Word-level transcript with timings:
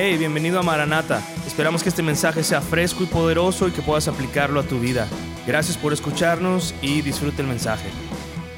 Hey, 0.00 0.16
bienvenido 0.16 0.60
a 0.60 0.62
Maranata. 0.62 1.20
Esperamos 1.44 1.82
que 1.82 1.88
este 1.88 2.04
mensaje 2.04 2.44
sea 2.44 2.60
fresco 2.60 3.02
y 3.02 3.06
poderoso 3.06 3.66
y 3.66 3.72
que 3.72 3.82
puedas 3.82 4.06
aplicarlo 4.06 4.60
a 4.60 4.62
tu 4.62 4.78
vida. 4.78 5.08
Gracias 5.44 5.76
por 5.76 5.92
escucharnos 5.92 6.72
y 6.80 7.02
disfrute 7.02 7.42
el 7.42 7.48
mensaje. 7.48 7.90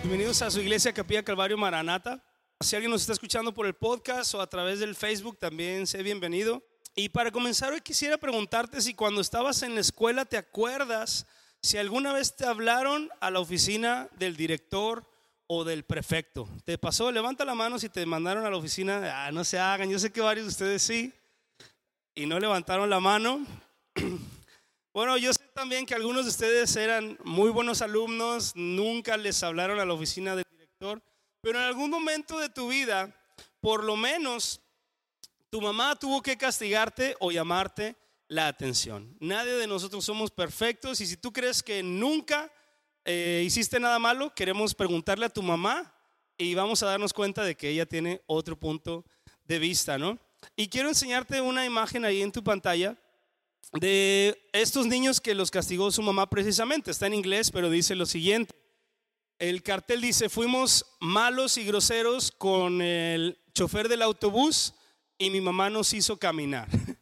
Bienvenidos 0.02 0.42
a 0.42 0.50
su 0.50 0.60
iglesia 0.60 0.92
Capilla 0.92 1.22
Calvario 1.22 1.56
Maranata. 1.56 2.22
Si 2.60 2.76
alguien 2.76 2.90
nos 2.90 3.00
está 3.00 3.14
escuchando 3.14 3.54
por 3.54 3.64
el 3.64 3.72
podcast 3.72 4.34
o 4.34 4.42
a 4.42 4.50
través 4.50 4.80
del 4.80 4.94
Facebook, 4.94 5.38
también 5.38 5.86
sé 5.86 6.02
bienvenido. 6.02 6.62
Y 6.94 7.08
para 7.08 7.30
comenzar 7.30 7.72
hoy 7.72 7.80
quisiera 7.80 8.18
preguntarte 8.18 8.82
si 8.82 8.92
cuando 8.92 9.22
estabas 9.22 9.62
en 9.62 9.74
la 9.74 9.80
escuela 9.80 10.26
te 10.26 10.36
acuerdas 10.36 11.26
si 11.62 11.78
alguna 11.78 12.12
vez 12.12 12.36
te 12.36 12.44
hablaron 12.44 13.08
a 13.18 13.30
la 13.30 13.40
oficina 13.40 14.10
del 14.18 14.36
director 14.36 15.08
o 15.46 15.64
del 15.64 15.84
prefecto. 15.84 16.50
¿Te 16.66 16.76
pasó? 16.76 17.10
Levanta 17.10 17.46
la 17.46 17.54
mano 17.54 17.78
si 17.78 17.88
te 17.88 18.04
mandaron 18.04 18.44
a 18.44 18.50
la 18.50 18.58
oficina. 18.58 19.24
Ah, 19.24 19.32
no 19.32 19.42
se 19.42 19.58
hagan. 19.58 19.88
Yo 19.88 19.98
sé 19.98 20.12
que 20.12 20.20
varios 20.20 20.44
de 20.44 20.50
ustedes 20.50 20.82
sí 20.82 21.14
y 22.14 22.26
no 22.26 22.38
levantaron 22.38 22.90
la 22.90 23.00
mano. 23.00 23.46
Bueno, 24.92 25.16
yo 25.16 25.32
sé 25.32 25.38
también 25.54 25.86
que 25.86 25.94
algunos 25.94 26.24
de 26.24 26.30
ustedes 26.30 26.74
eran 26.74 27.16
muy 27.22 27.50
buenos 27.50 27.80
alumnos, 27.80 28.56
nunca 28.56 29.16
les 29.16 29.40
hablaron 29.44 29.78
a 29.78 29.84
la 29.84 29.94
oficina 29.94 30.34
del 30.34 30.44
director, 30.50 31.00
pero 31.40 31.60
en 31.60 31.64
algún 31.66 31.90
momento 31.90 32.40
de 32.40 32.48
tu 32.48 32.68
vida, 32.68 33.14
por 33.60 33.84
lo 33.84 33.94
menos, 33.94 34.60
tu 35.48 35.60
mamá 35.60 35.94
tuvo 35.94 36.20
que 36.22 36.36
castigarte 36.36 37.14
o 37.20 37.30
llamarte 37.30 37.94
la 38.26 38.48
atención. 38.48 39.16
Nadie 39.20 39.52
de 39.52 39.68
nosotros 39.68 40.04
somos 40.04 40.32
perfectos 40.32 41.00
y 41.00 41.06
si 41.06 41.16
tú 41.16 41.32
crees 41.32 41.62
que 41.62 41.84
nunca 41.84 42.50
eh, 43.04 43.44
hiciste 43.46 43.78
nada 43.78 44.00
malo, 44.00 44.34
queremos 44.34 44.74
preguntarle 44.74 45.26
a 45.26 45.30
tu 45.30 45.42
mamá 45.42 45.94
y 46.36 46.54
vamos 46.54 46.82
a 46.82 46.86
darnos 46.86 47.12
cuenta 47.12 47.44
de 47.44 47.56
que 47.56 47.68
ella 47.68 47.86
tiene 47.86 48.22
otro 48.26 48.58
punto 48.58 49.04
de 49.44 49.58
vista, 49.60 49.98
¿no? 49.98 50.18
Y 50.56 50.68
quiero 50.68 50.88
enseñarte 50.88 51.40
una 51.40 51.64
imagen 51.64 52.04
ahí 52.04 52.22
en 52.22 52.32
tu 52.32 52.42
pantalla 52.42 52.96
de 53.72 54.48
estos 54.52 54.86
niños 54.86 55.20
que 55.20 55.34
los 55.34 55.50
castigó 55.50 55.90
su 55.90 56.02
mamá 56.02 56.28
precisamente. 56.28 56.90
Está 56.90 57.06
en 57.06 57.14
inglés, 57.14 57.50
pero 57.50 57.70
dice 57.70 57.94
lo 57.94 58.06
siguiente. 58.06 58.54
El 59.38 59.62
cartel 59.62 60.00
dice, 60.00 60.28
fuimos 60.28 60.84
malos 61.00 61.56
y 61.56 61.64
groseros 61.64 62.30
con 62.30 62.82
el 62.82 63.38
chofer 63.54 63.88
del 63.88 64.02
autobús 64.02 64.74
y 65.16 65.30
mi 65.30 65.40
mamá 65.40 65.70
nos 65.70 65.92
hizo 65.92 66.18
caminar. 66.18 66.68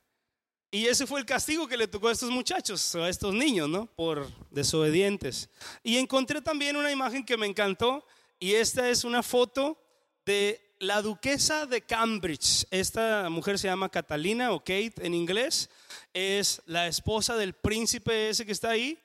Y 0.71 0.87
ese 0.87 1.07
fue 1.07 1.21
el 1.21 1.25
castigo 1.25 1.67
que 1.67 1.79
le 1.79 1.89
tocó 1.89 2.09
a 2.09 2.13
estos 2.13 2.31
muchachos, 2.31 2.95
a 2.95 3.09
estos 3.09 3.33
niños, 3.33 3.71
¿no? 3.71 3.87
Por 3.87 4.31
desobedientes. 4.51 5.49
Y 5.83 5.97
encontré 5.97 6.43
también 6.43 6.77
una 6.77 6.93
imagen 6.93 7.25
que 7.25 7.39
me 7.39 7.47
encantó 7.47 8.05
y 8.39 8.53
esta 8.53 8.91
es 8.91 9.05
una 9.05 9.23
foto 9.23 9.83
de 10.27 10.68
la 10.81 11.03
duquesa 11.03 11.67
de 11.67 11.83
Cambridge, 11.83 12.67
esta 12.71 13.29
mujer 13.31 13.59
se 13.59 13.69
llama 13.69 13.89
Catalina 13.89 14.53
o 14.53 14.61
Kate 14.61 14.95
en 14.99 15.15
inglés, 15.15 15.69
es 16.13 16.63
la 16.67 16.87
esposa 16.87 17.37
del 17.37 17.55
príncipe 17.55 18.31
ese 18.31 18.47
que 18.47 18.53
está 18.53 18.71
ahí. 18.71 18.99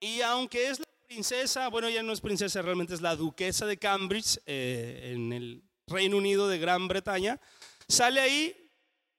Y 0.00 0.20
aunque 0.20 0.68
es 0.68 0.78
la 0.78 0.86
princesa, 1.08 1.68
bueno, 1.68 1.88
ella 1.88 2.02
no 2.02 2.12
es 2.12 2.20
princesa, 2.20 2.62
realmente 2.62 2.94
es 2.94 3.00
la 3.00 3.16
duquesa 3.16 3.66
de 3.66 3.76
Cambridge 3.76 4.38
eh, 4.46 5.12
en 5.14 5.32
el 5.32 5.62
Reino 5.88 6.16
Unido 6.16 6.48
de 6.48 6.58
Gran 6.58 6.86
Bretaña, 6.86 7.40
sale 7.88 8.20
ahí 8.20 8.54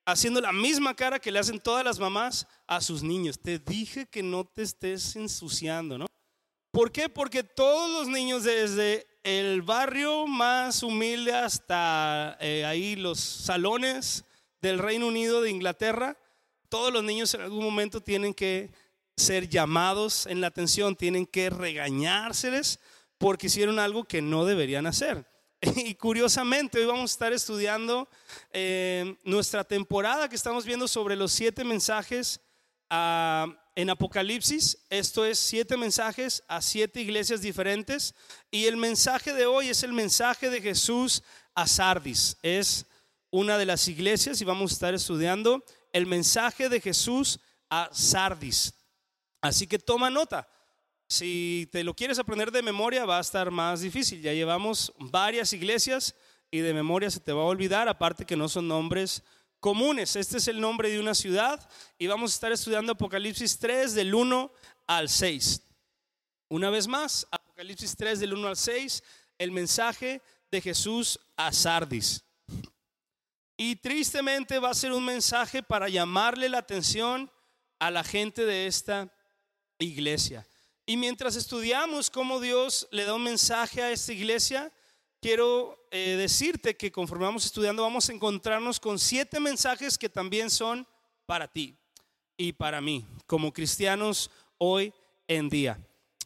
haciendo 0.06 0.40
la 0.40 0.54
misma 0.54 0.96
cara 0.96 1.20
que 1.20 1.32
le 1.32 1.40
hacen 1.40 1.60
todas 1.60 1.84
las 1.84 2.00
mamás 2.00 2.48
a 2.68 2.82
sus 2.82 3.04
niños. 3.04 3.40
Te 3.40 3.60
dije 3.60 4.06
que 4.06 4.24
no 4.24 4.46
te 4.46 4.62
estés 4.62 5.16
ensuciando, 5.16 5.98
¿no? 5.98 6.06
¿Por 6.72 6.92
qué? 6.92 7.10
Porque 7.10 7.44
todos 7.44 7.90
los 7.92 8.08
niños 8.08 8.44
desde 8.44 9.09
el 9.30 9.62
barrio 9.62 10.26
más 10.26 10.82
humilde 10.82 11.32
hasta 11.32 12.36
eh, 12.40 12.66
ahí 12.66 12.96
los 12.96 13.20
salones 13.20 14.26
del 14.60 14.80
Reino 14.80 15.06
Unido 15.06 15.42
de 15.42 15.52
Inglaterra, 15.52 16.18
todos 16.68 16.92
los 16.92 17.04
niños 17.04 17.32
en 17.36 17.42
algún 17.42 17.64
momento 17.64 18.02
tienen 18.02 18.34
que 18.34 18.72
ser 19.16 19.48
llamados 19.48 20.26
en 20.26 20.42
la 20.42 20.48
atención, 20.48 20.96
tienen 20.96 21.28
que 21.28 21.52
regañárseles 21.52 22.80
porque 23.20 23.48
hicieron 23.48 23.78
algo 23.78 24.04
que 24.04 24.24
no 24.24 24.46
deberían 24.46 24.88
hacer. 24.88 25.26
Y 25.76 25.94
curiosamente, 25.94 26.80
hoy 26.80 26.86
vamos 26.86 27.12
a 27.12 27.14
estar 27.14 27.34
estudiando 27.34 28.10
eh, 28.52 29.16
nuestra 29.24 29.64
temporada 29.64 30.28
que 30.28 30.38
estamos 30.38 30.66
viendo 30.66 30.88
sobre 30.88 31.16
los 31.16 31.32
siete 31.32 31.64
mensajes 31.64 32.42
a 32.90 33.46
en 33.82 33.90
Apocalipsis. 33.90 34.78
Esto 34.90 35.24
es 35.24 35.40
siete 35.40 35.78
mensajes 35.78 36.44
a 36.50 36.62
siete 36.62 37.00
iglesias 37.00 37.42
diferentes. 37.42 38.14
Y 38.52 38.66
el 38.66 38.76
mensaje 38.76 39.34
de 39.34 39.46
hoy 39.46 39.70
es 39.70 39.84
el 39.84 39.94
mensaje 39.94 40.50
de 40.50 40.62
Jesús 40.62 41.24
a 41.56 41.66
Sardis. 41.66 42.36
Es 42.42 42.86
una 43.32 43.58
de 43.58 43.66
las 43.66 43.88
iglesias 43.88 44.42
y 44.42 44.44
vamos 44.44 44.72
a 44.72 44.74
estar 44.74 44.94
estudiando 44.94 45.64
el 45.94 46.08
mensaje 46.08 46.68
de 46.68 46.82
Jesús 46.82 47.40
a 47.70 47.90
Sardis. 47.94 48.74
Así 49.40 49.66
que 49.66 49.80
toma 49.80 50.10
nota. 50.10 50.46
Si 51.08 51.70
te 51.72 51.86
lo 51.86 51.94
quieres 51.94 52.20
aprender 52.20 52.52
de 52.52 52.62
memoria 52.62 53.06
va 53.06 53.18
a 53.18 53.22
estar 53.22 53.50
más 53.50 53.80
difícil. 53.80 54.22
Ya 54.22 54.34
llevamos 54.34 54.92
varias 55.00 55.54
iglesias 55.54 56.16
y 56.52 56.60
de 56.60 56.74
memoria 56.74 57.10
se 57.10 57.22
te 57.22 57.32
va 57.32 57.44
a 57.44 57.46
olvidar, 57.46 57.88
aparte 57.88 58.26
que 58.26 58.36
no 58.36 58.50
son 58.50 58.68
nombres 58.68 59.24
comunes. 59.60 60.16
Este 60.16 60.38
es 60.38 60.48
el 60.48 60.60
nombre 60.60 60.90
de 60.90 61.00
una 61.00 61.14
ciudad 61.14 61.68
y 61.98 62.08
vamos 62.08 62.32
a 62.32 62.36
estar 62.36 62.52
estudiando 62.52 62.94
Apocalipsis 62.94 63.58
3 63.60 63.94
del 63.94 64.14
1 64.14 64.52
al 64.88 65.10
6. 65.10 65.62
Una 66.50 66.70
vez 66.70 66.88
más, 66.88 67.28
Apocalipsis 67.32 67.96
3 67.96 68.20
del 68.20 68.34
1 68.34 68.48
al 68.48 68.58
6, 68.58 69.04
el 69.38 69.52
mensaje 69.52 70.22
de 70.52 70.62
Jesús 70.62 71.20
a 71.36 71.52
Sardis. 71.52 72.24
Y 73.58 73.76
tristemente 73.76 74.58
va 74.60 74.70
a 74.70 74.74
ser 74.74 74.94
un 74.94 75.04
mensaje 75.04 75.62
para 75.62 75.90
llamarle 75.90 76.48
la 76.50 76.60
atención 76.60 77.30
a 77.78 77.92
la 77.92 78.04
gente 78.04 78.46
de 78.46 78.68
esta 78.68 79.14
iglesia. 79.78 80.48
Y 80.86 80.98
mientras 80.98 81.36
estudiamos 81.36 82.10
cómo 82.10 82.40
Dios 82.40 82.88
le 82.92 83.06
da 83.06 83.14
un 83.14 83.24
mensaje 83.24 83.82
a 83.82 83.92
esta 83.92 84.14
iglesia, 84.14 84.72
quiero 85.22 85.88
eh, 85.92 86.16
decirte 86.18 86.76
que 86.76 86.92
conforme 86.92 87.26
vamos 87.26 87.46
estudiando 87.46 87.84
vamos 87.84 88.10
a 88.10 88.14
encontrarnos 88.14 88.80
con 88.80 89.00
siete 89.00 89.40
mensajes 89.40 89.98
que 89.98 90.10
también 90.10 90.50
son 90.50 90.88
para 91.26 91.48
ti 91.48 91.76
y 92.38 92.54
para 92.54 92.82
mí 92.82 93.06
como 93.26 93.52
cristianos 93.52 94.32
hoy 94.58 94.94
en 95.28 95.50
día. 95.50 95.80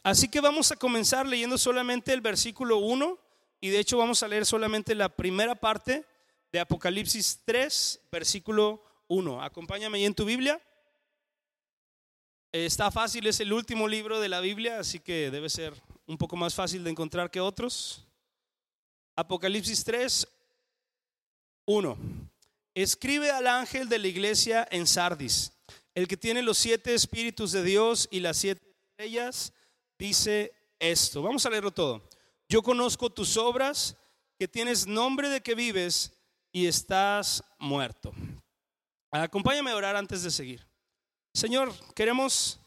Así 0.03 0.28
que 0.28 0.42
vamos 0.42 0.72
a 0.72 0.76
comenzar 0.76 1.26
leyendo 1.26 1.58
solamente 1.58 2.14
el 2.14 2.22
versículo 2.22 2.78
1 2.78 3.18
y 3.62 3.70
de 3.70 3.80
hecho 3.80 3.98
vamos 3.98 4.22
a 4.22 4.28
leer 4.28 4.46
solamente 4.46 4.94
la 4.96 5.09
primera 5.09 5.56
parte 5.56 6.06
de 6.52 6.59
Apocalipsis 6.59 7.42
3, 7.46 8.02
versículo 8.12 8.84
1. 9.08 9.42
Acompáñame 9.42 9.98
ahí 9.98 10.06
en 10.06 10.14
tu 10.14 10.26
Biblia. 10.26 10.62
Está 12.52 12.92
fácil, 12.92 13.26
es 13.26 13.40
el 13.40 13.52
último 13.52 13.88
libro 13.88 14.20
de 14.20 14.30
la 14.30 14.40
Biblia, 14.40 14.80
así 14.80 15.00
que 15.00 15.32
debe 15.32 15.50
ser 15.50 15.74
un 16.06 16.18
poco 16.18 16.36
más 16.36 16.53
fácil 16.53 16.84
de 16.84 16.92
encontrar 16.92 17.32
que 17.32 17.40
otros. 17.40 18.06
Apocalipsis 19.16 19.84
3, 19.84 20.28
1. 21.66 21.97
Escribe 22.75 23.29
al 23.31 23.47
ángel 23.47 23.88
de 23.88 24.00
la 24.00 24.07
iglesia 24.07 24.68
en 24.72 24.88
Sardis, 24.88 25.51
el 25.94 26.07
que 26.07 26.18
tiene 26.18 26.41
los 26.41 26.57
siete 26.57 26.94
espíritus 26.96 27.52
de 27.52 27.63
Dios 27.63 28.07
y 28.12 28.19
las 28.19 28.38
siete 28.38 28.62
estrellas, 28.90 29.53
dice 30.00 30.52
esto. 30.79 31.22
Vamos 31.22 31.46
a 31.46 31.50
leerlo 31.50 31.72
todo. 31.72 32.02
Yo 32.50 32.63
conozco 32.63 33.09
tus 33.12 33.38
obras, 33.38 33.96
que 34.40 34.47
tienes 34.47 34.88
nombre 34.88 35.29
de 35.29 35.41
que 35.41 35.56
vives 35.56 36.12
y 36.52 36.66
estás 36.66 37.44
muerto. 37.59 38.12
Acompáñame 39.12 39.72
a 39.72 39.75
orar 39.75 39.96
antes 39.96 40.23
de 40.23 40.31
seguir. 40.31 40.66
Señor, 41.34 41.73
queremos 41.96 42.59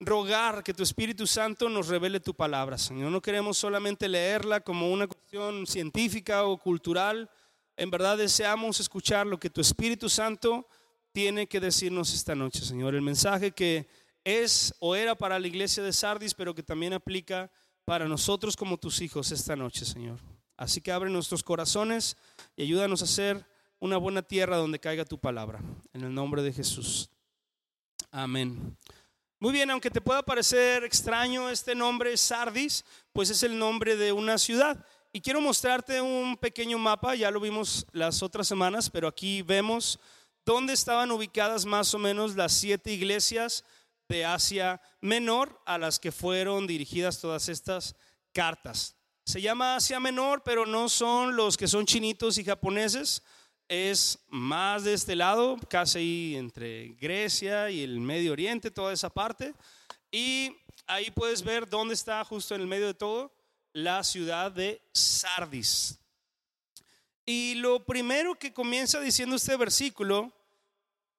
rogar 0.00 0.64
que 0.64 0.72
tu 0.72 0.82
Espíritu 0.82 1.26
Santo 1.26 1.68
nos 1.68 1.88
revele 1.88 2.18
tu 2.20 2.34
palabra, 2.34 2.78
Señor. 2.78 3.12
No 3.12 3.20
queremos 3.20 3.58
solamente 3.58 4.08
leerla 4.08 4.60
como 4.60 4.90
una 4.90 5.06
cuestión 5.06 5.66
científica 5.66 6.44
o 6.44 6.56
cultural. 6.56 7.30
En 7.76 7.90
verdad 7.90 8.16
deseamos 8.16 8.80
escuchar 8.80 9.26
lo 9.26 9.38
que 9.38 9.50
tu 9.50 9.60
Espíritu 9.60 10.08
Santo 10.08 10.66
tiene 11.12 11.46
que 11.46 11.60
decirnos 11.60 12.14
esta 12.14 12.34
noche, 12.34 12.64
Señor. 12.64 12.94
El 12.94 13.02
mensaje 13.02 13.52
que 13.52 13.88
es 14.24 14.74
o 14.80 14.96
era 14.96 15.14
para 15.14 15.38
la 15.38 15.46
iglesia 15.46 15.82
de 15.82 15.92
Sardis, 15.92 16.34
pero 16.34 16.54
que 16.54 16.62
también 16.62 16.94
aplica 16.94 17.50
para 17.84 18.08
nosotros 18.08 18.56
como 18.56 18.78
tus 18.78 19.00
hijos 19.00 19.30
esta 19.32 19.54
noche, 19.54 19.84
Señor. 19.84 20.18
Así 20.56 20.80
que 20.80 20.92
abre 20.92 21.10
nuestros 21.10 21.42
corazones 21.42 22.16
y 22.56 22.62
ayúdanos 22.62 23.02
a 23.02 23.06
ser 23.06 23.46
una 23.78 23.96
buena 23.96 24.22
tierra 24.22 24.56
donde 24.56 24.78
caiga 24.78 25.04
tu 25.04 25.18
palabra. 25.18 25.60
En 25.92 26.02
el 26.02 26.14
nombre 26.14 26.42
de 26.42 26.52
Jesús. 26.52 27.10
Amén. 28.10 28.76
Muy 29.42 29.54
bien, 29.54 29.70
aunque 29.70 29.90
te 29.90 30.02
pueda 30.02 30.22
parecer 30.22 30.84
extraño 30.84 31.48
este 31.48 31.74
nombre 31.74 32.14
Sardis, 32.18 32.84
pues 33.10 33.30
es 33.30 33.42
el 33.42 33.58
nombre 33.58 33.96
de 33.96 34.12
una 34.12 34.36
ciudad. 34.36 34.84
Y 35.14 35.22
quiero 35.22 35.40
mostrarte 35.40 36.02
un 36.02 36.36
pequeño 36.36 36.76
mapa, 36.76 37.14
ya 37.14 37.30
lo 37.30 37.40
vimos 37.40 37.86
las 37.92 38.22
otras 38.22 38.46
semanas, 38.46 38.90
pero 38.90 39.08
aquí 39.08 39.40
vemos 39.40 39.98
dónde 40.44 40.74
estaban 40.74 41.10
ubicadas 41.10 41.64
más 41.64 41.94
o 41.94 41.98
menos 41.98 42.36
las 42.36 42.52
siete 42.52 42.92
iglesias 42.92 43.64
de 44.10 44.26
Asia 44.26 44.78
Menor 45.00 45.58
a 45.64 45.78
las 45.78 45.98
que 45.98 46.12
fueron 46.12 46.66
dirigidas 46.66 47.18
todas 47.18 47.48
estas 47.48 47.96
cartas. 48.34 48.94
Se 49.24 49.40
llama 49.40 49.76
Asia 49.76 50.00
Menor, 50.00 50.42
pero 50.42 50.66
no 50.66 50.90
son 50.90 51.34
los 51.34 51.56
que 51.56 51.66
son 51.66 51.86
chinitos 51.86 52.36
y 52.36 52.44
japoneses. 52.44 53.22
Es 53.70 54.18
más 54.28 54.82
de 54.82 54.94
este 54.94 55.14
lado, 55.14 55.56
casi 55.68 56.34
entre 56.36 56.88
Grecia 57.00 57.70
y 57.70 57.84
el 57.84 58.00
Medio 58.00 58.32
Oriente, 58.32 58.72
toda 58.72 58.92
esa 58.92 59.08
parte. 59.08 59.54
Y 60.10 60.56
ahí 60.88 61.12
puedes 61.12 61.40
ver 61.40 61.68
dónde 61.68 61.94
está 61.94 62.24
justo 62.24 62.56
en 62.56 62.62
el 62.62 62.66
medio 62.66 62.88
de 62.88 62.94
todo 62.94 63.32
la 63.72 64.02
ciudad 64.02 64.50
de 64.50 64.82
Sardis. 64.92 66.00
Y 67.24 67.54
lo 67.54 67.84
primero 67.86 68.34
que 68.34 68.52
comienza 68.52 68.98
diciendo 68.98 69.36
este 69.36 69.56
versículo 69.56 70.32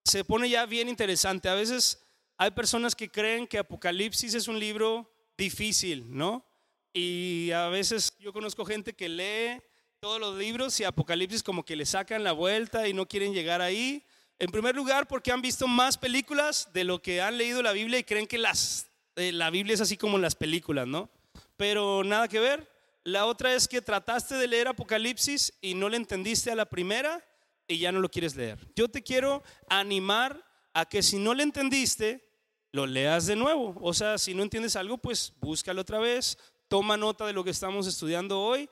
se 0.04 0.26
pone 0.26 0.50
ya 0.50 0.66
bien 0.66 0.90
interesante. 0.90 1.48
A 1.48 1.56
veces 1.56 2.06
hay 2.36 2.52
personas 2.52 2.96
que 2.96 3.10
creen 3.10 3.48
que 3.48 3.60
Apocalipsis 3.60 4.34
es 4.34 4.50
un 4.50 4.60
libro 4.60 5.10
difícil, 5.38 6.06
¿no? 6.10 6.46
Y 6.92 7.52
a 7.52 7.70
veces 7.70 8.14
yo 8.20 8.34
conozco 8.34 8.66
gente 8.66 8.92
que 8.92 9.08
lee 9.08 9.71
todos 10.02 10.20
los 10.20 10.36
libros 10.36 10.80
y 10.80 10.84
Apocalipsis 10.84 11.44
como 11.44 11.64
que 11.64 11.76
le 11.76 11.86
sacan 11.86 12.24
la 12.24 12.32
vuelta 12.32 12.88
y 12.88 12.94
no 12.94 13.08
quieren 13.08 13.36
llegar 13.36 13.62
ahí. 13.62 14.04
En 14.40 14.50
primer 14.50 14.76
lugar, 14.76 15.08
porque 15.08 15.32
han 15.32 15.44
visto 15.44 15.68
más 15.68 15.96
películas 15.96 16.70
de 16.74 16.84
lo 16.84 17.04
que 17.04 17.22
han 17.22 17.38
leído 17.38 17.62
la 17.62 17.72
Biblia 17.72 18.00
y 18.00 18.04
creen 18.04 18.26
que 18.26 18.40
las, 18.40 18.88
eh, 19.16 19.32
la 19.32 19.52
Biblia 19.52 19.76
es 19.76 19.82
así 19.82 19.98
como 19.98 20.18
las 20.18 20.34
películas, 20.34 20.88
¿no? 20.88 21.08
Pero 21.56 22.04
nada 22.04 22.28
que 22.28 22.40
ver. 22.40 22.68
La 23.04 23.28
otra 23.28 23.54
es 23.54 23.68
que 23.68 23.80
trataste 23.80 24.34
de 24.34 24.48
leer 24.48 24.70
Apocalipsis 24.70 25.54
y 25.62 25.76
no 25.76 25.88
le 25.88 25.98
entendiste 25.98 26.50
a 26.50 26.56
la 26.56 26.66
primera 26.66 27.24
y 27.68 27.78
ya 27.78 27.92
no 27.92 28.00
lo 28.00 28.10
quieres 28.10 28.36
leer. 28.36 28.58
Yo 28.76 28.90
te 28.90 29.04
quiero 29.04 29.44
animar 29.70 30.44
a 30.74 30.86
que 30.86 31.04
si 31.04 31.20
no 31.20 31.36
le 31.36 31.44
entendiste, 31.44 32.28
lo 32.72 32.88
leas 32.88 33.28
de 33.28 33.36
nuevo. 33.36 33.76
O 33.80 33.94
sea, 33.94 34.18
si 34.18 34.34
no 34.34 34.42
entiendes 34.42 34.76
algo, 34.76 34.98
pues 34.98 35.32
búscalo 35.40 35.82
otra 35.82 36.00
vez, 36.00 36.40
toma 36.68 36.98
nota 36.98 37.28
de 37.28 37.34
lo 37.34 37.44
que 37.44 37.52
estamos 37.52 37.86
estudiando 37.86 38.42
hoy 38.42 38.68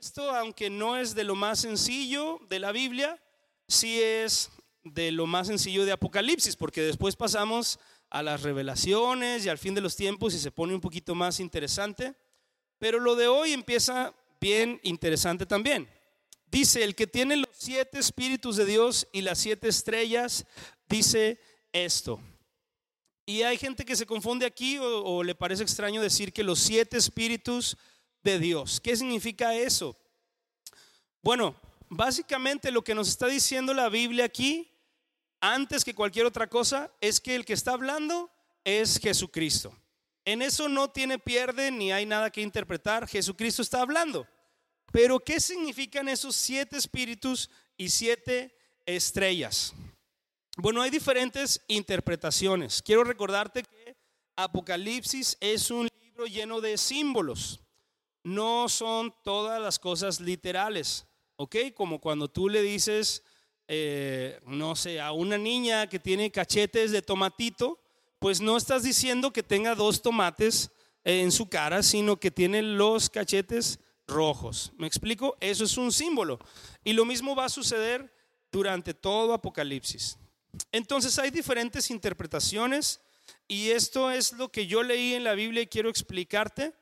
esto, 0.00 0.30
aunque 0.30 0.70
no 0.70 0.96
es 0.96 1.14
de 1.14 1.24
lo 1.24 1.34
más 1.34 1.60
sencillo 1.60 2.40
de 2.48 2.58
la 2.58 2.72
Biblia, 2.72 3.20
sí 3.68 4.00
es 4.00 4.50
de 4.84 5.10
lo 5.10 5.26
más 5.26 5.46
sencillo 5.48 5.84
de 5.84 5.92
Apocalipsis, 5.92 6.56
porque 6.56 6.82
después 6.82 7.16
pasamos 7.16 7.78
a 8.10 8.22
las 8.22 8.42
revelaciones 8.42 9.44
y 9.44 9.48
al 9.48 9.58
fin 9.58 9.74
de 9.74 9.80
los 9.80 9.96
tiempos 9.96 10.34
y 10.34 10.38
se 10.38 10.50
pone 10.50 10.74
un 10.74 10.80
poquito 10.80 11.14
más 11.14 11.40
interesante. 11.40 12.14
Pero 12.78 13.00
lo 13.00 13.16
de 13.16 13.26
hoy 13.26 13.52
empieza 13.52 14.14
bien 14.40 14.80
interesante 14.82 15.46
también. 15.46 15.88
Dice, 16.46 16.84
el 16.84 16.94
que 16.94 17.06
tiene 17.06 17.36
los 17.36 17.50
siete 17.52 17.98
espíritus 17.98 18.56
de 18.56 18.66
Dios 18.66 19.08
y 19.12 19.22
las 19.22 19.38
siete 19.38 19.68
estrellas, 19.68 20.46
dice 20.88 21.40
esto. 21.72 22.20
Y 23.24 23.42
hay 23.42 23.58
gente 23.58 23.84
que 23.84 23.96
se 23.96 24.06
confunde 24.06 24.46
aquí 24.46 24.78
o, 24.78 25.02
o 25.02 25.24
le 25.24 25.34
parece 25.34 25.64
extraño 25.64 26.00
decir 26.00 26.32
que 26.32 26.44
los 26.44 26.60
siete 26.60 26.96
espíritus 26.96 27.76
de 28.26 28.40
Dios. 28.40 28.80
¿Qué 28.80 28.96
significa 28.96 29.54
eso? 29.54 29.96
Bueno, 31.22 31.54
básicamente 31.88 32.72
lo 32.72 32.82
que 32.82 32.94
nos 32.94 33.08
está 33.08 33.28
diciendo 33.28 33.72
la 33.72 33.88
Biblia 33.88 34.24
aquí, 34.24 34.68
antes 35.40 35.84
que 35.84 35.94
cualquier 35.94 36.26
otra 36.26 36.48
cosa, 36.48 36.90
es 37.00 37.20
que 37.20 37.36
el 37.36 37.44
que 37.44 37.52
está 37.52 37.72
hablando 37.72 38.28
es 38.64 38.98
Jesucristo. 38.98 39.72
En 40.24 40.42
eso 40.42 40.68
no 40.68 40.90
tiene 40.90 41.20
pierde 41.20 41.70
ni 41.70 41.92
hay 41.92 42.04
nada 42.04 42.30
que 42.30 42.40
interpretar. 42.40 43.06
Jesucristo 43.06 43.62
está 43.62 43.80
hablando. 43.80 44.26
Pero 44.90 45.20
¿qué 45.20 45.38
significan 45.38 46.08
esos 46.08 46.34
siete 46.34 46.76
espíritus 46.76 47.48
y 47.76 47.90
siete 47.90 48.56
estrellas? 48.86 49.72
Bueno, 50.56 50.82
hay 50.82 50.90
diferentes 50.90 51.62
interpretaciones. 51.68 52.82
Quiero 52.82 53.04
recordarte 53.04 53.62
que 53.62 53.96
Apocalipsis 54.34 55.36
es 55.40 55.70
un 55.70 55.88
libro 56.02 56.26
lleno 56.26 56.60
de 56.60 56.76
símbolos 56.76 57.60
no 58.26 58.68
son 58.68 59.14
todas 59.22 59.62
las 59.62 59.78
cosas 59.78 60.20
literales, 60.20 61.06
¿ok? 61.36 61.56
Como 61.76 62.00
cuando 62.00 62.26
tú 62.26 62.48
le 62.48 62.60
dices, 62.60 63.22
eh, 63.68 64.40
no 64.44 64.74
sé, 64.74 65.00
a 65.00 65.12
una 65.12 65.38
niña 65.38 65.88
que 65.88 66.00
tiene 66.00 66.32
cachetes 66.32 66.90
de 66.90 67.02
tomatito, 67.02 67.78
pues 68.18 68.40
no 68.40 68.56
estás 68.56 68.82
diciendo 68.82 69.32
que 69.32 69.44
tenga 69.44 69.76
dos 69.76 70.02
tomates 70.02 70.72
en 71.04 71.30
su 71.30 71.48
cara, 71.48 71.84
sino 71.84 72.16
que 72.16 72.32
tiene 72.32 72.62
los 72.62 73.08
cachetes 73.08 73.78
rojos. 74.08 74.72
¿Me 74.76 74.88
explico? 74.88 75.36
Eso 75.38 75.62
es 75.62 75.76
un 75.76 75.92
símbolo. 75.92 76.40
Y 76.82 76.94
lo 76.94 77.04
mismo 77.04 77.36
va 77.36 77.44
a 77.44 77.48
suceder 77.48 78.12
durante 78.50 78.92
todo 78.92 79.34
Apocalipsis. 79.34 80.18
Entonces 80.72 81.16
hay 81.20 81.30
diferentes 81.30 81.92
interpretaciones 81.92 83.00
y 83.46 83.70
esto 83.70 84.10
es 84.10 84.32
lo 84.32 84.50
que 84.50 84.66
yo 84.66 84.82
leí 84.82 85.14
en 85.14 85.22
la 85.22 85.34
Biblia 85.34 85.62
y 85.62 85.68
quiero 85.68 85.88
explicarte 85.88 86.74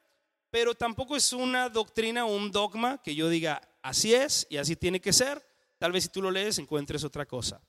pero 0.55 0.73
tampoco 0.73 1.17
es 1.17 1.33
una 1.33 1.69
doctrina 1.69 2.27
o 2.27 2.37
un 2.37 2.53
dogma 2.53 3.03
que 3.03 3.13
yo 3.13 3.29
diga, 3.29 3.61
así 3.83 4.15
es 4.15 4.47
y 4.49 4.57
así 4.57 4.77
tiene 4.77 5.01
que 5.01 5.13
ser. 5.13 5.45
Tal 5.79 5.91
vez 5.91 6.05
si 6.05 6.11
tú 6.11 6.23
lo 6.23 6.31
lees 6.31 6.61
encuentres 6.61 7.03
otra 7.03 7.27
cosa. 7.27 7.61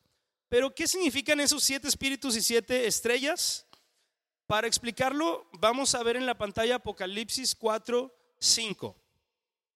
Pero 0.50 0.76
¿qué 0.76 0.88
significan 0.88 1.40
esos 1.40 1.64
siete 1.64 1.88
espíritus 1.88 2.36
y 2.36 2.44
siete 2.44 2.86
estrellas? 2.86 3.66
Para 4.46 4.68
explicarlo, 4.68 5.50
vamos 5.54 5.96
a 5.96 6.04
ver 6.04 6.16
en 6.16 6.28
la 6.28 6.38
pantalla 6.38 6.76
Apocalipsis 6.76 7.56
4, 7.56 8.16
5. 8.38 8.96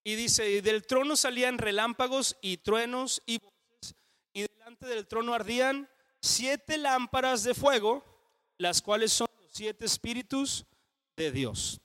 Y 0.03 0.13
dice, 0.13 0.47
y 0.47 0.61
del 0.61 0.85
trono 0.85 1.15
salían 1.15 1.57
relámpagos 1.57 2.37
y 2.43 2.57
truenos 2.57 3.23
y 3.25 3.39
voces, 3.39 3.95
y 4.33 4.43
delante 4.43 4.85
del 4.85 5.07
trono 5.07 5.33
ardían 5.33 5.89
siete 6.21 6.77
lámparas 6.77 7.43
de 7.43 7.55
fuego, 7.55 8.05
las 8.59 8.83
cuales 8.83 9.11
son 9.11 9.27
los 9.41 9.49
siete 9.51 9.85
espíritus 9.85 10.67
de 11.17 11.31
Dios. 11.31 11.81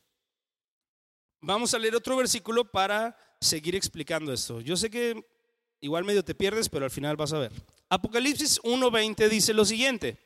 Vamos 1.46 1.74
a 1.74 1.78
leer 1.78 1.94
otro 1.94 2.16
versículo 2.16 2.64
para 2.64 3.14
seguir 3.38 3.76
explicando 3.76 4.32
esto. 4.32 4.62
Yo 4.62 4.78
sé 4.78 4.88
que 4.88 5.22
igual 5.78 6.02
medio 6.02 6.24
te 6.24 6.34
pierdes, 6.34 6.70
pero 6.70 6.86
al 6.86 6.90
final 6.90 7.16
vas 7.16 7.34
a 7.34 7.38
ver. 7.38 7.52
Apocalipsis 7.90 8.62
1.20 8.62 9.28
dice 9.28 9.52
lo 9.52 9.66
siguiente. 9.66 10.16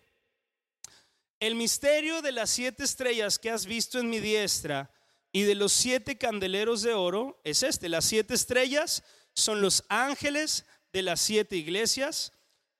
El 1.41 1.57
misterio 1.57 2.23
de 2.23 2.31
las 2.31 2.51
siete 2.51 2.85
estrellas 2.85 3.41
que 3.41 3.51
has 3.51 3.67
visto 3.67 3.99
en 3.99 4.09
mi 4.09 4.21
diestra 4.21 4.93
y 5.33 5.43
de 5.43 5.57
los 5.57 5.73
siete 5.73 6.17
candeleros 6.17 6.83
de 6.83 6.95
oro 6.95 7.41
es 7.43 7.65
este. 7.65 7.89
Las 7.89 8.05
siete 8.05 8.35
estrellas 8.35 9.03
son 9.35 9.61
los 9.61 9.83
ángeles 9.89 10.67
de 10.93 11.03
las 11.03 11.21
siete 11.21 11.57
iglesias 11.57 12.33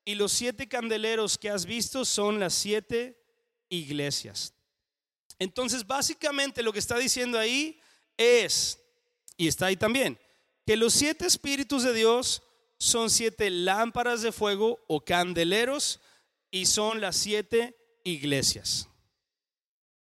y 0.05 0.15
los 0.15 0.31
siete 0.31 0.69
candeleros 0.69 1.37
que 1.37 1.49
has 1.49 1.65
visto 1.65 2.05
son 2.05 2.39
las 2.39 2.53
siete 2.53 3.21
iglesias. 3.67 4.53
Entonces, 5.39 5.85
básicamente 5.85 6.63
lo 6.63 6.71
que 6.71 6.79
está 6.79 6.97
diciendo 6.97 7.37
ahí 7.37 7.81
es, 8.19 8.79
y 9.37 9.47
está 9.47 9.67
ahí 9.67 9.77
también, 9.77 10.19
que 10.65 10.77
los 10.77 10.93
siete 10.93 11.25
espíritus 11.25 11.81
de 11.83 11.93
Dios 11.93 12.43
son 12.77 13.09
siete 13.09 13.49
lámparas 13.49 14.21
de 14.21 14.31
fuego 14.31 14.79
o 14.87 15.03
candeleros 15.03 15.99
y 16.51 16.67
son 16.67 17.01
las 17.01 17.15
siete 17.15 17.75
iglesias. 18.03 18.87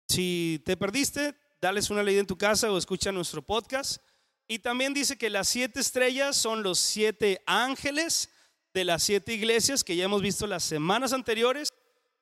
Si 0.09 0.63
te 0.67 0.77
perdiste, 0.77 1.35
dales 1.61 1.89
una 1.91 2.03
ley 2.03 2.19
en 2.19 2.27
tu 2.27 2.37
casa 2.37 2.71
o 2.71 2.77
escucha 2.77 3.13
nuestro 3.13 3.41
podcast. 3.41 4.03
Y 4.49 4.59
también 4.59 4.93
dice 4.93 5.17
que 5.17 5.31
las 5.31 5.49
siete 5.49 5.81
estrellas 5.81 6.37
son 6.37 6.63
los 6.63 6.79
siete 6.79 7.43
ángeles 7.47 8.29
de 8.75 8.85
las 8.85 9.03
siete 9.05 9.33
iglesias 9.33 9.85
que 9.85 9.97
ya 9.97 10.05
hemos 10.05 10.21
visto 10.21 10.47
las 10.47 10.65
semanas 10.65 11.13
anteriores, 11.13 11.73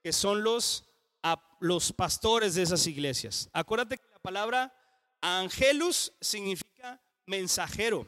que 0.02 0.12
son 0.12 0.44
los, 0.44 0.84
los 1.58 1.92
pastores 1.92 2.54
de 2.54 2.62
esas 2.62 2.86
iglesias. 2.86 3.48
Acuérdate 3.52 3.96
que 3.96 4.08
la 4.12 4.20
palabra 4.20 4.72
Angelus 5.20 6.12
significa 6.20 7.00
mensajero. 7.26 8.06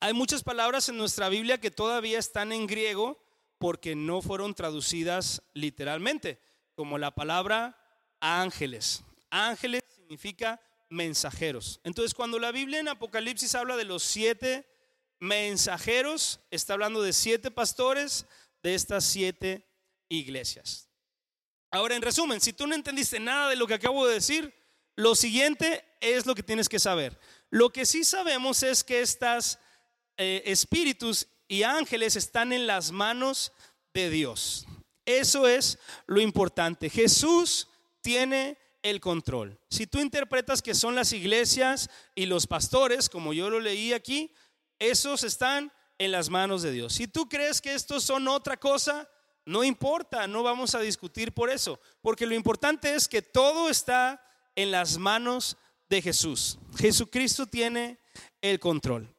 Hay 0.00 0.12
muchas 0.12 0.42
palabras 0.42 0.88
en 0.88 0.96
nuestra 0.96 1.28
Biblia 1.28 1.58
que 1.58 1.70
todavía 1.70 2.18
están 2.18 2.52
en 2.52 2.66
griego 2.66 3.22
porque 3.58 3.94
no 3.94 4.22
fueron 4.22 4.54
traducidas 4.54 5.42
literalmente, 5.54 6.40
como 6.74 6.98
la 6.98 7.14
palabra 7.14 7.78
ángeles. 8.20 9.02
Ángeles 9.30 9.82
significa 9.94 10.60
mensajeros. 10.88 11.80
Entonces, 11.84 12.14
cuando 12.14 12.38
la 12.38 12.52
Biblia 12.52 12.80
en 12.80 12.88
Apocalipsis 12.88 13.54
habla 13.54 13.76
de 13.76 13.84
los 13.84 14.02
siete 14.02 14.66
mensajeros, 15.20 16.40
está 16.50 16.72
hablando 16.72 17.02
de 17.02 17.12
siete 17.12 17.50
pastores 17.50 18.26
de 18.62 18.74
estas 18.74 19.04
siete 19.04 19.68
iglesias. 20.08 20.88
Ahora, 21.70 21.96
en 21.96 22.02
resumen, 22.02 22.40
si 22.40 22.52
tú 22.52 22.66
no 22.66 22.74
entendiste 22.74 23.18
nada 23.20 23.48
de 23.48 23.56
lo 23.56 23.66
que 23.66 23.74
acabo 23.74 24.06
de 24.06 24.14
decir, 24.14 24.54
lo 24.96 25.14
siguiente 25.14 25.84
es 26.00 26.26
lo 26.26 26.34
que 26.34 26.42
tienes 26.42 26.68
que 26.68 26.78
saber. 26.78 27.18
Lo 27.50 27.70
que 27.70 27.86
sí 27.86 28.04
sabemos 28.04 28.62
es 28.62 28.84
que 28.84 29.00
estos 29.00 29.58
eh, 30.16 30.42
espíritus 30.46 31.28
y 31.48 31.62
ángeles 31.62 32.16
están 32.16 32.52
en 32.52 32.66
las 32.66 32.92
manos 32.92 33.52
de 33.94 34.10
Dios. 34.10 34.66
Eso 35.04 35.48
es 35.48 35.78
lo 36.06 36.20
importante. 36.20 36.88
Jesús 36.88 37.68
tiene 38.00 38.58
el 38.82 39.00
control. 39.00 39.58
Si 39.70 39.86
tú 39.86 39.98
interpretas 39.98 40.62
que 40.62 40.74
son 40.74 40.94
las 40.94 41.12
iglesias 41.12 41.88
y 42.14 42.26
los 42.26 42.46
pastores, 42.46 43.08
como 43.08 43.32
yo 43.32 43.48
lo 43.50 43.60
leí 43.60 43.92
aquí, 43.92 44.32
esos 44.78 45.22
están 45.22 45.72
en 45.98 46.12
las 46.12 46.28
manos 46.28 46.62
de 46.62 46.72
Dios. 46.72 46.94
Si 46.94 47.06
tú 47.06 47.28
crees 47.28 47.60
que 47.60 47.74
estos 47.74 48.02
son 48.02 48.26
otra 48.28 48.56
cosa, 48.56 49.08
no 49.44 49.64
importa, 49.64 50.26
no 50.26 50.42
vamos 50.42 50.74
a 50.74 50.80
discutir 50.80 51.32
por 51.32 51.50
eso, 51.50 51.80
porque 52.00 52.26
lo 52.26 52.34
importante 52.34 52.94
es 52.94 53.08
que 53.08 53.22
todo 53.22 53.68
está 53.68 54.20
en 54.56 54.70
las 54.70 54.98
manos 54.98 55.56
de 55.88 56.02
Jesús. 56.02 56.58
Jesucristo 56.76 57.46
tiene 57.46 57.98
el 58.40 58.58
control. 58.58 59.14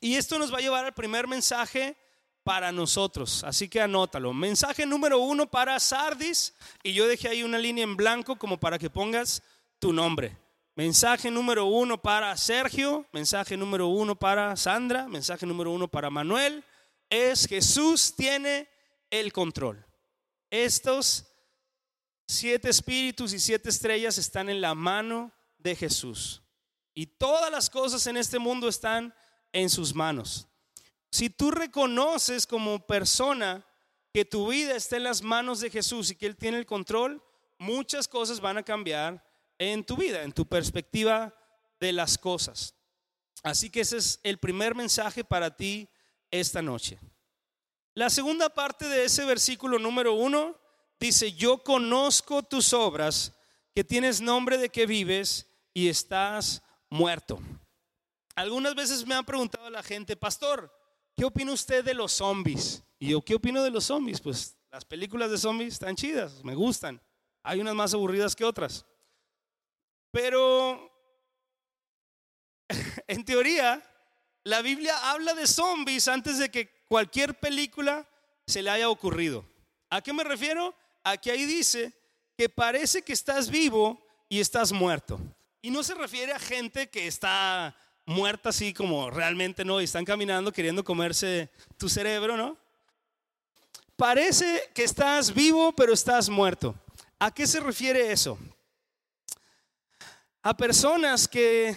Y 0.00 0.14
esto 0.16 0.38
nos 0.38 0.52
va 0.52 0.58
a 0.58 0.62
llevar 0.62 0.84
al 0.84 0.94
primer 0.94 1.26
mensaje 1.26 1.96
para 2.44 2.70
nosotros. 2.70 3.42
Así 3.44 3.68
que 3.68 3.80
anótalo. 3.80 4.32
Mensaje 4.32 4.86
número 4.86 5.18
uno 5.18 5.50
para 5.50 5.80
Sardis. 5.80 6.54
Y 6.82 6.92
yo 6.92 7.08
dejé 7.08 7.28
ahí 7.28 7.42
una 7.42 7.58
línea 7.58 7.82
en 7.84 7.96
blanco 7.96 8.36
como 8.36 8.58
para 8.58 8.78
que 8.78 8.90
pongas 8.90 9.42
tu 9.78 9.92
nombre. 9.92 10.36
Mensaje 10.76 11.30
número 11.30 11.64
uno 11.64 12.00
para 12.00 12.36
Sergio. 12.36 13.06
Mensaje 13.10 13.56
número 13.56 13.88
uno 13.88 14.14
para 14.14 14.54
Sandra. 14.56 15.08
Mensaje 15.08 15.46
número 15.46 15.72
uno 15.72 15.88
para 15.88 16.10
Manuel. 16.10 16.62
Es 17.08 17.48
Jesús 17.48 18.14
tiene 18.14 18.68
el 19.10 19.32
control. 19.32 19.84
Estos 20.50 21.26
siete 22.26 22.68
espíritus 22.68 23.32
y 23.32 23.38
siete 23.38 23.68
estrellas 23.68 24.18
están 24.18 24.48
en 24.48 24.60
la 24.60 24.74
mano 24.74 25.32
de 25.58 25.76
Jesús. 25.76 26.42
Y 26.94 27.06
todas 27.06 27.50
las 27.50 27.70
cosas 27.70 28.06
en 28.06 28.16
este 28.16 28.38
mundo 28.38 28.68
están 28.68 29.14
en 29.52 29.70
sus 29.70 29.94
manos. 29.94 30.48
Si 31.10 31.30
tú 31.30 31.50
reconoces 31.50 32.46
como 32.46 32.86
persona 32.86 33.64
que 34.12 34.24
tu 34.24 34.48
vida 34.48 34.74
está 34.74 34.96
en 34.96 35.04
las 35.04 35.22
manos 35.22 35.60
de 35.60 35.70
Jesús 35.70 36.10
y 36.10 36.16
que 36.16 36.26
Él 36.26 36.36
tiene 36.36 36.58
el 36.58 36.66
control, 36.66 37.22
muchas 37.58 38.08
cosas 38.08 38.40
van 38.40 38.58
a 38.58 38.62
cambiar 38.62 39.24
en 39.58 39.84
tu 39.84 39.96
vida, 39.96 40.22
en 40.22 40.32
tu 40.32 40.46
perspectiva 40.46 41.34
de 41.80 41.92
las 41.92 42.18
cosas. 42.18 42.74
Así 43.42 43.70
que 43.70 43.80
ese 43.80 43.98
es 43.98 44.20
el 44.22 44.38
primer 44.38 44.74
mensaje 44.74 45.22
para 45.22 45.54
ti 45.54 45.88
esta 46.30 46.62
noche. 46.62 46.98
La 47.94 48.10
segunda 48.10 48.48
parte 48.48 48.88
de 48.88 49.04
ese 49.04 49.24
versículo 49.24 49.78
número 49.78 50.14
uno 50.14 50.58
dice, 50.98 51.32
yo 51.32 51.58
conozco 51.58 52.42
tus 52.42 52.72
obras, 52.72 53.32
que 53.74 53.84
tienes 53.84 54.20
nombre 54.20 54.56
de 54.56 54.70
que 54.70 54.86
vives 54.86 55.46
y 55.74 55.88
estás 55.88 56.62
muerto. 56.88 57.38
Algunas 58.34 58.74
veces 58.74 59.06
me 59.06 59.14
han 59.14 59.24
preguntado 59.24 59.68
la 59.70 59.82
gente, 59.82 60.16
pastor, 60.16 60.72
¿qué 61.14 61.24
opina 61.24 61.52
usted 61.52 61.84
de 61.84 61.94
los 61.94 62.12
zombies? 62.12 62.82
Y 62.98 63.10
yo, 63.10 63.20
¿qué 63.20 63.34
opino 63.34 63.62
de 63.62 63.70
los 63.70 63.84
zombies? 63.84 64.20
Pues 64.20 64.56
las 64.70 64.84
películas 64.84 65.30
de 65.30 65.38
zombies 65.38 65.74
están 65.74 65.96
chidas, 65.96 66.42
me 66.44 66.54
gustan. 66.54 67.00
Hay 67.42 67.60
unas 67.60 67.74
más 67.74 67.94
aburridas 67.94 68.34
que 68.34 68.44
otras. 68.44 68.86
Pero, 70.10 70.90
en 73.06 73.24
teoría, 73.24 73.82
la 74.44 74.62
Biblia 74.62 75.10
habla 75.10 75.34
de 75.34 75.46
zombies 75.46 76.08
antes 76.08 76.38
de 76.38 76.50
que 76.50 76.84
cualquier 76.88 77.38
película 77.38 78.08
se 78.46 78.62
le 78.62 78.70
haya 78.70 78.88
ocurrido. 78.88 79.44
¿A 79.90 80.00
qué 80.00 80.12
me 80.12 80.24
refiero? 80.24 80.74
A 81.06 81.16
que 81.16 81.30
ahí 81.30 81.44
dice 81.44 81.92
que 82.36 82.48
parece 82.48 83.00
que 83.00 83.12
estás 83.12 83.48
vivo 83.48 84.04
y 84.28 84.40
estás 84.40 84.72
muerto. 84.72 85.20
Y 85.62 85.70
no 85.70 85.84
se 85.84 85.94
refiere 85.94 86.32
a 86.32 86.38
gente 86.40 86.88
que 86.88 87.06
está 87.06 87.76
muerta 88.06 88.48
así 88.48 88.74
como 88.74 89.08
realmente 89.08 89.64
no, 89.64 89.80
y 89.80 89.84
están 89.84 90.04
caminando 90.04 90.50
queriendo 90.50 90.82
comerse 90.82 91.48
tu 91.76 91.88
cerebro, 91.88 92.36
¿no? 92.36 92.56
Parece 93.94 94.68
que 94.74 94.82
estás 94.82 95.32
vivo, 95.32 95.70
pero 95.76 95.92
estás 95.92 96.28
muerto. 96.28 96.74
¿A 97.20 97.32
qué 97.32 97.46
se 97.46 97.60
refiere 97.60 98.10
eso? 98.10 98.36
A 100.42 100.56
personas 100.56 101.28
que 101.28 101.76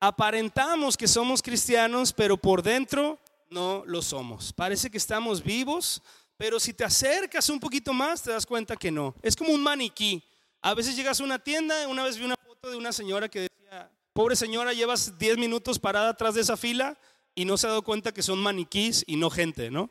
aparentamos 0.00 0.96
que 0.96 1.06
somos 1.06 1.40
cristianos, 1.40 2.12
pero 2.12 2.36
por 2.36 2.60
dentro 2.60 3.20
no 3.50 3.84
lo 3.86 4.02
somos. 4.02 4.52
Parece 4.52 4.90
que 4.90 4.98
estamos 4.98 5.44
vivos, 5.44 6.02
pero 6.44 6.60
si 6.60 6.74
te 6.74 6.84
acercas 6.84 7.48
un 7.48 7.58
poquito 7.58 7.94
más, 7.94 8.20
te 8.20 8.30
das 8.30 8.44
cuenta 8.44 8.76
que 8.76 8.90
no. 8.90 9.14
Es 9.22 9.34
como 9.34 9.50
un 9.50 9.62
maniquí. 9.62 10.22
A 10.60 10.74
veces 10.74 10.94
llegas 10.94 11.18
a 11.18 11.24
una 11.24 11.38
tienda, 11.38 11.88
una 11.88 12.04
vez 12.04 12.18
vi 12.18 12.24
una 12.26 12.36
foto 12.36 12.70
de 12.70 12.76
una 12.76 12.92
señora 12.92 13.30
que 13.30 13.48
decía, 13.48 13.90
Pobre 14.12 14.36
señora, 14.36 14.74
llevas 14.74 15.18
10 15.18 15.38
minutos 15.38 15.78
parada 15.78 16.10
atrás 16.10 16.34
de 16.34 16.42
esa 16.42 16.58
fila 16.58 16.98
y 17.34 17.46
no 17.46 17.56
se 17.56 17.66
ha 17.66 17.70
dado 17.70 17.80
cuenta 17.80 18.12
que 18.12 18.22
son 18.22 18.42
maniquís 18.42 19.04
y 19.06 19.16
no 19.16 19.30
gente, 19.30 19.70
¿no? 19.70 19.90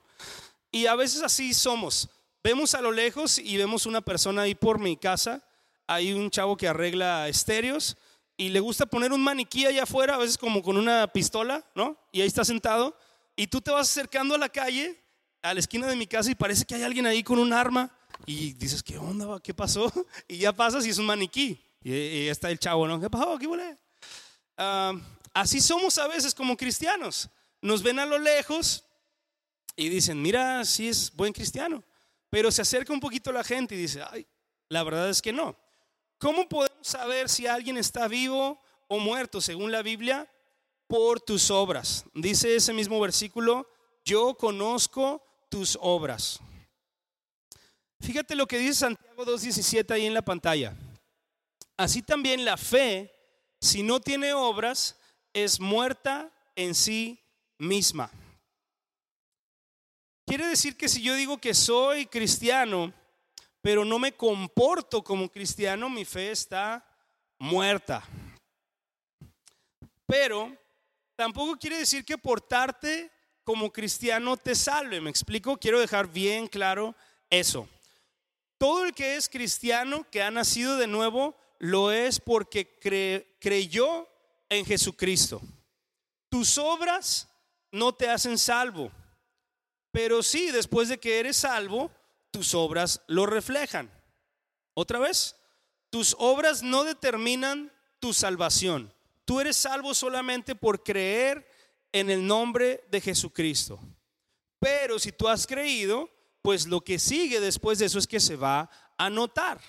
Y 0.71 0.85
a 0.85 0.93
veces 0.93 1.23
así 1.23 1.55
somos. 1.55 2.07
Vemos 2.43 2.75
a 2.75 2.81
lo 2.81 2.91
lejos 2.91 3.39
y 3.39 3.57
vemos 3.57 3.87
una 3.87 4.01
persona 4.01 4.43
ahí 4.43 4.53
por 4.53 4.77
mi 4.77 4.95
casa. 4.95 5.43
Hay 5.87 6.13
un 6.13 6.29
chavo 6.29 6.55
que 6.55 6.67
arregla 6.67 7.27
estéreos 7.29 7.97
y 8.37 8.49
le 8.49 8.59
gusta 8.59 8.85
poner 8.85 9.11
un 9.11 9.23
maniquí 9.23 9.65
allá 9.65 9.83
afuera, 9.83 10.13
a 10.13 10.19
veces 10.19 10.37
como 10.37 10.61
con 10.61 10.77
una 10.77 11.07
pistola, 11.07 11.65
¿no? 11.73 11.97
Y 12.11 12.21
ahí 12.21 12.27
está 12.27 12.45
sentado. 12.45 12.95
Y 13.35 13.47
tú 13.47 13.59
te 13.59 13.71
vas 13.71 13.89
acercando 13.89 14.35
a 14.35 14.37
la 14.37 14.49
calle, 14.49 15.02
a 15.43 15.53
la 15.53 15.59
esquina 15.59 15.87
de 15.87 15.95
mi 15.95 16.07
casa, 16.07 16.31
y 16.31 16.35
parece 16.35 16.65
que 16.65 16.73
hay 16.73 16.83
alguien 16.83 17.05
ahí 17.05 17.21
con 17.21 17.37
un 17.37 17.53
arma. 17.53 17.91
Y 18.25 18.53
dices, 18.53 18.81
¿qué 18.81 18.97
onda? 18.97 19.39
¿Qué 19.41 19.53
pasó? 19.53 19.91
Y 20.27 20.37
ya 20.37 20.53
pasas 20.53 20.85
y 20.85 20.89
es 20.89 20.97
un 20.97 21.05
maniquí. 21.05 21.59
Y, 21.83 21.93
y 21.93 22.27
está 22.29 22.49
el 22.49 22.57
chavo, 22.57 22.87
¿no? 22.87 22.99
¿Qué 22.99 23.09
pasó? 23.09 23.37
¿Qué 23.37 23.45
huele? 23.45 23.77
así 25.33 25.59
somos 25.59 25.97
a 25.97 26.07
veces 26.07 26.33
como 26.33 26.55
cristianos. 26.55 27.29
Nos 27.61 27.83
ven 27.83 27.99
a 27.99 28.05
lo 28.05 28.17
lejos 28.17 28.83
y 29.75 29.89
dicen, 29.89 30.21
mira, 30.21 30.63
sí 30.63 30.87
es 30.87 31.13
buen 31.13 31.33
cristiano. 31.33 31.83
Pero 32.29 32.51
se 32.51 32.61
acerca 32.61 32.93
un 32.93 32.99
poquito 32.99 33.31
la 33.31 33.43
gente 33.43 33.75
y 33.75 33.79
dice, 33.79 34.01
ay, 34.09 34.25
la 34.69 34.83
verdad 34.83 35.09
es 35.09 35.21
que 35.21 35.33
no. 35.33 35.55
¿Cómo 36.17 36.47
podemos 36.47 36.87
saber 36.87 37.27
si 37.29 37.47
alguien 37.47 37.77
está 37.77 38.07
vivo 38.07 38.61
o 38.87 38.99
muerto 38.99 39.41
según 39.41 39.71
la 39.71 39.81
Biblia? 39.81 40.29
Por 40.87 41.19
tus 41.19 41.51
obras. 41.51 42.05
Dice 42.13 42.55
ese 42.55 42.73
mismo 42.73 42.99
versículo, 42.99 43.67
yo 44.05 44.35
conozco 44.35 45.23
tus 45.53 45.77
obras. 45.79 46.39
Fíjate 47.99 48.33
lo 48.33 48.47
que 48.47 48.57
dice 48.57 48.73
Santiago 48.73 49.23
2.17 49.23 49.91
ahí 49.91 50.07
en 50.07 50.15
la 50.15 50.23
pantalla. 50.23 50.75
Así 51.77 52.01
también 52.01 52.43
la 52.43 52.57
fe 52.57 53.13
si 53.61 53.83
no 53.83 53.99
tiene 53.99 54.33
obras, 54.33 54.99
es 55.31 55.59
muerta 55.59 56.31
en 56.55 56.73
sí 56.73 57.23
misma. 57.59 58.09
Quiere 60.25 60.47
decir 60.47 60.75
que 60.75 60.89
si 60.89 61.03
yo 61.03 61.13
digo 61.13 61.37
que 61.37 61.53
soy 61.53 62.07
cristiano, 62.07 62.91
pero 63.61 63.85
no 63.85 63.99
me 63.99 64.13
comporto 64.13 65.03
como 65.03 65.29
cristiano, 65.29 65.87
mi 65.87 66.03
fe 66.03 66.31
está 66.31 66.83
muerta. 67.37 68.03
Pero 70.07 70.51
tampoco 71.15 71.55
quiere 71.57 71.77
decir 71.77 72.03
que 72.03 72.17
portarte 72.17 73.12
como 73.43 73.71
cristiano 73.71 74.37
te 74.37 74.55
salve. 74.55 75.01
¿Me 75.01 75.09
explico? 75.09 75.57
Quiero 75.57 75.79
dejar 75.79 76.07
bien 76.07 76.47
claro 76.47 76.95
eso. 77.29 77.67
Todo 78.57 78.85
el 78.85 78.93
que 78.93 79.15
es 79.15 79.27
cristiano, 79.27 80.05
que 80.09 80.21
ha 80.21 80.31
nacido 80.31 80.77
de 80.77 80.87
nuevo, 80.87 81.35
lo 81.59 81.91
es 81.91 82.19
porque 82.19 82.77
creyó 83.39 84.07
en 84.49 84.65
Jesucristo. 84.65 85.41
Tus 86.29 86.57
obras 86.57 87.29
no 87.71 87.93
te 87.93 88.09
hacen 88.09 88.37
salvo, 88.37 88.91
pero 89.91 90.23
sí, 90.23 90.51
después 90.51 90.89
de 90.89 90.99
que 90.99 91.19
eres 91.19 91.37
salvo, 91.37 91.91
tus 92.31 92.53
obras 92.53 93.01
lo 93.07 93.25
reflejan. 93.25 93.91
Otra 94.73 94.99
vez, 94.99 95.35
tus 95.89 96.15
obras 96.17 96.63
no 96.63 96.83
determinan 96.83 97.71
tu 97.99 98.13
salvación. 98.13 98.91
Tú 99.25 99.39
eres 99.39 99.55
salvo 99.55 99.93
solamente 99.93 100.55
por 100.55 100.83
creer 100.83 101.47
en 101.93 102.09
el 102.09 102.27
nombre 102.27 102.83
de 102.91 102.99
Jesucristo. 102.99 103.79
Pero 104.59 104.99
si 104.99 105.13
tú 105.13 105.29
has 105.29 105.47
creído, 105.47 106.09
pues 106.41 106.67
lo 106.67 106.81
que 106.81 106.99
sigue 106.99 107.39
después 107.39 107.79
de 107.79 107.85
eso 107.85 107.99
es 107.99 108.07
que 108.07 108.19
se 108.19 108.35
va 108.35 108.69
a 108.97 109.09
notar 109.09 109.61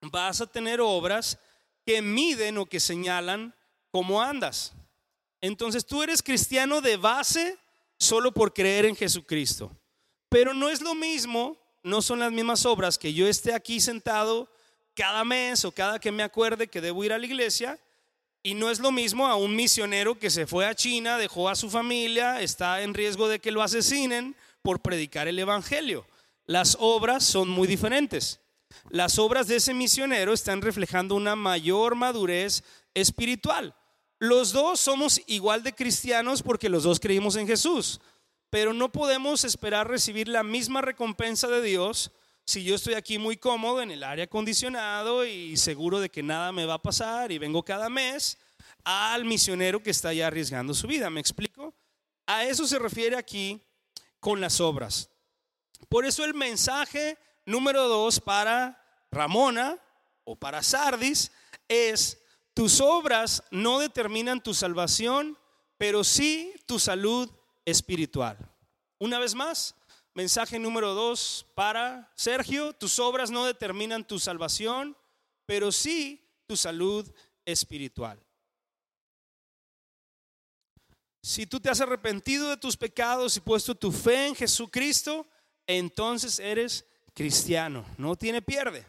vas 0.00 0.40
a 0.40 0.46
tener 0.46 0.80
obras 0.80 1.38
que 1.84 2.02
miden 2.02 2.58
o 2.58 2.66
que 2.66 2.80
señalan 2.80 3.54
cómo 3.90 4.22
andas. 4.22 4.72
Entonces 5.40 5.86
tú 5.86 6.02
eres 6.02 6.22
cristiano 6.22 6.80
de 6.80 6.96
base 6.96 7.58
solo 7.98 8.32
por 8.32 8.52
creer 8.52 8.84
en 8.86 8.96
Jesucristo. 8.96 9.70
Pero 10.28 10.52
no 10.52 10.68
es 10.68 10.80
lo 10.80 10.94
mismo, 10.94 11.56
no 11.82 12.02
son 12.02 12.18
las 12.18 12.32
mismas 12.32 12.66
obras 12.66 12.98
que 12.98 13.14
yo 13.14 13.26
esté 13.26 13.54
aquí 13.54 13.80
sentado 13.80 14.50
cada 14.94 15.24
mes 15.24 15.64
o 15.64 15.72
cada 15.72 15.98
que 15.98 16.12
me 16.12 16.22
acuerde 16.22 16.68
que 16.68 16.80
debo 16.80 17.04
ir 17.04 17.12
a 17.12 17.18
la 17.18 17.26
iglesia. 17.26 17.78
Y 18.48 18.54
no 18.54 18.70
es 18.70 18.80
lo 18.80 18.90
mismo 18.90 19.26
a 19.26 19.36
un 19.36 19.54
misionero 19.54 20.18
que 20.18 20.30
se 20.30 20.46
fue 20.46 20.64
a 20.64 20.74
China, 20.74 21.18
dejó 21.18 21.50
a 21.50 21.54
su 21.54 21.68
familia, 21.68 22.40
está 22.40 22.80
en 22.80 22.94
riesgo 22.94 23.28
de 23.28 23.40
que 23.40 23.50
lo 23.50 23.60
asesinen 23.60 24.34
por 24.62 24.80
predicar 24.80 25.28
el 25.28 25.38
Evangelio. 25.38 26.06
Las 26.46 26.74
obras 26.80 27.24
son 27.24 27.50
muy 27.50 27.68
diferentes. 27.68 28.40
Las 28.88 29.18
obras 29.18 29.48
de 29.48 29.56
ese 29.56 29.74
misionero 29.74 30.32
están 30.32 30.62
reflejando 30.62 31.14
una 31.14 31.36
mayor 31.36 31.94
madurez 31.94 32.64
espiritual. 32.94 33.74
Los 34.18 34.52
dos 34.52 34.80
somos 34.80 35.20
igual 35.26 35.62
de 35.62 35.74
cristianos 35.74 36.42
porque 36.42 36.70
los 36.70 36.84
dos 36.84 37.00
creímos 37.00 37.36
en 37.36 37.46
Jesús, 37.46 38.00
pero 38.48 38.72
no 38.72 38.90
podemos 38.90 39.44
esperar 39.44 39.88
recibir 39.88 40.26
la 40.26 40.42
misma 40.42 40.80
recompensa 40.80 41.48
de 41.48 41.60
Dios 41.60 42.12
si 42.48 42.64
yo 42.64 42.76
estoy 42.76 42.94
aquí 42.94 43.18
muy 43.18 43.36
cómodo 43.36 43.82
en 43.82 43.90
el 43.90 44.02
aire 44.02 44.22
acondicionado 44.22 45.26
y 45.26 45.54
seguro 45.58 46.00
de 46.00 46.08
que 46.08 46.22
nada 46.22 46.50
me 46.50 46.64
va 46.64 46.74
a 46.74 46.82
pasar 46.82 47.30
y 47.30 47.36
vengo 47.36 47.62
cada 47.62 47.90
mes 47.90 48.38
al 48.84 49.26
misionero 49.26 49.82
que 49.82 49.90
está 49.90 50.14
ya 50.14 50.28
arriesgando 50.28 50.72
su 50.72 50.86
vida. 50.86 51.10
¿Me 51.10 51.20
explico? 51.20 51.74
A 52.26 52.44
eso 52.44 52.66
se 52.66 52.78
refiere 52.78 53.16
aquí 53.16 53.62
con 54.18 54.40
las 54.40 54.62
obras. 54.62 55.10
Por 55.90 56.06
eso 56.06 56.24
el 56.24 56.32
mensaje 56.32 57.18
número 57.44 57.86
dos 57.86 58.18
para 58.18 58.82
Ramona 59.10 59.78
o 60.24 60.34
para 60.34 60.62
Sardis 60.62 61.30
es, 61.68 62.18
tus 62.54 62.80
obras 62.80 63.42
no 63.50 63.78
determinan 63.78 64.42
tu 64.42 64.54
salvación, 64.54 65.36
pero 65.76 66.02
sí 66.02 66.54
tu 66.64 66.78
salud 66.78 67.30
espiritual. 67.66 68.38
Una 68.98 69.18
vez 69.18 69.34
más, 69.34 69.74
mensaje 70.18 70.58
número 70.58 70.94
dos 70.94 71.46
para 71.54 72.10
Sergio, 72.16 72.72
tus 72.72 72.98
obras 72.98 73.30
no 73.30 73.46
determinan 73.46 74.04
tu 74.04 74.18
salvación, 74.18 74.96
pero 75.46 75.70
sí 75.70 76.28
tu 76.44 76.56
salud 76.56 77.08
espiritual. 77.44 78.20
Si 81.22 81.46
tú 81.46 81.60
te 81.60 81.70
has 81.70 81.80
arrepentido 81.80 82.50
de 82.50 82.56
tus 82.56 82.76
pecados 82.76 83.36
y 83.36 83.40
puesto 83.40 83.76
tu 83.76 83.92
fe 83.92 84.26
en 84.26 84.34
Jesucristo, 84.34 85.24
entonces 85.68 86.40
eres 86.40 86.84
cristiano. 87.14 87.86
No 87.96 88.16
tiene 88.16 88.42
pierde. 88.42 88.84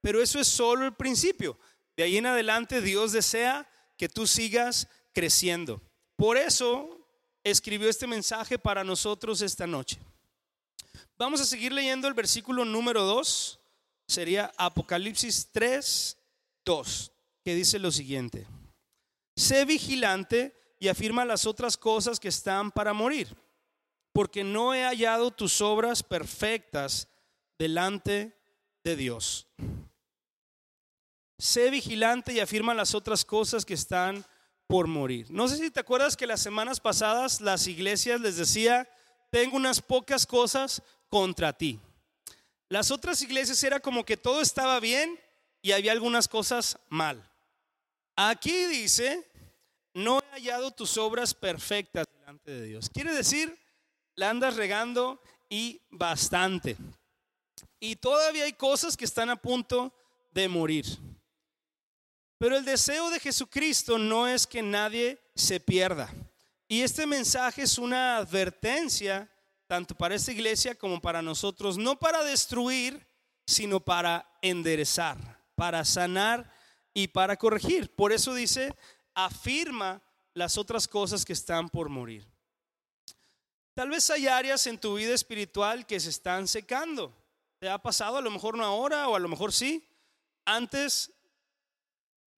Pero 0.00 0.22
eso 0.22 0.38
es 0.38 0.46
solo 0.46 0.86
el 0.86 0.94
principio. 0.94 1.58
De 1.96 2.04
ahí 2.04 2.18
en 2.18 2.26
adelante 2.26 2.80
Dios 2.80 3.10
desea 3.10 3.68
que 3.96 4.08
tú 4.08 4.28
sigas 4.28 4.86
creciendo. 5.12 5.82
Por 6.14 6.36
eso 6.36 7.04
escribió 7.42 7.88
este 7.88 8.06
mensaje 8.06 8.60
para 8.60 8.84
nosotros 8.84 9.42
esta 9.42 9.66
noche. 9.66 9.98
Vamos 11.18 11.40
a 11.40 11.44
seguir 11.44 11.72
leyendo 11.72 12.06
el 12.06 12.14
versículo 12.14 12.64
número 12.64 13.02
2. 13.02 13.58
Sería 14.06 14.52
Apocalipsis 14.56 15.48
3, 15.50 16.16
2, 16.64 17.12
que 17.44 17.56
dice 17.56 17.80
lo 17.80 17.90
siguiente. 17.90 18.46
Sé 19.36 19.64
vigilante 19.64 20.54
y 20.78 20.86
afirma 20.86 21.24
las 21.24 21.44
otras 21.44 21.76
cosas 21.76 22.20
que 22.20 22.28
están 22.28 22.70
para 22.70 22.92
morir, 22.92 23.36
porque 24.12 24.44
no 24.44 24.74
he 24.74 24.84
hallado 24.84 25.32
tus 25.32 25.60
obras 25.60 26.04
perfectas 26.04 27.08
delante 27.58 28.38
de 28.84 28.94
Dios. 28.94 29.48
Sé 31.36 31.68
vigilante 31.70 32.32
y 32.32 32.38
afirma 32.38 32.74
las 32.74 32.94
otras 32.94 33.24
cosas 33.24 33.64
que 33.64 33.74
están 33.74 34.24
por 34.68 34.86
morir. 34.86 35.26
No 35.30 35.48
sé 35.48 35.56
si 35.56 35.70
te 35.72 35.80
acuerdas 35.80 36.16
que 36.16 36.28
las 36.28 36.40
semanas 36.40 36.78
pasadas 36.78 37.40
las 37.40 37.66
iglesias 37.66 38.20
les 38.20 38.36
decía, 38.36 38.88
tengo 39.30 39.56
unas 39.56 39.82
pocas 39.82 40.24
cosas 40.24 40.82
contra 41.08 41.52
ti. 41.52 41.80
Las 42.68 42.90
otras 42.90 43.22
iglesias 43.22 43.62
era 43.62 43.80
como 43.80 44.04
que 44.04 44.16
todo 44.16 44.40
estaba 44.40 44.78
bien 44.80 45.18
y 45.62 45.72
había 45.72 45.92
algunas 45.92 46.28
cosas 46.28 46.78
mal. 46.88 47.28
Aquí 48.14 48.66
dice, 48.66 49.26
no 49.94 50.20
he 50.20 50.30
hallado 50.32 50.70
tus 50.70 50.98
obras 50.98 51.34
perfectas 51.34 52.06
delante 52.12 52.50
de 52.50 52.66
Dios. 52.66 52.90
Quiere 52.90 53.14
decir, 53.14 53.58
la 54.14 54.30
andas 54.30 54.56
regando 54.56 55.22
y 55.48 55.80
bastante. 55.90 56.76
Y 57.80 57.96
todavía 57.96 58.44
hay 58.44 58.52
cosas 58.52 58.96
que 58.96 59.04
están 59.04 59.30
a 59.30 59.36
punto 59.36 59.94
de 60.32 60.48
morir. 60.48 60.84
Pero 62.38 62.56
el 62.56 62.64
deseo 62.64 63.10
de 63.10 63.20
Jesucristo 63.20 63.98
no 63.98 64.28
es 64.28 64.46
que 64.46 64.62
nadie 64.62 65.18
se 65.34 65.58
pierda. 65.58 66.12
Y 66.68 66.82
este 66.82 67.06
mensaje 67.06 67.62
es 67.62 67.78
una 67.78 68.18
advertencia 68.18 69.28
tanto 69.68 69.94
para 69.94 70.14
esta 70.14 70.32
iglesia 70.32 70.74
como 70.74 71.00
para 71.00 71.22
nosotros, 71.22 71.76
no 71.76 71.98
para 71.98 72.24
destruir, 72.24 73.06
sino 73.46 73.78
para 73.78 74.26
enderezar, 74.42 75.16
para 75.54 75.84
sanar 75.84 76.50
y 76.94 77.08
para 77.08 77.36
corregir. 77.36 77.94
Por 77.94 78.12
eso 78.12 78.34
dice, 78.34 78.74
afirma 79.14 80.02
las 80.32 80.56
otras 80.56 80.88
cosas 80.88 81.24
que 81.24 81.34
están 81.34 81.68
por 81.68 81.90
morir. 81.90 82.26
Tal 83.74 83.90
vez 83.90 84.08
hay 84.10 84.26
áreas 84.26 84.66
en 84.66 84.78
tu 84.78 84.94
vida 84.94 85.14
espiritual 85.14 85.86
que 85.86 86.00
se 86.00 86.08
están 86.08 86.48
secando. 86.48 87.14
¿Te 87.58 87.68
ha 87.68 87.78
pasado? 87.78 88.16
A 88.16 88.22
lo 88.22 88.30
mejor 88.30 88.56
no 88.56 88.64
ahora 88.64 89.06
o 89.08 89.16
a 89.16 89.20
lo 89.20 89.28
mejor 89.28 89.52
sí. 89.52 89.86
Antes 90.46 91.12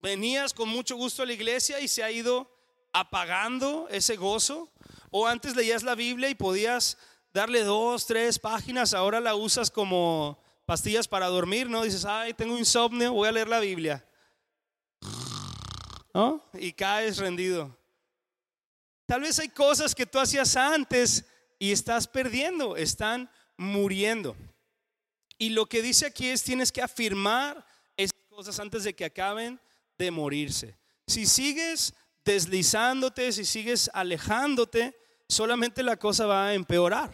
venías 0.03 0.53
con 0.53 0.69
mucho 0.69 0.97
gusto 0.97 1.23
a 1.23 1.27
la 1.27 1.33
iglesia 1.33 1.79
y 1.81 1.87
se 1.87 2.03
ha 2.03 2.11
ido 2.11 2.51
apagando 2.93 3.89
ese 3.89 4.17
gozo. 4.17 4.73
O 5.11 5.27
antes 5.27 5.55
leías 5.55 5.83
la 5.83 5.95
Biblia 5.95 6.29
y 6.29 6.35
podías 6.35 6.99
darle 7.33 7.63
dos, 7.63 8.07
tres 8.07 8.39
páginas, 8.39 8.95
ahora 8.95 9.21
la 9.21 9.35
usas 9.35 9.71
como 9.71 10.43
pastillas 10.67 11.09
para 11.09 11.27
dormir, 11.27 11.69
¿no? 11.69 11.83
Dices, 11.83 12.05
ay, 12.05 12.35
tengo 12.35 12.59
insomnio, 12.59 13.13
voy 13.13 13.29
a 13.29 13.33
leer 13.33 13.49
la 13.49 13.61
Biblia. 13.61 14.05
Y 16.55 16.73
caes 16.73 17.19
rendido. 17.19 17.77
Tal 19.07 19.23
vez 19.23 19.39
hay 19.39 19.49
cosas 19.49 19.95
que 19.95 20.07
tú 20.07 20.19
hacías 20.19 20.57
antes 20.57 21.25
y 21.59 21.73
estás 21.73 22.07
perdiendo, 22.07 22.77
están 22.77 23.31
muriendo. 23.57 24.37
Y 25.39 25.51
lo 25.51 25.67
que 25.67 25.83
dice 25.83 26.07
aquí 26.07 26.29
es 26.29 26.43
tienes 26.43 26.71
que 26.71 26.83
afirmar 26.83 27.65
esas 27.97 28.23
cosas 28.29 28.61
antes 28.61 28.85
de 28.85 28.95
que 28.95 29.05
acaben 29.05 29.61
de 29.99 30.11
morirse. 30.11 30.79
Si 31.07 31.27
sigues 31.27 31.95
deslizándote, 32.25 33.33
si 33.33 33.45
sigues 33.45 33.91
alejándote, 33.93 34.97
solamente 35.31 35.83
la 35.83 35.97
cosa 35.97 36.27
va 36.27 36.49
a 36.49 36.55
empeorar. 36.55 37.11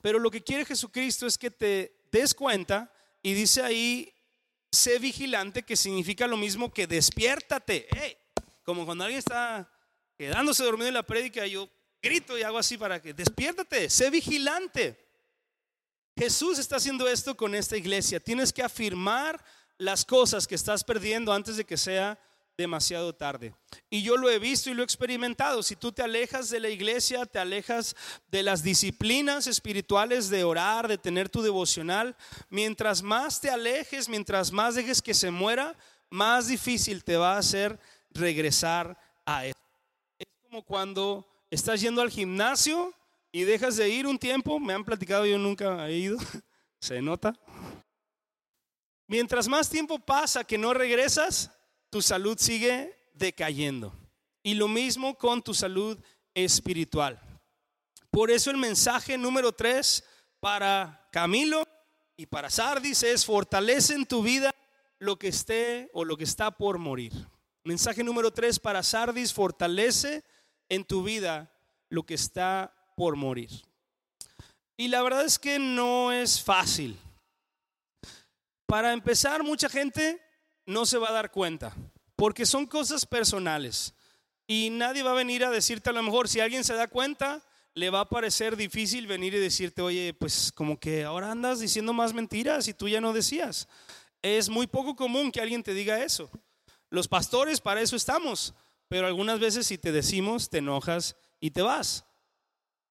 Pero 0.00 0.18
lo 0.18 0.30
que 0.30 0.42
quiere 0.42 0.64
Jesucristo 0.64 1.26
es 1.26 1.36
que 1.36 1.50
te 1.50 1.94
des 2.10 2.34
cuenta 2.34 2.92
y 3.22 3.34
dice 3.34 3.62
ahí, 3.62 4.12
sé 4.72 4.98
vigilante, 4.98 5.62
que 5.62 5.76
significa 5.76 6.26
lo 6.26 6.36
mismo 6.36 6.72
que 6.72 6.86
despiértate. 6.86 7.88
Como 8.64 8.86
cuando 8.86 9.04
alguien 9.04 9.18
está 9.18 9.70
quedándose 10.16 10.64
dormido 10.64 10.88
en 10.88 10.94
la 10.94 11.02
prédica, 11.02 11.46
yo 11.46 11.68
grito 12.02 12.38
y 12.38 12.42
hago 12.42 12.58
así 12.58 12.78
para 12.78 13.00
que 13.00 13.12
despiértate, 13.12 13.90
sé 13.90 14.10
vigilante. 14.10 14.96
Jesús 16.16 16.58
está 16.58 16.76
haciendo 16.76 17.08
esto 17.08 17.36
con 17.36 17.54
esta 17.54 17.76
iglesia. 17.76 18.20
Tienes 18.20 18.52
que 18.52 18.62
afirmar 18.62 19.42
las 19.78 20.04
cosas 20.04 20.46
que 20.46 20.54
estás 20.54 20.84
perdiendo 20.84 21.32
antes 21.32 21.56
de 21.56 21.64
que 21.64 21.76
sea 21.76 22.18
demasiado 22.60 23.14
tarde. 23.14 23.54
Y 23.88 24.02
yo 24.02 24.16
lo 24.16 24.30
he 24.30 24.38
visto 24.38 24.70
y 24.70 24.74
lo 24.74 24.82
he 24.82 24.84
experimentado. 24.84 25.62
Si 25.62 25.74
tú 25.74 25.90
te 25.90 26.02
alejas 26.02 26.50
de 26.50 26.60
la 26.60 26.68
iglesia, 26.68 27.26
te 27.26 27.38
alejas 27.38 27.96
de 28.30 28.42
las 28.42 28.62
disciplinas 28.62 29.46
espirituales 29.46 30.30
de 30.30 30.44
orar, 30.44 30.86
de 30.86 30.98
tener 30.98 31.28
tu 31.28 31.42
devocional, 31.42 32.16
mientras 32.48 33.02
más 33.02 33.40
te 33.40 33.50
alejes, 33.50 34.08
mientras 34.08 34.52
más 34.52 34.74
dejes 34.74 35.02
que 35.02 35.14
se 35.14 35.30
muera, 35.30 35.76
más 36.10 36.48
difícil 36.48 37.02
te 37.02 37.16
va 37.16 37.34
a 37.34 37.38
hacer 37.38 37.80
regresar 38.10 38.96
a 39.24 39.46
eso. 39.46 39.58
Es 40.18 40.26
como 40.42 40.62
cuando 40.64 41.26
estás 41.50 41.80
yendo 41.80 42.02
al 42.02 42.10
gimnasio 42.10 42.94
y 43.32 43.44
dejas 43.44 43.76
de 43.76 43.88
ir 43.88 44.06
un 44.06 44.18
tiempo, 44.18 44.60
me 44.60 44.74
han 44.74 44.84
platicado, 44.84 45.24
yo 45.24 45.38
nunca 45.38 45.88
he 45.88 45.96
ido, 45.96 46.18
se 46.80 47.00
nota. 47.00 47.34
Mientras 49.06 49.48
más 49.48 49.68
tiempo 49.68 49.98
pasa 49.98 50.44
que 50.44 50.56
no 50.56 50.72
regresas, 50.72 51.50
tu 51.90 52.00
salud 52.00 52.38
sigue 52.38 52.96
decayendo. 53.14 53.92
Y 54.42 54.54
lo 54.54 54.68
mismo 54.68 55.18
con 55.18 55.42
tu 55.42 55.52
salud 55.52 55.98
espiritual. 56.34 57.20
Por 58.10 58.30
eso 58.30 58.50
el 58.50 58.56
mensaje 58.56 59.18
número 59.18 59.52
tres 59.52 60.04
para 60.40 61.08
Camilo 61.12 61.64
y 62.16 62.26
para 62.26 62.50
Sardis 62.50 63.02
es 63.02 63.24
fortalece 63.24 63.94
en 63.94 64.06
tu 64.06 64.22
vida 64.22 64.54
lo 64.98 65.18
que 65.18 65.28
esté 65.28 65.90
o 65.92 66.04
lo 66.04 66.16
que 66.16 66.24
está 66.24 66.50
por 66.50 66.78
morir. 66.78 67.12
Mensaje 67.64 68.02
número 68.02 68.32
tres 68.32 68.58
para 68.58 68.82
Sardis, 68.82 69.34
fortalece 69.34 70.24
en 70.68 70.84
tu 70.84 71.02
vida 71.02 71.52
lo 71.88 72.04
que 72.04 72.14
está 72.14 72.72
por 72.96 73.16
morir. 73.16 73.50
Y 74.76 74.88
la 74.88 75.02
verdad 75.02 75.24
es 75.24 75.38
que 75.38 75.58
no 75.58 76.10
es 76.10 76.42
fácil. 76.42 76.98
Para 78.66 78.92
empezar, 78.92 79.42
mucha 79.42 79.68
gente 79.68 80.22
no 80.66 80.86
se 80.86 80.98
va 80.98 81.08
a 81.10 81.12
dar 81.12 81.30
cuenta, 81.30 81.74
porque 82.16 82.46
son 82.46 82.66
cosas 82.66 83.06
personales. 83.06 83.94
Y 84.46 84.70
nadie 84.70 85.02
va 85.02 85.12
a 85.12 85.14
venir 85.14 85.44
a 85.44 85.50
decirte 85.50 85.90
a 85.90 85.92
lo 85.92 86.02
mejor, 86.02 86.28
si 86.28 86.40
alguien 86.40 86.64
se 86.64 86.74
da 86.74 86.88
cuenta, 86.88 87.42
le 87.74 87.90
va 87.90 88.00
a 88.00 88.08
parecer 88.08 88.56
difícil 88.56 89.06
venir 89.06 89.34
y 89.34 89.38
decirte, 89.38 89.82
oye, 89.82 90.12
pues 90.14 90.52
como 90.52 90.78
que 90.78 91.04
ahora 91.04 91.30
andas 91.30 91.60
diciendo 91.60 91.92
más 91.92 92.12
mentiras 92.12 92.66
y 92.68 92.74
tú 92.74 92.88
ya 92.88 93.00
no 93.00 93.12
decías. 93.12 93.68
Es 94.22 94.48
muy 94.48 94.66
poco 94.66 94.96
común 94.96 95.30
que 95.30 95.40
alguien 95.40 95.62
te 95.62 95.72
diga 95.72 96.02
eso. 96.02 96.30
Los 96.90 97.06
pastores 97.06 97.60
para 97.60 97.80
eso 97.80 97.96
estamos, 97.96 98.54
pero 98.88 99.06
algunas 99.06 99.38
veces 99.38 99.66
si 99.66 99.78
te 99.78 99.92
decimos, 99.92 100.50
te 100.50 100.58
enojas 100.58 101.16
y 101.38 101.52
te 101.52 101.62
vas. 101.62 102.04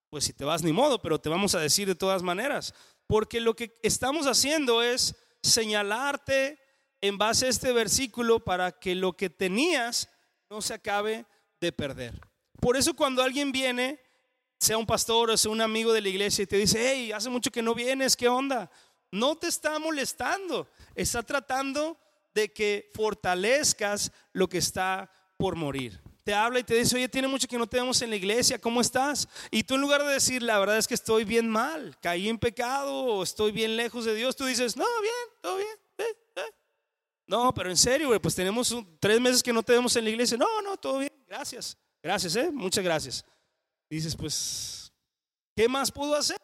Pues 0.10 0.24
si 0.24 0.34
te 0.34 0.46
vas 0.46 0.64
ni 0.64 0.72
modo, 0.72 1.02
pero 1.02 1.20
te 1.20 1.30
vamos 1.30 1.54
a 1.54 1.60
decir 1.60 1.88
de 1.88 1.96
todas 1.96 2.24
maneras, 2.24 2.74
porque 3.06 3.42
lo 3.42 3.56
que 3.56 3.78
estamos 3.84 4.26
haciendo 4.26 4.82
es 4.82 5.16
señalarte 5.44 6.58
en 7.02 7.18
base 7.18 7.46
a 7.46 7.50
este 7.50 7.72
versículo 7.72 8.40
para 8.40 8.72
que 8.72 8.96
lo 8.96 9.14
que 9.14 9.30
tenías 9.30 10.10
no 10.50 10.62
se 10.62 10.74
acabe 10.74 11.26
de 11.62 11.72
perder. 11.72 12.20
Por 12.60 12.76
eso 12.76 12.96
cuando 12.96 13.24
alguien 13.24 13.52
viene, 13.52 14.00
sea 14.60 14.78
un 14.78 14.86
pastor 14.86 15.32
o 15.32 15.38
sea 15.38 15.52
un 15.52 15.62
amigo 15.62 15.94
de 15.94 16.02
la 16.02 16.10
iglesia 16.10 16.44
y 16.44 16.48
te 16.48 16.58
dice, 16.58 16.92
hey, 16.92 17.12
hace 17.12 17.30
mucho 17.30 17.52
que 17.52 17.62
no 17.62 17.74
vienes, 17.74 18.18
¿qué 18.18 18.28
onda? 18.28 18.70
No 19.12 19.38
te 19.38 19.48
está 19.48 19.80
molestando, 19.80 20.70
está 20.94 21.24
tratando 21.24 21.98
de 22.34 22.52
que 22.52 22.92
fortalezcas 22.94 24.12
lo 24.34 24.48
que 24.48 24.58
está 24.58 25.10
por 25.38 25.56
morir. 25.56 26.02
Te 26.24 26.34
habla 26.34 26.60
y 26.60 26.64
te 26.64 26.76
dice, 26.76 26.96
oye, 26.96 27.10
tiene 27.10 27.28
mucho 27.28 27.48
que 27.48 27.58
no 27.58 27.66
te 27.66 27.78
vemos 27.78 28.02
en 28.02 28.10
la 28.12 28.18
iglesia, 28.18 28.60
¿cómo 28.60 28.82
estás? 28.82 29.28
Y 29.50 29.64
tú 29.64 29.76
en 29.76 29.82
lugar 29.82 30.04
de 30.04 30.14
decir, 30.14 30.44
la 30.44 30.60
verdad 30.60 30.78
es 30.78 30.88
que 30.88 30.94
estoy 30.94 31.24
bien 31.24 31.50
mal, 31.50 31.98
caí 32.02 32.30
en 32.30 32.38
pecado 32.38 33.24
estoy 33.24 33.52
bien 33.52 33.78
lejos 33.78 34.06
de 34.06 34.14
Dios, 34.14 34.36
tú 34.36 34.46
dices, 34.46 34.76
no, 34.76 34.86
bien, 35.02 35.42
todo 35.42 35.58
bien. 35.58 35.89
Eh, 37.30 37.36
eh". 37.36 37.44
No, 37.44 37.54
pero 37.54 37.70
en 37.70 37.78
serio, 37.78 38.20
pues 38.22 38.36
tenemos 38.36 38.76
tres 39.00 39.20
meses 39.22 39.44
que 39.44 39.54
no 39.54 39.64
te 39.64 39.74
vemos 39.74 39.96
en 39.96 40.04
la 40.04 40.10
iglesia. 40.10 40.38
No, 40.38 40.62
no, 40.62 40.78
todo 40.78 41.00
bien, 41.00 41.14
gracias. 41.28 41.78
Gracias, 42.02 42.36
¿eh? 42.36 42.52
Muchas 42.52 42.84
gracias. 42.84 43.26
Dices, 43.90 44.16
pues, 44.16 44.92
¿qué 45.56 45.68
más 45.68 45.92
puedo 45.92 46.16
hacer? 46.16 46.38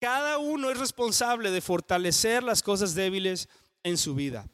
Cada 0.00 0.38
uno 0.38 0.70
es 0.70 0.78
responsable 0.78 1.50
de 1.50 1.60
fortalecer 1.60 2.42
las 2.42 2.62
cosas 2.62 2.94
débiles 2.94 3.48
en 3.82 3.98
su 3.98 4.14
vida. 4.14 4.48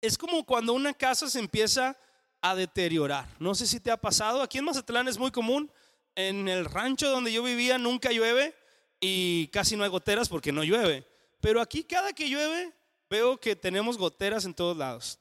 Es 0.00 0.16
como 0.16 0.44
cuando 0.44 0.72
una 0.72 0.94
casa 0.94 1.28
se 1.28 1.38
empieza 1.38 1.96
a 2.40 2.54
deteriorar. 2.54 3.28
No 3.38 3.54
sé 3.54 3.66
si 3.66 3.80
te 3.80 3.90
ha 3.90 3.96
pasado. 3.96 4.40
Aquí 4.40 4.58
en 4.58 4.64
Mazatlán 4.64 5.08
es 5.08 5.18
muy 5.18 5.30
común. 5.30 5.70
En 6.14 6.48
el 6.48 6.64
rancho 6.64 7.10
donde 7.10 7.32
yo 7.32 7.42
vivía 7.42 7.76
nunca 7.76 8.10
llueve 8.10 8.54
y 9.00 9.48
casi 9.48 9.76
no 9.76 9.84
hay 9.84 9.90
goteras 9.90 10.28
porque 10.28 10.52
no 10.52 10.64
llueve. 10.64 11.06
Pero 11.40 11.60
aquí 11.60 11.84
cada 11.84 12.12
que 12.12 12.28
llueve 12.28 12.72
veo 13.08 13.38
que 13.38 13.56
tenemos 13.56 13.96
goteras 13.96 14.44
en 14.44 14.54
todos 14.54 14.76
lados. 14.76 15.18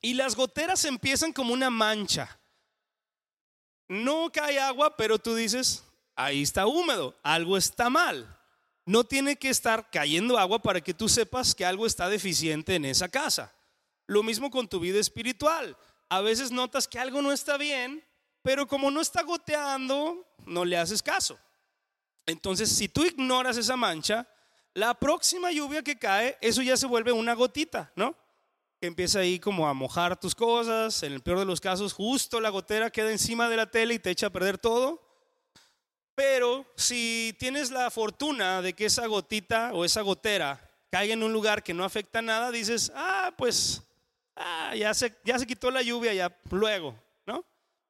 Y 0.00 0.14
las 0.14 0.34
goteras 0.34 0.84
empiezan 0.84 1.32
como 1.32 1.52
una 1.52 1.70
mancha. 1.70 2.38
No 3.88 4.30
cae 4.32 4.58
agua, 4.58 4.96
pero 4.96 5.18
tú 5.18 5.34
dices, 5.34 5.84
ahí 6.16 6.42
está 6.42 6.66
húmedo, 6.66 7.14
algo 7.22 7.56
está 7.56 7.90
mal. 7.90 8.38
No 8.84 9.04
tiene 9.04 9.36
que 9.36 9.48
estar 9.48 9.90
cayendo 9.90 10.38
agua 10.38 10.60
para 10.60 10.80
que 10.80 10.94
tú 10.94 11.08
sepas 11.08 11.54
que 11.54 11.64
algo 11.64 11.86
está 11.86 12.08
deficiente 12.08 12.74
en 12.74 12.84
esa 12.84 13.08
casa. 13.08 13.54
Lo 14.06 14.22
mismo 14.22 14.50
con 14.50 14.66
tu 14.68 14.80
vida 14.80 14.98
espiritual. 14.98 15.76
A 16.08 16.20
veces 16.20 16.50
notas 16.50 16.88
que 16.88 16.98
algo 16.98 17.22
no 17.22 17.32
está 17.32 17.56
bien, 17.56 18.04
pero 18.42 18.66
como 18.66 18.90
no 18.90 19.00
está 19.00 19.22
goteando, 19.22 20.26
no 20.46 20.64
le 20.64 20.76
haces 20.76 21.02
caso. 21.02 21.38
Entonces, 22.26 22.70
si 22.70 22.88
tú 22.88 23.04
ignoras 23.04 23.56
esa 23.56 23.76
mancha, 23.76 24.28
la 24.74 24.94
próxima 24.94 25.52
lluvia 25.52 25.82
que 25.82 25.98
cae, 25.98 26.36
eso 26.40 26.62
ya 26.62 26.76
se 26.76 26.86
vuelve 26.86 27.12
una 27.12 27.34
gotita, 27.34 27.92
¿no? 27.94 28.16
Que 28.80 28.86
empieza 28.86 29.20
ahí 29.20 29.38
como 29.38 29.68
a 29.68 29.74
mojar 29.74 30.18
tus 30.18 30.34
cosas. 30.34 31.02
En 31.02 31.12
el 31.12 31.20
peor 31.20 31.38
de 31.38 31.44
los 31.44 31.60
casos, 31.60 31.92
justo 31.92 32.40
la 32.40 32.48
gotera 32.48 32.90
queda 32.90 33.10
encima 33.10 33.48
de 33.48 33.56
la 33.56 33.70
tele 33.70 33.94
y 33.94 33.98
te 33.98 34.10
echa 34.10 34.28
a 34.28 34.30
perder 34.30 34.58
todo. 34.58 35.00
Pero 36.14 36.66
si 36.76 37.34
tienes 37.38 37.70
la 37.70 37.90
fortuna 37.90 38.62
de 38.62 38.72
que 38.72 38.86
esa 38.86 39.06
gotita 39.06 39.72
o 39.72 39.84
esa 39.84 40.02
gotera 40.02 40.70
caiga 40.90 41.14
en 41.14 41.22
un 41.22 41.32
lugar 41.32 41.62
que 41.62 41.74
no 41.74 41.84
afecta 41.84 42.20
nada, 42.20 42.50
dices, 42.50 42.92
ah, 42.94 43.32
pues 43.36 43.82
ah, 44.36 44.74
ya, 44.76 44.92
se, 44.94 45.14
ya 45.24 45.38
se 45.38 45.46
quitó 45.46 45.70
la 45.70 45.82
lluvia, 45.82 46.12
ya 46.12 46.36
luego, 46.50 46.94
¿no? 47.26 47.44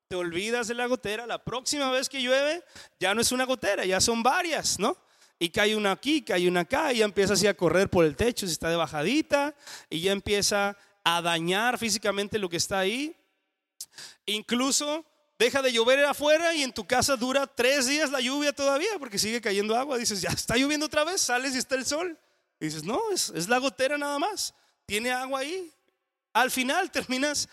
Te 0.08 0.14
olvidas 0.16 0.68
de 0.68 0.74
la 0.74 0.86
gotera, 0.86 1.26
la 1.26 1.42
próxima 1.42 1.90
vez 1.90 2.08
que 2.08 2.22
llueve 2.22 2.62
ya 3.00 3.14
no 3.14 3.20
es 3.20 3.32
una 3.32 3.44
gotera, 3.44 3.84
ya 3.84 4.00
son 4.00 4.22
varias, 4.22 4.78
¿no? 4.78 4.96
Y 5.42 5.50
cae 5.50 5.74
una 5.74 5.90
aquí, 5.90 6.22
cae 6.22 6.46
una 6.46 6.60
acá, 6.60 6.92
y 6.92 6.98
ya 6.98 7.04
empieza 7.04 7.32
así 7.32 7.48
a 7.48 7.56
correr 7.56 7.90
por 7.90 8.04
el 8.04 8.14
techo, 8.14 8.46
si 8.46 8.52
está 8.52 8.70
de 8.70 8.76
bajadita, 8.76 9.56
y 9.90 10.00
ya 10.00 10.12
empieza 10.12 10.76
a 11.02 11.20
dañar 11.20 11.78
físicamente 11.78 12.38
lo 12.38 12.48
que 12.48 12.58
está 12.58 12.78
ahí. 12.78 13.12
Incluso 14.24 15.04
deja 15.40 15.60
de 15.60 15.72
llover 15.72 16.04
afuera 16.04 16.54
y 16.54 16.62
en 16.62 16.72
tu 16.72 16.86
casa 16.86 17.16
dura 17.16 17.48
tres 17.48 17.88
días 17.88 18.12
la 18.12 18.20
lluvia 18.20 18.52
todavía, 18.52 18.90
porque 19.00 19.18
sigue 19.18 19.40
cayendo 19.40 19.74
agua. 19.74 19.98
Dices, 19.98 20.22
ya 20.22 20.30
está 20.30 20.56
lloviendo 20.56 20.86
otra 20.86 21.02
vez, 21.02 21.20
sales 21.20 21.56
y 21.56 21.58
está 21.58 21.74
el 21.74 21.86
sol. 21.86 22.16
Y 22.60 22.66
dices, 22.66 22.84
no, 22.84 23.10
es, 23.10 23.30
es 23.30 23.48
la 23.48 23.58
gotera 23.58 23.98
nada 23.98 24.20
más, 24.20 24.54
tiene 24.86 25.10
agua 25.10 25.40
ahí. 25.40 25.72
Al 26.34 26.52
final 26.52 26.92
terminas 26.92 27.48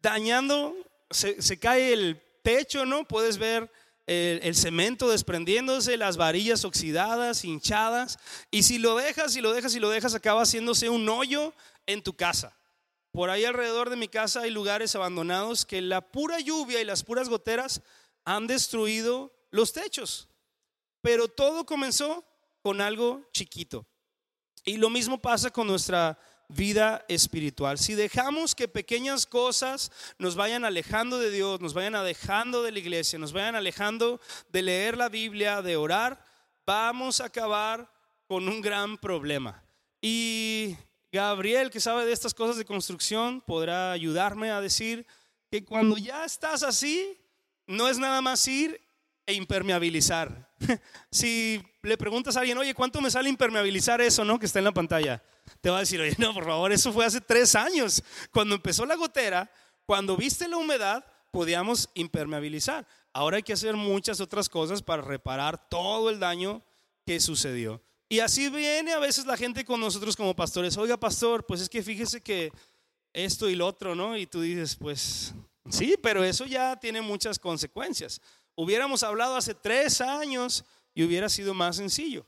dañando, 0.00 0.74
se 1.10 1.58
cae 1.58 1.92
el 1.92 2.18
techo, 2.42 2.86
¿no? 2.86 3.06
Puedes 3.06 3.36
ver 3.36 3.70
el, 4.06 4.54
cemento 4.54 5.08
desprendiéndose, 5.08 5.96
las 5.96 6.16
varillas 6.16 6.64
oxidadas, 6.64 7.44
hinchadas. 7.44 8.18
Y 8.50 8.62
si 8.62 8.78
lo 8.78 8.96
dejas, 8.96 9.36
y 9.36 9.40
lo 9.40 9.52
dejas, 9.52 9.74
y 9.74 9.80
lo 9.80 9.90
dejas, 9.90 10.14
acaba 10.14 10.42
haciéndose 10.42 10.88
un 10.88 11.08
hoyo 11.08 11.52
en 11.86 12.02
tu 12.02 12.14
casa. 12.14 12.56
Por 13.10 13.30
ahí 13.30 13.44
alrededor 13.44 13.90
de 13.90 13.96
mi 13.96 14.08
casa 14.08 14.42
hay 14.42 14.50
lugares 14.50 14.94
abandonados 14.94 15.64
que 15.64 15.80
la 15.80 16.00
pura 16.00 16.38
lluvia 16.38 16.80
y 16.80 16.84
las 16.84 17.02
puras 17.02 17.28
goteras 17.28 17.82
han 18.24 18.46
destruido 18.46 19.32
los 19.50 19.72
techos. 19.72 20.28
Pero 21.00 21.28
todo 21.28 21.64
comenzó 21.64 22.24
con 22.62 22.80
algo 22.80 23.28
chiquito. 23.32 23.86
Y 24.64 24.76
lo 24.76 24.90
mismo 24.90 25.18
pasa 25.18 25.50
con 25.50 25.66
nuestra 25.66 26.18
vida 26.48 27.04
espiritual. 27.08 27.78
Si 27.78 27.94
dejamos 27.94 28.54
que 28.54 28.68
pequeñas 28.68 29.26
cosas 29.26 29.90
nos 30.18 30.36
vayan 30.36 30.64
alejando 30.64 31.18
de 31.18 31.30
Dios, 31.30 31.60
nos 31.60 31.74
vayan 31.74 31.94
alejando 31.94 32.62
de 32.62 32.72
la 32.72 32.78
iglesia, 32.78 33.18
nos 33.18 33.32
vayan 33.32 33.56
alejando 33.56 34.20
de 34.50 34.62
leer 34.62 34.96
la 34.96 35.08
Biblia, 35.08 35.62
de 35.62 35.76
orar, 35.76 36.24
vamos 36.64 37.20
a 37.20 37.26
acabar 37.26 37.90
con 38.26 38.48
un 38.48 38.60
gran 38.60 38.98
problema. 38.98 39.62
Y 40.00 40.76
Gabriel, 41.12 41.70
que 41.70 41.80
sabe 41.80 42.04
de 42.04 42.12
estas 42.12 42.34
cosas 42.34 42.56
de 42.56 42.64
construcción, 42.64 43.40
podrá 43.40 43.92
ayudarme 43.92 44.50
a 44.50 44.60
decir 44.60 45.06
que 45.50 45.64
cuando 45.64 45.96
ya 45.96 46.24
estás 46.24 46.62
así, 46.62 47.18
no 47.66 47.88
es 47.88 47.98
nada 47.98 48.20
más 48.20 48.46
ir 48.46 48.80
e 49.26 49.34
impermeabilizar. 49.34 50.45
si 51.10 51.62
le 51.82 51.96
preguntas 51.96 52.36
a 52.36 52.40
alguien, 52.40 52.58
oye, 52.58 52.74
¿cuánto 52.74 53.00
me 53.00 53.10
sale 53.10 53.28
impermeabilizar 53.28 54.00
eso, 54.00 54.24
no? 54.24 54.38
Que 54.38 54.46
está 54.46 54.58
en 54.58 54.64
la 54.64 54.72
pantalla. 54.72 55.22
Te 55.60 55.70
va 55.70 55.78
a 55.78 55.80
decir, 55.80 56.00
oye, 56.00 56.14
no, 56.18 56.34
por 56.34 56.44
favor, 56.44 56.72
eso 56.72 56.92
fue 56.92 57.04
hace 57.04 57.20
tres 57.20 57.54
años. 57.54 58.02
Cuando 58.32 58.54
empezó 58.54 58.86
la 58.86 58.96
gotera, 58.96 59.50
cuando 59.84 60.16
viste 60.16 60.48
la 60.48 60.56
humedad, 60.56 61.04
podíamos 61.30 61.88
impermeabilizar. 61.94 62.86
Ahora 63.12 63.36
hay 63.36 63.42
que 63.42 63.52
hacer 63.52 63.74
muchas 63.76 64.20
otras 64.20 64.48
cosas 64.48 64.82
para 64.82 65.02
reparar 65.02 65.68
todo 65.68 66.10
el 66.10 66.18
daño 66.18 66.62
que 67.04 67.20
sucedió. 67.20 67.82
Y 68.08 68.20
así 68.20 68.48
viene 68.50 68.92
a 68.92 68.98
veces 68.98 69.26
la 69.26 69.36
gente 69.36 69.64
con 69.64 69.80
nosotros 69.80 70.16
como 70.16 70.34
pastores. 70.36 70.76
Oiga, 70.76 70.96
pastor, 70.96 71.44
pues 71.44 71.60
es 71.60 71.68
que 71.68 71.82
fíjese 71.82 72.20
que 72.20 72.52
esto 73.12 73.48
y 73.48 73.54
lo 73.56 73.66
otro, 73.66 73.94
¿no? 73.94 74.16
Y 74.16 74.26
tú 74.26 74.40
dices, 74.40 74.76
pues 74.76 75.34
sí, 75.70 75.96
pero 76.02 76.22
eso 76.22 76.46
ya 76.46 76.76
tiene 76.76 77.00
muchas 77.00 77.38
consecuencias. 77.38 78.20
Hubiéramos 78.56 79.02
hablado 79.02 79.36
hace 79.36 79.54
tres 79.54 80.00
años 80.00 80.64
y 80.94 81.04
hubiera 81.04 81.28
sido 81.28 81.54
más 81.54 81.76
sencillo. 81.76 82.26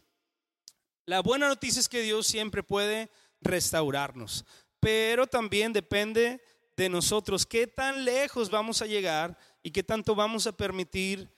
La 1.07 1.21
buena 1.21 1.49
noticia 1.49 1.81
es 1.81 1.89
que 1.89 2.03
Dios 2.03 2.27
siempre 2.27 2.63
puede 2.63 3.11
restaurarnos, 3.41 4.45
pero 4.79 5.27
también 5.27 5.73
depende 5.73 6.41
de 6.77 6.89
nosotros 6.89 7.47
qué 7.47 7.67
tan 7.67 8.05
lejos 8.05 8.51
vamos 8.51 8.83
a 8.83 8.87
llegar 8.87 9.37
y 9.63 9.71
qué 9.71 9.83
tanto 9.83 10.15
vamos 10.15 10.47
a 10.47 10.53
permitir 10.53 11.29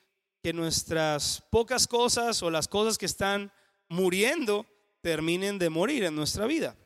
que 0.43 0.53
nuestras 0.53 1.43
pocas 1.51 1.87
cosas 1.87 2.43
o 2.43 2.51
las 2.51 2.67
cosas 2.67 2.99
que 2.99 3.07
están 3.07 3.53
muriendo 3.89 4.67
terminen 5.01 5.59
de 5.59 5.71
morir 5.71 6.05
en 6.05 6.17
nuestra 6.17 6.47
vida. 6.47 6.77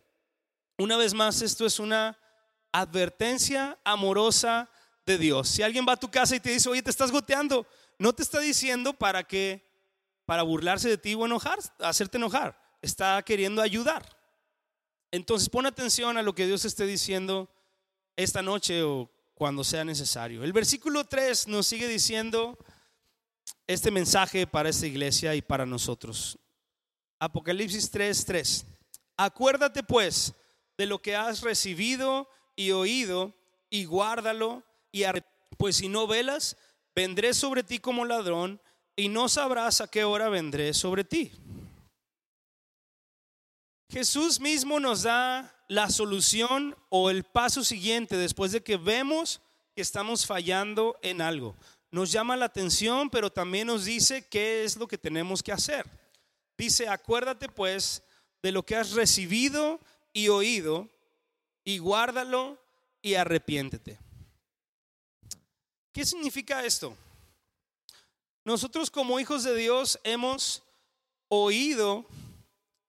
Una 0.77 0.97
vez 0.97 1.14
más, 1.14 1.40
esto 1.43 1.64
es 1.64 1.79
una 1.79 2.19
advertencia 2.71 3.79
amorosa 3.85 4.69
de 5.07 5.19
Dios. 5.19 5.49
Si 5.49 5.62
alguien 5.62 5.87
va 5.88 5.93
a 5.93 5.97
tu 5.97 6.11
casa 6.11 6.37
y 6.37 6.40
te 6.40 6.51
dice, 6.51 6.69
oye, 6.69 6.83
te 6.83 6.90
estás 6.90 7.12
goteando, 7.12 7.67
no 7.99 8.13
te 8.13 8.23
está 8.23 8.41
diciendo 8.41 8.93
para 8.93 9.25
que, 9.25 9.65
para 10.27 10.43
burlarse 10.43 10.89
de 10.89 10.99
ti 10.99 11.15
o 11.15 11.27
enojar, 11.27 11.59
hacerte 11.79 12.19
enojar. 12.19 12.61
Está 12.83 13.23
queriendo 13.23 13.63
ayudar. 13.63 14.05
Entonces 15.11 15.49
pon 15.49 15.67
atención 15.67 16.19
a 16.19 16.23
lo 16.23 16.35
que 16.35 16.47
Dios 16.47 16.65
esté 16.65 16.87
diciendo 16.87 17.49
esta 18.17 18.43
noche 18.43 18.83
o 18.83 19.11
cuando 19.35 19.65
sea 19.65 19.85
necesario. 19.85 20.45
El 20.45 20.53
versículo 20.53 21.05
3 21.05 21.49
nos 21.49 21.67
sigue 21.67 21.89
diciendo 21.89 22.59
este 23.67 23.91
mensaje 23.91 24.47
para 24.47 24.69
esta 24.69 24.87
iglesia 24.87 25.35
y 25.35 25.43
para 25.43 25.67
nosotros. 25.67 26.39
Apocalipsis 27.19 27.91
3, 27.91 28.25
3. 28.25 28.67
Acuérdate 29.17 29.83
pues 29.83 30.35
de 30.77 30.87
lo 30.87 31.01
que 31.01 31.17
has 31.17 31.41
recibido 31.43 32.29
y 32.57 32.73
oído 32.73 33.35
y 33.71 33.85
guárdalo 33.85 34.63
y 34.93 35.05
pues 35.57 35.77
si 35.77 35.89
no 35.89 36.07
velas, 36.07 36.57
vendré 36.95 37.35
sobre 37.35 37.63
ti 37.63 37.79
como 37.79 38.05
ladrón 38.05 38.61
y 38.97 39.09
no 39.09 39.29
sabrás 39.29 39.81
a 39.81 39.89
qué 39.89 40.05
hora 40.05 40.29
vendré 40.29 40.73
sobre 40.75 41.05
ti. 41.05 41.33
Jesús 43.91 44.41
mismo 44.41 44.81
nos 44.81 45.03
da 45.03 45.55
la 45.69 45.91
solución 45.91 46.77
o 46.89 47.11
el 47.11 47.25
paso 47.25 47.65
siguiente 47.65 48.17
después 48.17 48.53
de 48.53 48.63
que 48.63 48.77
vemos 48.77 49.41
que 49.75 49.83
estamos 49.83 50.27
fallando 50.27 50.99
en 51.03 51.21
algo. 51.21 51.57
Nos 51.91 52.11
llama 52.11 52.37
la 52.37 52.47
atención, 52.47 53.09
pero 53.09 53.31
también 53.31 53.69
nos 53.69 53.85
dice 53.85 54.27
qué 54.27 54.65
es 54.65 54.77
lo 54.77 54.89
que 54.89 54.99
tenemos 54.99 55.43
que 55.43 55.53
hacer. 55.53 55.87
Dice, 56.57 56.89
acuérdate 56.89 57.49
pues 57.49 58.03
de 58.43 58.53
lo 58.53 58.65
que 58.65 58.77
has 58.77 58.93
recibido 58.93 59.81
y 60.13 60.29
oído 60.29 60.89
y 61.65 61.79
guárdalo 61.79 62.59
y 63.01 63.15
arrepiéntete. 63.15 63.99
¿Qué 65.95 66.05
significa 66.05 66.65
esto? 66.65 66.97
Nosotros 68.45 68.91
como 68.91 69.21
hijos 69.21 69.45
de 69.45 69.55
Dios 69.55 70.01
hemos 70.03 70.65
oído 71.29 72.05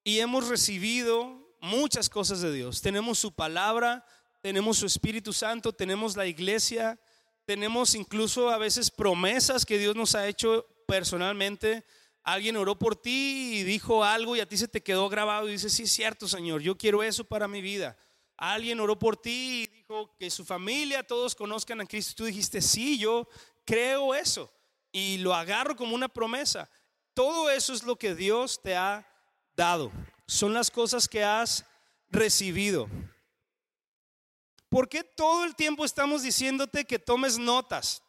y 0.04 0.22
hemos 0.22 0.48
recibido 0.48 1.56
muchas 1.62 2.10
cosas 2.10 2.42
de 2.42 2.52
Dios. 2.52 2.82
Tenemos 2.82 3.20
su 3.20 3.32
palabra, 3.32 4.04
tenemos 4.42 4.78
su 4.78 4.88
Espíritu 4.88 5.34
Santo, 5.34 5.72
tenemos 5.72 6.18
la 6.18 6.26
iglesia, 6.26 7.00
tenemos 7.46 7.94
incluso 7.94 8.50
a 8.50 8.58
veces 8.58 8.90
promesas 8.90 9.68
que 9.68 9.78
Dios 9.78 9.96
nos 9.96 10.16
ha 10.16 10.28
hecho 10.28 10.66
personalmente. 10.88 11.86
Alguien 12.24 12.58
oró 12.58 12.80
por 12.80 12.96
ti 12.96 13.60
y 13.60 13.64
dijo 13.64 14.04
algo 14.04 14.36
y 14.36 14.40
a 14.40 14.50
ti 14.50 14.58
se 14.58 14.68
te 14.68 14.82
quedó 14.82 15.10
grabado 15.10 15.48
y 15.48 15.52
dices, 15.52 15.74
sí 15.74 15.84
es 15.84 15.92
cierto, 15.92 16.28
Señor, 16.28 16.64
yo 16.64 16.76
quiero 16.76 17.04
eso 17.04 17.24
para 17.24 17.48
mi 17.48 17.62
vida. 17.62 17.96
Alguien 18.38 18.80
oró 18.80 19.00
por 19.00 19.18
ti 19.18 19.64
y 19.64 19.68
dijo 19.68 20.16
que 20.18 20.30
su 20.30 20.44
familia, 20.44 21.04
todos 21.04 21.36
conozcan 21.36 21.82
a 21.82 21.86
Cristo. 21.86 22.14
Tú 22.18 22.26
dijiste, 22.26 22.62
sí, 22.62 22.98
yo 22.98 23.28
creo 23.66 24.14
eso 24.14 24.52
y 24.92 25.18
lo 25.18 25.34
agarro 25.34 25.76
como 25.76 25.94
una 25.94 26.08
promesa. 26.08 26.70
Todo 27.14 27.50
eso 27.50 27.74
es 27.74 27.84
lo 27.84 27.98
que 27.98 28.16
Dios 28.16 28.62
te 28.62 28.76
ha 28.76 29.06
dado, 29.56 29.92
son 30.28 30.54
las 30.54 30.72
cosas 30.72 31.08
que 31.08 31.24
has 31.24 31.66
recibido. 32.10 32.88
¿Por 34.70 34.90
qué 34.90 35.04
todo 35.04 35.44
el 35.46 35.56
tiempo 35.56 35.86
estamos 35.86 36.24
diciéndote 36.24 36.86
que 36.86 37.00
tomes 37.00 37.38
notas? 37.38 38.02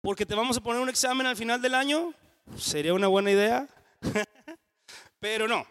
¿Porque 0.00 0.26
te 0.26 0.34
vamos 0.34 0.56
a 0.56 0.62
poner 0.62 0.80
un 0.80 0.88
examen 0.88 1.26
al 1.26 1.36
final 1.36 1.60
del 1.60 1.74
año? 1.74 2.14
Sería 2.56 2.94
una 2.94 3.08
buena 3.08 3.32
idea. 3.32 3.68
Pero 5.20 5.48
no. 5.48 5.66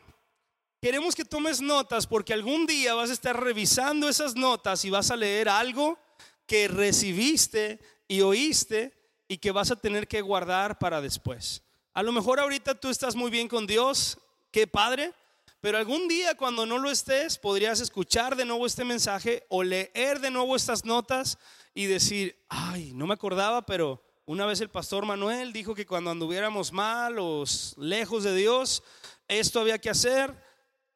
Queremos 0.85 1.15
que 1.15 1.25
tomes 1.25 1.61
notas 1.61 2.05
porque 2.05 2.31
algún 2.31 2.67
día 2.67 2.93
vas 2.93 3.09
a 3.09 3.13
estar 3.13 3.43
revisando 3.43 4.07
esas 4.07 4.35
notas 4.35 4.85
y 4.85 4.91
vas 4.91 5.09
a 5.09 5.15
leer 5.15 5.49
algo 5.49 5.97
que 6.45 6.67
recibiste 6.67 7.79
y 8.07 8.21
oíste 8.21 8.93
y 9.27 9.39
que 9.39 9.49
vas 9.49 9.71
a 9.71 9.77
tener 9.77 10.07
que 10.07 10.21
guardar 10.21 10.77
para 10.77 11.01
después. 11.01 11.63
A 11.95 12.03
lo 12.03 12.11
mejor 12.11 12.39
ahorita 12.39 12.75
tú 12.75 12.89
estás 12.89 13.15
muy 13.15 13.31
bien 13.31 13.47
con 13.47 13.65
Dios, 13.65 14.19
qué 14.51 14.67
padre, 14.67 15.11
pero 15.59 15.79
algún 15.79 16.07
día 16.07 16.37
cuando 16.37 16.67
no 16.67 16.77
lo 16.77 16.91
estés 16.91 17.39
podrías 17.39 17.79
escuchar 17.79 18.35
de 18.35 18.45
nuevo 18.45 18.67
este 18.67 18.85
mensaje 18.85 19.43
o 19.49 19.63
leer 19.63 20.19
de 20.19 20.29
nuevo 20.29 20.55
estas 20.55 20.85
notas 20.85 21.39
y 21.73 21.87
decir, 21.87 22.37
ay, 22.47 22.91
no 22.93 23.07
me 23.07 23.15
acordaba, 23.15 23.65
pero 23.65 24.03
una 24.27 24.45
vez 24.45 24.61
el 24.61 24.69
pastor 24.69 25.03
Manuel 25.03 25.51
dijo 25.51 25.73
que 25.73 25.87
cuando 25.87 26.11
anduviéramos 26.11 26.71
mal 26.71 27.17
o 27.17 27.43
lejos 27.77 28.23
de 28.23 28.35
Dios, 28.35 28.83
esto 29.27 29.59
había 29.59 29.79
que 29.79 29.89
hacer, 29.89 30.45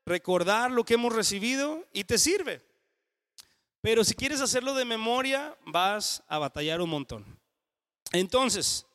recordar 0.09 0.71
lo 0.71 0.83
que 0.83 0.95
hemos 0.95 1.13
recibido 1.13 1.85
y 1.93 2.03
te 2.03 2.17
sirve. 2.17 2.61
Pero 3.81 4.03
si 4.03 4.15
quieres 4.15 4.41
hacerlo 4.41 4.73
de 4.73 4.83
memoria, 4.83 5.55
vas 5.65 6.23
a 6.27 6.39
batallar 6.39 6.81
un 6.81 6.89
montón. 6.89 7.39
Entonces, 8.11 8.85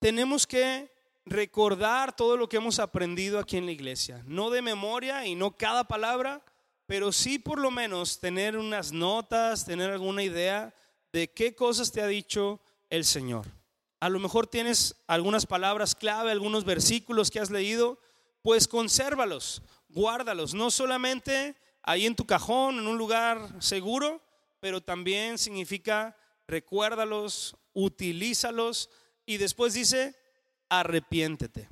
tenemos 0.00 0.46
que 0.46 0.92
recordar 1.24 2.14
todo 2.14 2.36
lo 2.36 2.48
que 2.48 2.56
hemos 2.56 2.80
aprendido 2.80 3.38
aquí 3.38 3.56
en 3.56 3.66
la 3.66 3.72
iglesia. 3.72 4.22
No 4.26 4.50
de 4.50 4.60
memoria 4.60 5.24
y 5.24 5.36
no 5.36 5.56
cada 5.56 5.84
palabra, 5.84 6.44
pero 6.86 7.12
sí 7.12 7.38
por 7.38 7.60
lo 7.60 7.70
menos 7.70 8.18
tener 8.18 8.56
unas 8.56 8.92
notas, 8.92 9.64
tener 9.64 9.90
alguna 9.90 10.24
idea 10.24 10.74
de 11.12 11.30
qué 11.32 11.54
cosas 11.54 11.92
te 11.92 12.02
ha 12.02 12.06
dicho 12.08 12.60
el 12.90 13.04
Señor. 13.04 13.46
A 14.00 14.08
lo 14.08 14.18
mejor 14.18 14.48
tienes 14.48 14.96
algunas 15.06 15.46
palabras 15.46 15.94
clave, 15.94 16.32
algunos 16.32 16.64
versículos 16.64 17.30
que 17.30 17.38
has 17.38 17.50
leído, 17.50 18.00
pues 18.42 18.66
consérvalos, 18.66 19.62
guárdalos, 19.94 20.54
no 20.54 20.70
solamente 20.70 21.56
ahí 21.82 22.06
en 22.06 22.16
tu 22.16 22.26
cajón, 22.26 22.78
en 22.78 22.86
un 22.86 22.98
lugar 22.98 23.62
seguro, 23.62 24.22
pero 24.60 24.80
también 24.80 25.38
significa 25.38 26.16
recuérdalos, 26.46 27.56
utilízalos 27.72 28.90
y 29.26 29.36
después 29.36 29.74
dice, 29.74 30.16
arrepiéntete. 30.68 31.68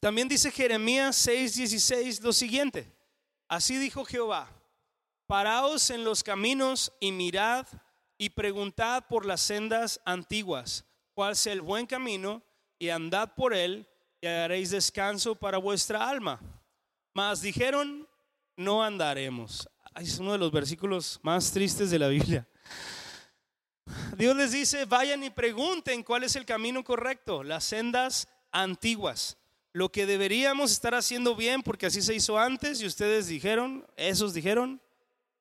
También 0.00 0.28
dice 0.28 0.50
Jeremías 0.50 1.26
6:16 1.26 2.20
lo 2.20 2.32
siguiente, 2.32 2.94
así 3.48 3.78
dijo 3.78 4.04
Jehová, 4.04 4.50
paraos 5.26 5.88
en 5.90 6.04
los 6.04 6.22
caminos 6.22 6.92
y 7.00 7.10
mirad 7.10 7.66
y 8.18 8.30
preguntad 8.30 9.06
por 9.08 9.26
las 9.26 9.40
sendas 9.40 10.00
antiguas, 10.04 10.84
cuál 11.14 11.36
sea 11.36 11.52
el 11.52 11.62
buen 11.62 11.86
camino, 11.86 12.42
y 12.78 12.90
andad 12.90 13.34
por 13.34 13.54
él, 13.54 13.88
y 14.20 14.26
haréis 14.26 14.70
descanso 14.70 15.34
para 15.34 15.58
vuestra 15.58 16.08
alma. 16.08 16.40
Mas 17.14 17.40
dijeron, 17.40 18.08
no 18.56 18.82
andaremos. 18.82 19.68
Es 19.96 20.18
uno 20.18 20.32
de 20.32 20.38
los 20.38 20.50
versículos 20.50 21.20
más 21.22 21.52
tristes 21.52 21.90
de 21.90 21.98
la 22.00 22.08
Biblia. 22.08 22.46
Dios 24.16 24.36
les 24.36 24.50
dice, 24.50 24.84
vayan 24.84 25.22
y 25.22 25.30
pregunten 25.30 26.02
cuál 26.02 26.24
es 26.24 26.34
el 26.34 26.44
camino 26.44 26.82
correcto, 26.82 27.44
las 27.44 27.64
sendas 27.64 28.28
antiguas. 28.50 29.36
Lo 29.72 29.90
que 29.90 30.06
deberíamos 30.06 30.72
estar 30.72 30.94
haciendo 30.94 31.36
bien, 31.36 31.62
porque 31.62 31.86
así 31.86 32.02
se 32.02 32.14
hizo 32.14 32.38
antes, 32.38 32.80
y 32.80 32.86
ustedes 32.86 33.28
dijeron, 33.28 33.86
esos 33.96 34.34
dijeron, 34.34 34.80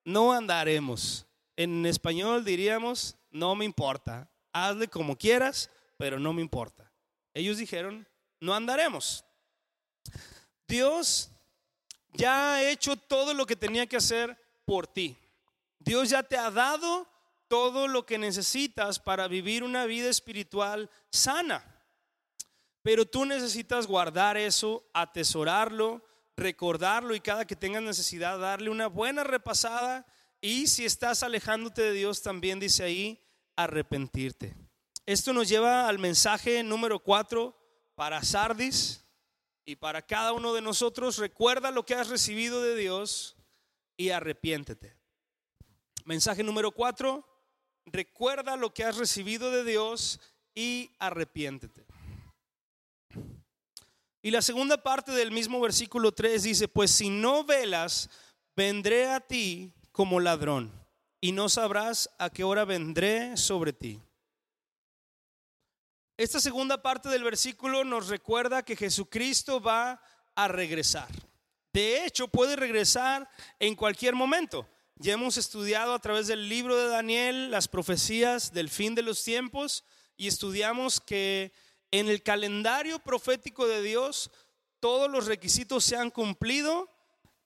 no 0.05 0.31
andaremos. 0.31 1.25
En 1.55 1.85
español 1.85 2.45
diríamos, 2.45 3.15
no 3.31 3.55
me 3.55 3.65
importa, 3.65 4.29
hazle 4.51 4.87
como 4.87 5.17
quieras, 5.17 5.69
pero 5.97 6.19
no 6.19 6.33
me 6.33 6.41
importa. 6.41 6.91
Ellos 7.33 7.57
dijeron, 7.57 8.07
no 8.39 8.53
andaremos. 8.53 9.23
Dios 10.67 11.32
ya 12.13 12.53
ha 12.53 12.69
hecho 12.69 12.95
todo 12.95 13.33
lo 13.33 13.45
que 13.45 13.55
tenía 13.55 13.87
que 13.87 13.97
hacer 13.97 14.37
por 14.65 14.87
ti. 14.87 15.17
Dios 15.79 16.09
ya 16.09 16.23
te 16.23 16.37
ha 16.37 16.49
dado 16.51 17.07
todo 17.47 17.87
lo 17.87 18.05
que 18.05 18.17
necesitas 18.17 18.99
para 18.99 19.27
vivir 19.27 19.63
una 19.63 19.85
vida 19.85 20.09
espiritual 20.09 20.89
sana. 21.11 21.63
Pero 22.81 23.05
tú 23.05 23.25
necesitas 23.25 23.87
guardar 23.87 24.37
eso, 24.37 24.83
atesorarlo, 24.93 26.03
recordarlo 26.35 27.15
y 27.15 27.21
cada 27.21 27.45
que 27.45 27.55
tengas 27.55 27.83
necesidad 27.83 28.39
darle 28.39 28.69
una 28.69 28.87
buena 28.87 29.23
repasada 29.23 30.05
y 30.41 30.67
si 30.67 30.83
estás 30.83 31.23
alejándote 31.23 31.81
de 31.81 31.91
Dios 31.93 32.21
también 32.21 32.59
dice 32.59 32.83
ahí 32.83 33.21
arrepentirte. 33.55 34.55
Esto 35.05 35.31
nos 35.31 35.47
lleva 35.47 35.87
al 35.87 35.99
mensaje 35.99 36.63
número 36.63 36.99
cuatro 36.99 37.57
para 37.95 38.23
Sardis 38.23 39.02
y 39.65 39.75
para 39.75 40.01
cada 40.01 40.33
uno 40.33 40.53
de 40.53 40.61
nosotros. 40.61 41.17
Recuerda 41.17 41.71
lo 41.71 41.85
que 41.85 41.95
has 41.95 42.09
recibido 42.09 42.61
de 42.61 42.75
Dios 42.75 43.35
y 43.97 44.09
arrepiéntete. 44.09 44.95
Mensaje 46.05 46.43
número 46.43 46.71
cuatro, 46.71 47.25
recuerda 47.85 48.55
lo 48.55 48.73
que 48.73 48.83
has 48.83 48.97
recibido 48.97 49.51
de 49.51 49.63
Dios 49.63 50.19
y 50.53 50.91
arrepiéntete. 50.99 51.85
Y 54.21 54.31
la 54.31 54.41
segunda 54.41 54.81
parte 54.81 55.11
del 55.11 55.31
mismo 55.31 55.59
versículo 55.59 56.13
3 56.13 56.43
dice, 56.43 56.67
pues 56.67 56.91
si 56.91 57.09
no 57.09 57.43
velas, 57.43 58.09
vendré 58.55 59.07
a 59.07 59.19
ti 59.19 59.73
como 59.91 60.19
ladrón 60.19 60.71
y 61.19 61.33
no 61.33 61.49
sabrás 61.49 62.09
a 62.19 62.29
qué 62.29 62.43
hora 62.43 62.65
vendré 62.65 63.35
sobre 63.37 63.73
ti. 63.73 64.01
Esta 66.15 66.39
segunda 66.39 66.81
parte 66.81 67.09
del 67.09 67.23
versículo 67.23 67.83
nos 67.83 68.07
recuerda 68.07 68.63
que 68.63 68.75
Jesucristo 68.75 69.59
va 69.59 69.99
a 70.35 70.47
regresar. 70.47 71.07
De 71.73 72.05
hecho, 72.05 72.27
puede 72.27 72.55
regresar 72.55 73.27
en 73.59 73.75
cualquier 73.75 74.13
momento. 74.13 74.67
Ya 74.97 75.13
hemos 75.13 75.37
estudiado 75.37 75.95
a 75.95 75.99
través 75.99 76.27
del 76.27 76.47
libro 76.47 76.77
de 76.77 76.87
Daniel 76.87 77.49
las 77.49 77.67
profecías 77.67 78.53
del 78.53 78.69
fin 78.69 78.93
de 78.93 79.01
los 79.01 79.23
tiempos 79.23 79.83
y 80.15 80.27
estudiamos 80.27 81.01
que 81.01 81.51
en 81.89 82.07
el 82.07 82.21
calendario 82.21 82.99
profético 82.99 83.67
de 83.67 83.81
Dios 83.81 84.29
todos 84.79 85.09
los 85.09 85.25
requisitos 85.25 85.83
se 85.83 85.97
han 85.97 86.11
cumplido 86.11 86.89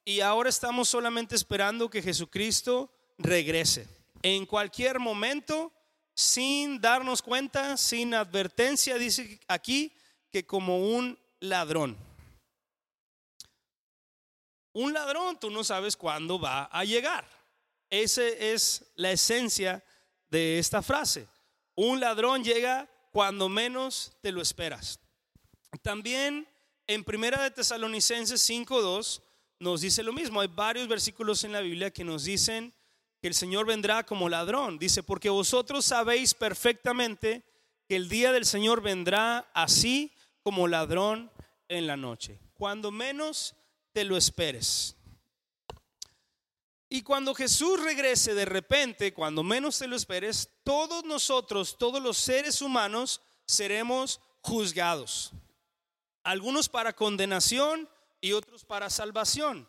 y 0.04 0.20
ahora 0.20 0.50
estamos 0.50 0.90
solamente 0.90 1.36
esperando 1.36 1.90
que 1.90 2.02
Jesucristo 2.02 2.92
regrese. 3.18 3.88
En 4.24 4.46
cualquier 4.46 5.00
momento, 5.00 5.72
sin 6.18 6.82
darnos 6.82 7.22
cuenta, 7.22 7.78
sin 7.78 8.16
advertencia, 8.16 8.98
dice 8.98 9.40
aquí 9.48 9.94
que 10.32 10.48
como 10.48 10.80
un 10.80 11.18
ladrón. 11.40 11.96
Un 14.74 14.94
ladrón, 14.94 15.40
tú 15.40 15.52
no 15.52 15.64
sabes 15.64 15.96
cuándo 15.96 16.40
va 16.40 16.64
a 16.66 16.84
llegar. 16.86 17.24
Esa 17.92 18.24
es 18.24 18.92
la 18.96 19.12
esencia 19.12 19.84
de 20.28 20.58
esta 20.58 20.82
frase. 20.82 21.28
Un 21.76 22.00
ladrón 22.00 22.44
llega 22.44 22.90
cuando 23.12 23.48
menos 23.48 24.18
te 24.22 24.32
lo 24.32 24.42
esperas. 24.42 25.00
También 25.84 26.48
en 26.88 27.04
Primera 27.04 27.44
de 27.44 27.52
Tesalonicenses 27.52 28.42
5:2 28.42 29.22
nos 29.60 29.82
dice 29.82 30.02
lo 30.02 30.14
mismo. 30.14 30.42
Hay 30.42 30.48
varios 30.48 30.88
versículos 30.88 31.44
en 31.44 31.52
la 31.52 31.62
Biblia 31.62 31.92
que 31.92 32.04
nos 32.04 32.24
dicen 32.24 32.74
que 33.22 33.28
el 33.28 33.34
Señor 33.34 33.66
vendrá 33.66 34.06
como 34.06 34.30
ladrón. 34.30 34.78
Dice, 34.78 35.04
porque 35.04 35.30
vosotros 35.30 35.86
sabéis 35.86 36.34
perfectamente 36.34 37.44
que 37.88 37.96
el 37.96 38.10
día 38.10 38.32
del 38.32 38.46
Señor 38.46 38.82
vendrá 38.82 39.50
así 39.54 40.14
como 40.44 40.68
ladrón 40.68 41.32
en 41.68 41.88
la 41.88 41.98
noche, 41.98 42.40
cuando 42.54 42.92
menos 42.92 43.56
te 43.94 44.04
lo 44.04 44.18
esperes. 44.18 44.96
Y 46.90 47.02
cuando 47.02 47.36
Jesús 47.36 47.84
regrese 47.84 48.34
de 48.34 48.46
repente, 48.46 49.14
cuando 49.14 49.44
menos 49.44 49.78
te 49.78 49.88
lo 49.88 49.96
esperes, 49.96 50.50
todos 50.64 51.04
nosotros, 51.04 51.78
todos 51.78 52.02
los 52.02 52.18
seres 52.18 52.62
humanos, 52.62 53.22
seremos 53.46 54.22
juzgados. 54.42 55.34
Algunos 56.24 56.70
para 56.70 56.94
condenación 56.94 57.90
y 58.22 58.32
otros 58.32 58.64
para 58.64 58.90
salvación. 58.90 59.68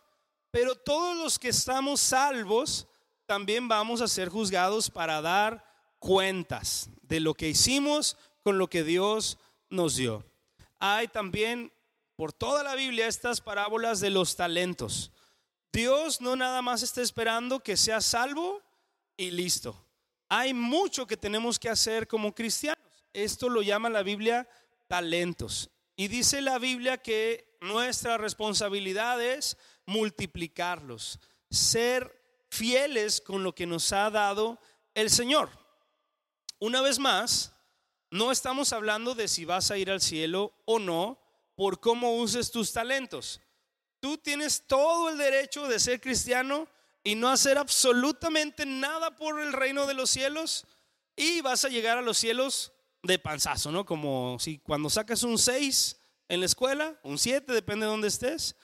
Pero 0.51 0.77
todos 0.77 1.17
los 1.17 1.39
que 1.39 1.49
estamos 1.49 2.01
salvos, 2.01 2.87
también 3.29 3.69
vamos 3.69 4.01
a 4.01 4.09
ser 4.09 4.31
juzgados 4.31 4.91
para 4.91 5.21
dar 5.21 5.63
cuentas 5.99 6.89
de 7.03 7.21
lo 7.21 7.35
que 7.35 7.51
hicimos 7.51 8.17
con 8.43 8.57
lo 8.57 8.71
que 8.71 8.83
Dios 8.83 9.37
nos 9.69 9.97
dio. 9.97 10.25
Hay 10.79 11.09
también 11.09 11.71
por 12.17 12.33
toda 12.33 12.63
la 12.63 12.75
Biblia 12.75 13.07
estas 13.07 13.43
parábolas 13.43 14.01
de 14.01 14.09
los 14.09 14.35
talentos. 14.35 15.13
Dios 15.71 16.23
no 16.23 16.37
nada 16.37 16.63
más 16.63 16.83
está 16.83 17.03
esperando 17.03 17.61
que 17.61 17.77
sea 17.77 18.01
salvo 18.01 18.63
y 19.15 19.31
listo. 19.31 19.77
Hay 20.31 20.55
mucho 20.55 21.07
que 21.07 21.19
tenemos 21.19 21.59
que 21.59 21.69
hacer 21.69 22.09
como 22.09 22.35
cristianos. 22.35 22.83
Esto 23.13 23.51
lo 23.51 23.61
llama 23.61 23.91
la 23.91 24.03
Biblia 24.03 24.49
talentos. 24.87 25.69
Y 25.97 26.09
dice 26.09 26.41
la 26.41 26.59
Biblia 26.59 26.97
que 26.97 27.59
nuestra 27.61 28.17
responsabilidad 28.17 29.23
es 29.23 29.59
multiplicarlos, 29.85 31.21
ser 31.51 32.18
fieles 32.51 33.21
con 33.21 33.43
lo 33.43 33.55
que 33.55 33.67
nos 33.67 33.93
ha 33.93 34.11
dado 34.11 34.59
el 34.95 35.11
Señor. 35.11 35.51
Una 36.59 36.81
vez 36.81 36.99
más, 36.99 37.53
no 38.11 38.33
estamos 38.33 38.73
hablando 38.73 39.15
de 39.15 39.29
si 39.29 39.45
vas 39.45 39.71
a 39.71 39.79
ir 39.79 39.91
al 39.91 40.01
cielo 40.01 40.53
o 40.65 40.79
no 40.79 41.19
por 41.55 41.81
cómo 41.81 42.17
uses 42.17 42.51
tus 42.51 42.73
talentos. 42.73 43.41
Tú 44.01 44.17
tienes 44.19 44.67
todo 44.67 45.11
el 45.11 45.19
derecho 45.19 45.67
de 45.69 45.79
ser 45.79 46.01
cristiano 46.01 46.69
y 47.03 47.15
no 47.15 47.29
hacer 47.29 47.59
absolutamente 47.59 48.65
nada 48.65 49.17
por 49.17 49.41
el 49.41 49.53
reino 49.53 49.87
de 49.87 49.95
los 49.95 50.11
cielos 50.11 50.67
y 51.17 51.41
vas 51.41 51.65
a 51.65 51.69
llegar 51.69 51.99
a 51.99 52.03
los 52.03 52.19
cielos 52.19 52.73
de 53.03 53.19
panzazo, 53.19 53.73
¿no? 53.73 53.85
Como 53.85 54.39
si 54.39 54.59
cuando 54.59 54.91
sacas 54.91 55.23
un 55.23 55.39
6 55.39 55.97
en 56.29 56.41
la 56.41 56.47
escuela, 56.47 56.99
un 57.03 57.19
7, 57.19 57.53
depende 57.53 57.87
de 57.87 57.91
dónde 57.91 58.09
estés, 58.09 58.55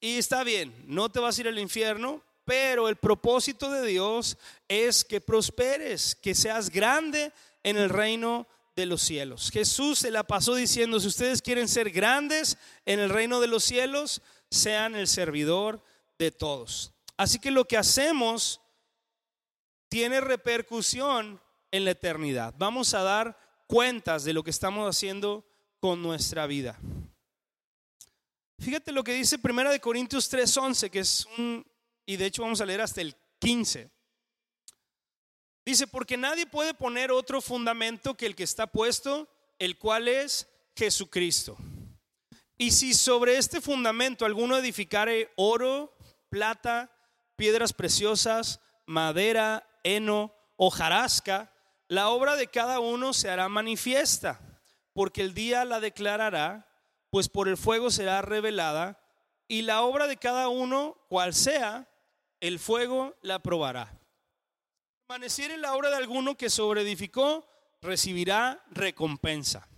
y 0.00 0.18
está 0.18 0.42
bien, 0.42 0.74
no 0.86 1.10
te 1.10 1.20
vas 1.20 1.36
a 1.36 1.40
ir 1.42 1.48
al 1.48 1.58
infierno, 1.58 2.22
pero 2.44 2.88
el 2.88 2.96
propósito 2.96 3.70
de 3.70 3.86
Dios 3.86 4.36
es 4.68 5.04
que 5.04 5.20
prosperes, 5.20 6.14
que 6.14 6.34
seas 6.34 6.70
grande 6.70 7.32
en 7.62 7.76
el 7.76 7.88
reino 7.88 8.46
de 8.74 8.86
los 8.86 9.02
cielos. 9.02 9.50
Jesús 9.50 9.98
se 10.00 10.10
la 10.10 10.24
pasó 10.24 10.54
diciendo, 10.54 10.98
si 10.98 11.08
ustedes 11.08 11.42
quieren 11.42 11.68
ser 11.68 11.90
grandes 11.90 12.56
en 12.86 13.00
el 13.00 13.10
reino 13.10 13.40
de 13.40 13.46
los 13.46 13.64
cielos, 13.64 14.22
sean 14.50 14.94
el 14.94 15.08
servidor 15.08 15.82
de 16.18 16.30
todos. 16.30 16.92
Así 17.16 17.38
que 17.38 17.50
lo 17.50 17.66
que 17.66 17.76
hacemos 17.76 18.60
tiene 19.88 20.20
repercusión 20.20 21.40
en 21.70 21.84
la 21.84 21.92
eternidad. 21.92 22.54
Vamos 22.58 22.94
a 22.94 23.02
dar 23.02 23.38
cuentas 23.66 24.24
de 24.24 24.32
lo 24.32 24.42
que 24.42 24.50
estamos 24.50 24.88
haciendo 24.88 25.44
con 25.80 26.02
nuestra 26.02 26.46
vida. 26.46 26.78
Fíjate 28.58 28.92
lo 28.92 29.02
que 29.02 29.14
dice 29.14 29.38
Primera 29.38 29.70
de 29.70 29.80
Corintios 29.80 30.30
3:11, 30.30 30.90
que 30.90 31.00
es 31.00 31.26
un 31.36 31.66
y 32.06 32.16
de 32.16 32.26
hecho 32.26 32.42
vamos 32.42 32.60
a 32.60 32.66
leer 32.66 32.80
hasta 32.80 33.00
el 33.00 33.16
15. 33.38 33.90
Dice, 35.64 35.86
porque 35.86 36.16
nadie 36.16 36.46
puede 36.46 36.74
poner 36.74 37.12
otro 37.12 37.40
fundamento 37.40 38.16
que 38.16 38.26
el 38.26 38.34
que 38.34 38.42
está 38.42 38.66
puesto, 38.66 39.28
el 39.58 39.78
cual 39.78 40.08
es 40.08 40.48
Jesucristo. 40.76 41.56
Y 42.58 42.72
si 42.72 42.94
sobre 42.94 43.38
este 43.38 43.60
fundamento 43.60 44.24
alguno 44.24 44.56
edificare 44.56 45.32
oro, 45.36 45.96
plata, 46.28 46.90
piedras 47.36 47.72
preciosas, 47.72 48.60
madera, 48.86 49.68
heno, 49.84 50.34
hojarasca, 50.56 51.52
la 51.88 52.08
obra 52.08 52.36
de 52.36 52.46
cada 52.46 52.80
uno 52.80 53.12
se 53.12 53.30
hará 53.30 53.48
manifiesta, 53.48 54.40
porque 54.92 55.22
el 55.22 55.34
día 55.34 55.64
la 55.64 55.80
declarará, 55.80 56.68
pues 57.10 57.28
por 57.28 57.48
el 57.48 57.56
fuego 57.56 57.90
será 57.90 58.22
revelada, 58.22 58.98
y 59.46 59.62
la 59.62 59.82
obra 59.82 60.06
de 60.06 60.16
cada 60.16 60.48
uno, 60.48 60.96
cual 61.08 61.34
sea, 61.34 61.88
el 62.42 62.58
fuego 62.58 63.14
la 63.22 63.38
probará. 63.38 63.96
Permaneciere 65.06 65.56
la 65.56 65.76
obra 65.76 65.90
de 65.90 65.96
alguno 65.96 66.36
que 66.36 66.50
sobreedificó, 66.50 67.46
recibirá 67.80 68.64
recompensa. 68.72 69.68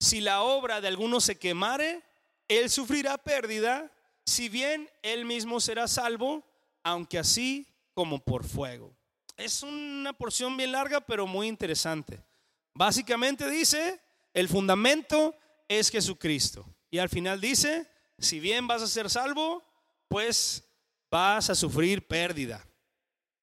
Si 0.00 0.20
la 0.20 0.42
obra 0.42 0.80
de 0.80 0.88
alguno 0.88 1.20
se 1.20 1.38
quemare, 1.38 2.02
él 2.48 2.70
sufrirá 2.70 3.18
pérdida, 3.18 3.92
si 4.26 4.48
bien 4.48 4.90
él 5.02 5.24
mismo 5.24 5.60
será 5.60 5.86
salvo, 5.86 6.42
aunque 6.82 7.20
así 7.20 7.68
como 7.94 8.18
por 8.18 8.44
fuego. 8.44 8.92
Es 9.36 9.62
una 9.62 10.12
porción 10.12 10.56
bien 10.56 10.72
larga, 10.72 11.00
pero 11.00 11.28
muy 11.28 11.46
interesante. 11.46 12.20
Básicamente 12.74 13.48
dice, 13.48 14.00
el 14.34 14.48
fundamento 14.48 15.36
es 15.68 15.88
Jesucristo. 15.88 16.66
Y 16.90 16.98
al 16.98 17.08
final 17.08 17.40
dice, 17.40 17.86
si 18.18 18.40
bien 18.40 18.66
vas 18.66 18.82
a 18.82 18.88
ser 18.88 19.08
salvo, 19.08 19.62
pues 20.08 20.64
vas 21.12 21.50
a 21.50 21.54
sufrir 21.54 22.08
pérdida. 22.08 22.66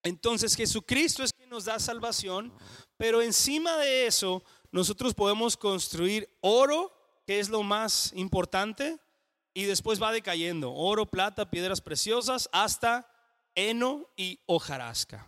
Entonces 0.02 0.56
Jesucristo 0.56 1.24
es 1.24 1.32
quien 1.32 1.50
nos 1.50 1.66
da 1.66 1.78
salvación, 1.78 2.52
pero 2.98 3.22
encima 3.22 3.78
de 3.78 4.08
eso 4.08 4.44
nosotros 4.72 5.14
podemos 5.14 5.56
construir 5.56 6.28
oro, 6.42 6.92
que 7.28 7.40
es 7.40 7.48
lo 7.50 7.62
más 7.62 8.12
importante, 8.16 9.00
y 9.54 9.66
después 9.66 10.02
va 10.02 10.12
decayendo, 10.12 10.74
oro, 10.74 11.06
plata, 11.06 11.52
piedras 11.52 11.80
preciosas, 11.80 12.50
hasta 12.52 13.08
heno 13.54 14.10
y 14.16 14.40
hojarasca. 14.48 15.28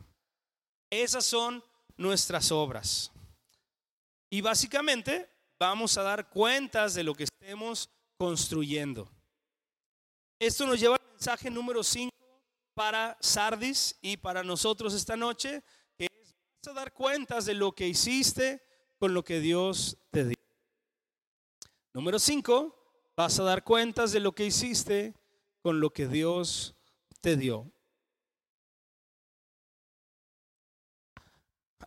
Esas 0.89 1.25
son 1.25 1.63
nuestras 1.95 2.51
obras. 2.51 3.11
Y 4.31 4.41
básicamente 4.41 5.29
vamos 5.59 5.95
a 5.97 6.03
dar 6.03 6.29
cuentas 6.29 6.95
de 6.95 7.03
lo 7.03 7.13
que 7.13 7.25
estemos 7.25 7.89
construyendo. 8.17 9.07
Esto 10.39 10.65
nos 10.65 10.79
lleva 10.79 10.95
al 10.95 11.11
mensaje 11.11 11.51
número 11.51 11.83
5 11.83 12.20
para 12.73 13.17
Sardis 13.19 13.97
y 14.01 14.17
para 14.17 14.43
nosotros 14.43 14.93
esta 14.93 15.15
noche, 15.15 15.63
que 15.97 16.05
es 16.05 16.35
vas 16.63 16.71
a 16.71 16.73
dar 16.73 16.93
cuentas 16.93 17.45
de 17.45 17.53
lo 17.53 17.73
que 17.73 17.87
hiciste 17.87 18.63
con 18.97 19.13
lo 19.13 19.23
que 19.23 19.39
Dios 19.39 19.97
te 20.11 20.25
dio. 20.25 20.37
Número 21.93 22.19
5, 22.19 23.13
vas 23.15 23.39
a 23.39 23.43
dar 23.43 23.63
cuentas 23.63 24.11
de 24.11 24.19
lo 24.19 24.33
que 24.33 24.45
hiciste 24.45 25.15
con 25.61 25.79
lo 25.79 25.91
que 25.91 26.07
Dios 26.07 26.75
te 27.19 27.35
dio. 27.35 27.71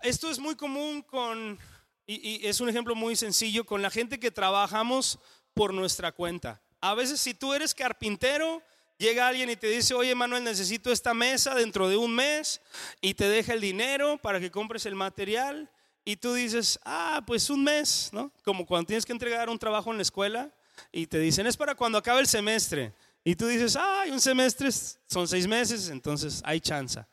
Esto 0.02 0.30
es 0.30 0.38
muy 0.38 0.54
común 0.54 1.02
con, 1.02 1.58
y, 2.06 2.44
y, 2.44 2.46
es 2.46 2.60
un 2.60 2.68
ejemplo 2.68 2.94
muy 2.94 3.16
sencillo, 3.16 3.64
con 3.64 3.80
la 3.80 3.90
gente 3.90 4.20
que 4.20 4.30
trabajamos 4.30 5.18
por 5.54 5.72
nuestra 5.72 6.12
cuenta. 6.12 6.62
A 6.80 6.94
veces 6.94 7.20
si 7.20 7.32
tú 7.32 7.54
eres 7.54 7.74
carpintero, 7.74 8.62
Llega 8.96 9.26
alguien 9.26 9.50
y 9.50 9.56
te 9.56 9.66
dice, 9.68 9.94
oye 9.94 10.14
Manuel, 10.14 10.44
necesito 10.44 10.92
esta 10.92 11.14
mesa 11.14 11.54
dentro 11.54 11.88
de 11.88 11.96
un 11.96 12.14
mes 12.14 12.60
y 13.00 13.14
te 13.14 13.28
deja 13.28 13.52
el 13.52 13.60
dinero 13.60 14.18
para 14.18 14.38
que 14.38 14.50
compres 14.50 14.86
el 14.86 14.94
material 14.94 15.68
y 16.04 16.16
tú 16.16 16.34
dices, 16.34 16.78
ah, 16.84 17.22
pues 17.26 17.50
un 17.50 17.64
mes, 17.64 18.10
¿no? 18.12 18.30
Como 18.44 18.66
cuando 18.66 18.86
tienes 18.86 19.04
que 19.04 19.12
entregar 19.12 19.48
un 19.48 19.58
trabajo 19.58 19.90
en 19.90 19.96
la 19.96 20.02
escuela 20.02 20.52
y 20.92 21.06
te 21.06 21.18
dicen, 21.18 21.46
es 21.46 21.56
para 21.56 21.74
cuando 21.74 21.98
acabe 21.98 22.20
el 22.20 22.28
semestre. 22.28 22.94
Y 23.24 23.36
tú 23.36 23.46
dices, 23.46 23.74
ay, 23.74 24.10
un 24.10 24.20
semestre 24.20 24.68
son 24.70 25.26
seis 25.26 25.46
meses, 25.46 25.88
entonces 25.88 26.42
hay 26.44 26.60
chance. 26.60 27.04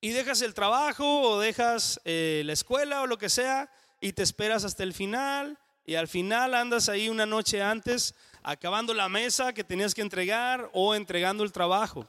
Y 0.00 0.10
dejas 0.10 0.42
el 0.42 0.54
trabajo 0.54 1.22
o 1.22 1.40
dejas 1.40 2.00
eh, 2.04 2.42
la 2.44 2.52
escuela 2.52 3.02
o 3.02 3.06
lo 3.06 3.16
que 3.16 3.28
sea 3.28 3.70
y 4.00 4.12
te 4.12 4.22
esperas 4.22 4.64
hasta 4.64 4.82
el 4.82 4.92
final 4.92 5.58
y 5.84 5.94
al 5.94 6.08
final 6.08 6.54
andas 6.54 6.88
ahí 6.88 7.08
una 7.08 7.26
noche 7.26 7.62
antes 7.62 8.14
acabando 8.46 8.94
la 8.94 9.08
mesa 9.08 9.52
que 9.52 9.64
tenías 9.64 9.92
que 9.92 10.02
entregar 10.02 10.70
o 10.72 10.94
entregando 10.94 11.42
el 11.42 11.50
trabajo. 11.50 12.08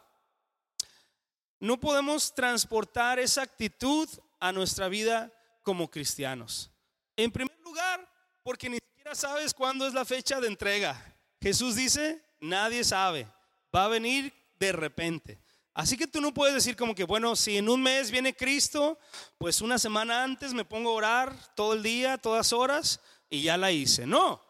No 1.60 1.80
podemos 1.80 2.36
transportar 2.36 3.18
esa 3.18 3.42
actitud 3.42 4.08
a 4.40 4.52
nuestra 4.52 4.88
vida 4.88 5.34
como 5.64 5.90
cristianos. 5.90 6.70
En 7.16 7.32
primer 7.32 7.60
lugar, 7.66 8.08
porque 8.44 8.70
ni 8.70 8.78
siquiera 8.78 9.16
sabes 9.16 9.52
cuándo 9.52 9.88
es 9.88 9.96
la 9.96 10.06
fecha 10.06 10.40
de 10.40 10.48
entrega. 10.48 10.96
Jesús 11.42 11.76
dice, 11.76 12.24
nadie 12.40 12.84
sabe, 12.84 13.28
va 13.76 13.86
a 13.86 13.90
venir 13.90 14.32
de 14.60 14.72
repente. 14.72 15.42
Así 15.74 15.98
que 15.98 16.06
tú 16.06 16.22
no 16.22 16.36
puedes 16.36 16.54
decir 16.54 16.76
como 16.76 16.94
que, 16.94 17.04
bueno, 17.04 17.36
si 17.36 17.58
en 17.58 17.68
un 17.68 17.82
mes 17.82 18.12
viene 18.12 18.36
Cristo, 18.36 19.00
pues 19.40 19.62
una 19.62 19.80
semana 19.80 20.24
antes 20.24 20.54
me 20.54 20.66
pongo 20.66 20.92
a 20.92 20.94
orar 20.94 21.56
todo 21.56 21.74
el 21.74 21.82
día, 21.82 22.20
todas 22.20 22.54
horas, 22.54 23.00
y 23.28 23.42
ya 23.42 23.58
la 23.58 23.72
hice. 23.72 24.06
No, 24.06 24.47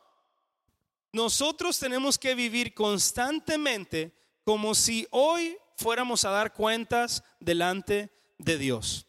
nosotros 1.17 1.79
tenemos 1.79 2.19
que 2.19 2.35
vivir 2.35 2.75
constantemente 2.75 4.15
como 4.43 4.75
si 4.75 5.07
hoy 5.09 5.57
fuéramos 5.75 6.23
a 6.23 6.29
dar 6.29 6.53
cuentas 6.53 7.23
delante 7.39 8.11
de 8.37 8.59
Dios. 8.59 9.07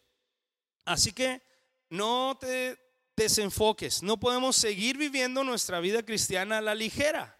Así 0.85 1.13
que 1.13 1.43
no 1.87 2.35
te 2.39 2.79
desenfoques, 3.15 4.01
no 4.01 4.19
podemos 4.19 4.55
seguir 4.55 4.97
viviendo 4.97 5.43
nuestra 5.43 5.79
vida 5.79 6.01
cristiana 6.01 6.57
a 6.57 6.61
la 6.61 6.73
ligera. 6.73 7.37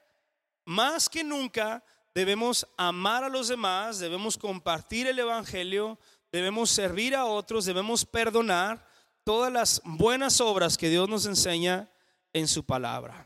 Más 0.65 1.09
que 1.09 1.23
nunca 1.23 1.83
debemos 2.13 2.67
amar 2.77 3.23
a 3.23 3.29
los 3.29 3.47
demás, 3.47 3.97
debemos 3.97 4.37
compartir 4.37 5.07
el 5.07 5.17
Evangelio, 5.17 5.97
debemos 6.31 6.69
servir 6.69 7.15
a 7.15 7.25
otros, 7.25 7.65
debemos 7.65 8.05
perdonar 8.05 8.85
todas 9.23 9.51
las 9.51 9.81
buenas 9.83 10.39
obras 10.39 10.77
que 10.77 10.89
Dios 10.89 11.09
nos 11.09 11.25
enseña 11.25 11.89
en 12.33 12.47
su 12.47 12.63
palabra. 12.63 13.25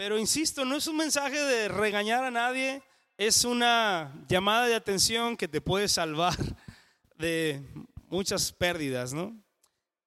Pero 0.00 0.18
insisto, 0.18 0.64
no 0.64 0.76
es 0.76 0.86
un 0.86 0.96
mensaje 0.96 1.38
de 1.38 1.68
regañar 1.68 2.24
a 2.24 2.30
nadie, 2.30 2.82
es 3.18 3.44
una 3.44 4.10
llamada 4.30 4.66
de 4.66 4.74
atención 4.74 5.36
que 5.36 5.46
te 5.46 5.60
puede 5.60 5.88
salvar 5.88 6.34
de 7.18 7.62
muchas 8.08 8.50
pérdidas, 8.50 9.12
¿no? 9.12 9.38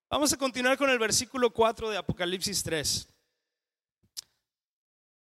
Vamos 0.09 0.33
a 0.33 0.37
continuar 0.37 0.79
con 0.79 0.89
el 0.89 0.97
versículo 0.97 1.53
4 1.53 1.91
de 1.91 1.97
Apocalipsis 1.97 2.63
3 2.63 3.07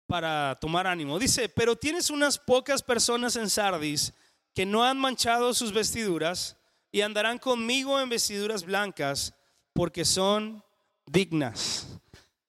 para 0.05 0.57
tomar 0.59 0.87
ánimo. 0.87 1.17
Dice, 1.17 1.47
pero 1.47 1.77
tienes 1.77 2.09
unas 2.09 2.37
pocas 2.37 2.83
personas 2.83 3.37
en 3.37 3.49
Sardis 3.49 4.11
que 4.53 4.65
no 4.65 4.83
han 4.83 4.97
manchado 4.97 5.53
sus 5.53 5.71
vestiduras 5.71 6.57
y 6.91 6.99
andarán 6.99 7.37
conmigo 7.37 7.97
en 7.97 8.09
vestiduras 8.09 8.65
blancas 8.65 9.33
porque 9.71 10.03
son 10.03 10.61
dignas. 11.05 11.87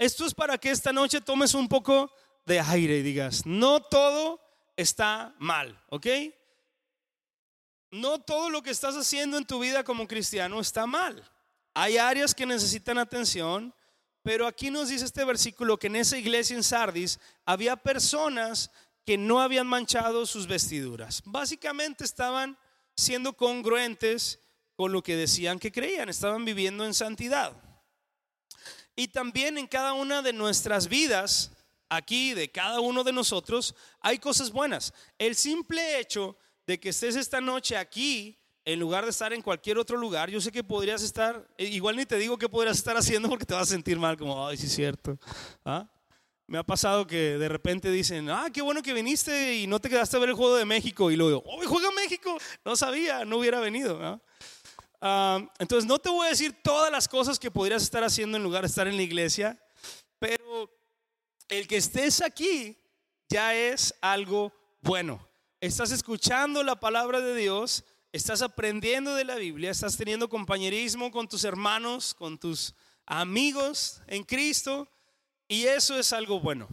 Esto 0.00 0.24
es 0.24 0.32
para 0.32 0.56
que 0.56 0.70
esta 0.70 0.94
noche 0.94 1.20
tomes 1.20 1.52
un 1.52 1.68
poco 1.68 2.10
de 2.46 2.58
aire 2.58 2.96
y 2.96 3.02
digas, 3.02 3.44
no 3.44 3.82
todo 3.82 4.40
está 4.74 5.34
mal, 5.38 5.78
¿ok? 5.90 6.06
No 7.90 8.18
todo 8.18 8.48
lo 8.48 8.62
que 8.62 8.70
estás 8.70 8.96
haciendo 8.96 9.36
en 9.36 9.44
tu 9.44 9.58
vida 9.58 9.84
como 9.84 10.08
cristiano 10.08 10.58
está 10.58 10.86
mal. 10.86 11.22
Hay 11.74 11.98
áreas 11.98 12.34
que 12.34 12.46
necesitan 12.46 12.96
atención, 12.96 13.74
pero 14.22 14.46
aquí 14.46 14.70
nos 14.70 14.88
dice 14.88 15.04
este 15.04 15.22
versículo 15.22 15.78
que 15.78 15.88
en 15.88 15.96
esa 15.96 16.16
iglesia 16.16 16.56
en 16.56 16.64
Sardis 16.64 17.20
había 17.44 17.76
personas 17.76 18.70
que 19.04 19.18
no 19.18 19.38
habían 19.38 19.66
manchado 19.66 20.24
sus 20.24 20.46
vestiduras. 20.46 21.20
Básicamente 21.26 22.04
estaban 22.04 22.56
siendo 22.96 23.34
congruentes 23.34 24.40
con 24.76 24.92
lo 24.92 25.02
que 25.02 25.14
decían 25.14 25.58
que 25.58 25.70
creían, 25.70 26.08
estaban 26.08 26.46
viviendo 26.46 26.86
en 26.86 26.94
santidad. 26.94 27.69
Y 29.00 29.08
también 29.08 29.56
en 29.56 29.66
cada 29.66 29.94
una 29.94 30.20
de 30.20 30.34
nuestras 30.34 30.86
vidas, 30.86 31.52
aquí 31.88 32.34
de 32.34 32.50
cada 32.50 32.80
uno 32.80 33.02
de 33.02 33.14
nosotros, 33.14 33.74
hay 33.98 34.18
cosas 34.18 34.52
buenas. 34.52 34.92
El 35.16 35.36
simple 35.36 35.98
hecho 35.98 36.36
de 36.66 36.78
que 36.78 36.90
estés 36.90 37.16
esta 37.16 37.40
noche 37.40 37.78
aquí 37.78 38.36
en 38.62 38.78
lugar 38.78 39.04
de 39.04 39.10
estar 39.10 39.32
en 39.32 39.40
cualquier 39.40 39.78
otro 39.78 39.96
lugar, 39.96 40.28
yo 40.28 40.38
sé 40.38 40.52
que 40.52 40.62
podrías 40.62 41.02
estar, 41.02 41.48
eh, 41.56 41.64
igual 41.64 41.96
ni 41.96 42.04
te 42.04 42.16
digo 42.16 42.36
qué 42.36 42.46
podrías 42.46 42.76
estar 42.76 42.94
haciendo 42.94 43.30
porque 43.30 43.46
te 43.46 43.54
vas 43.54 43.62
a 43.62 43.72
sentir 43.72 43.98
mal, 43.98 44.18
como, 44.18 44.46
ay, 44.46 44.58
sí 44.58 44.66
es 44.66 44.74
cierto. 44.74 45.18
¿Ah? 45.64 45.88
Me 46.46 46.58
ha 46.58 46.62
pasado 46.62 47.06
que 47.06 47.38
de 47.38 47.48
repente 47.48 47.90
dicen, 47.90 48.28
ah, 48.28 48.48
qué 48.52 48.60
bueno 48.60 48.82
que 48.82 48.92
viniste 48.92 49.56
y 49.56 49.66
no 49.66 49.80
te 49.80 49.88
quedaste 49.88 50.18
a 50.18 50.20
ver 50.20 50.28
el 50.28 50.34
juego 50.34 50.56
de 50.56 50.66
México. 50.66 51.10
Y 51.10 51.16
luego, 51.16 51.42
oh, 51.46 51.58
juega 51.64 51.90
México. 51.92 52.36
No 52.66 52.76
sabía, 52.76 53.24
no 53.24 53.38
hubiera 53.38 53.60
venido. 53.60 54.20
Entonces, 55.58 55.86
no 55.86 55.98
te 55.98 56.10
voy 56.10 56.26
a 56.26 56.30
decir 56.30 56.56
todas 56.62 56.92
las 56.92 57.08
cosas 57.08 57.38
que 57.38 57.50
podrías 57.50 57.82
estar 57.82 58.04
haciendo 58.04 58.36
en 58.36 58.42
lugar 58.42 58.62
de 58.62 58.68
estar 58.68 58.86
en 58.86 58.96
la 58.96 59.02
iglesia, 59.02 59.58
pero 60.18 60.70
el 61.48 61.66
que 61.66 61.76
estés 61.76 62.20
aquí 62.20 62.76
ya 63.28 63.54
es 63.54 63.94
algo 64.00 64.52
bueno. 64.80 65.26
Estás 65.60 65.90
escuchando 65.90 66.62
la 66.62 66.78
palabra 66.78 67.20
de 67.20 67.34
Dios 67.34 67.84
estás 68.12 68.42
aprendiendo 68.42 69.14
de 69.14 69.24
la 69.24 69.36
Biblia, 69.36 69.70
estás 69.70 69.96
teniendo 69.96 70.28
compañerismo 70.28 71.10
con 71.10 71.28
tus 71.28 71.44
hermanos, 71.44 72.14
con 72.14 72.38
tus 72.38 72.74
amigos 73.06 74.02
en 74.06 74.24
Cristo, 74.24 74.88
y 75.48 75.64
eso 75.64 75.98
es 75.98 76.12
algo 76.12 76.40
bueno. 76.40 76.68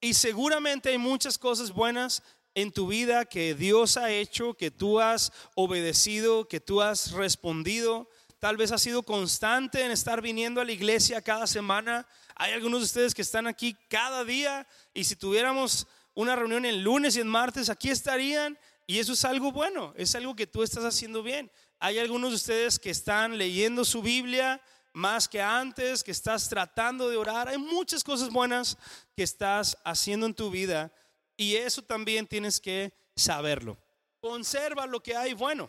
Y 0.00 0.14
seguramente 0.14 0.90
hay 0.90 0.98
muchas 0.98 1.38
cosas 1.38 1.72
buenas 1.72 2.22
en 2.56 2.72
tu 2.72 2.86
vida 2.86 3.26
que 3.26 3.54
Dios 3.54 3.98
ha 3.98 4.10
hecho, 4.10 4.54
que 4.54 4.70
tú 4.70 4.98
has 4.98 5.30
obedecido, 5.54 6.48
que 6.48 6.58
tú 6.58 6.80
has 6.80 7.12
respondido. 7.12 8.08
Tal 8.38 8.56
vez 8.56 8.72
has 8.72 8.80
sido 8.80 9.02
constante 9.02 9.84
en 9.84 9.90
estar 9.90 10.22
viniendo 10.22 10.62
a 10.62 10.64
la 10.64 10.72
iglesia 10.72 11.20
cada 11.20 11.46
semana. 11.46 12.08
Hay 12.34 12.54
algunos 12.54 12.80
de 12.80 12.86
ustedes 12.86 13.14
que 13.14 13.20
están 13.20 13.46
aquí 13.46 13.76
cada 13.90 14.24
día 14.24 14.66
y 14.94 15.04
si 15.04 15.16
tuviéramos 15.16 15.86
una 16.14 16.34
reunión 16.34 16.64
el 16.64 16.82
lunes 16.82 17.16
y 17.16 17.20
el 17.20 17.26
martes, 17.26 17.68
aquí 17.68 17.90
estarían 17.90 18.58
y 18.86 19.00
eso 19.00 19.12
es 19.12 19.26
algo 19.26 19.52
bueno, 19.52 19.92
es 19.94 20.14
algo 20.14 20.34
que 20.34 20.46
tú 20.46 20.62
estás 20.62 20.84
haciendo 20.84 21.22
bien. 21.22 21.50
Hay 21.78 21.98
algunos 21.98 22.30
de 22.30 22.36
ustedes 22.36 22.78
que 22.78 22.88
están 22.88 23.36
leyendo 23.36 23.84
su 23.84 24.00
Biblia 24.00 24.62
más 24.94 25.28
que 25.28 25.42
antes, 25.42 26.02
que 26.02 26.10
estás 26.10 26.48
tratando 26.48 27.10
de 27.10 27.18
orar. 27.18 27.48
Hay 27.48 27.58
muchas 27.58 28.02
cosas 28.02 28.30
buenas 28.30 28.78
que 29.14 29.24
estás 29.24 29.76
haciendo 29.84 30.24
en 30.24 30.32
tu 30.32 30.50
vida 30.50 30.90
y 31.36 31.56
eso 31.56 31.82
también 31.82 32.26
tienes 32.26 32.60
que 32.60 32.92
saberlo. 33.14 33.76
Conserva 34.20 34.86
lo 34.86 35.02
que 35.02 35.16
hay 35.16 35.34
bueno. 35.34 35.68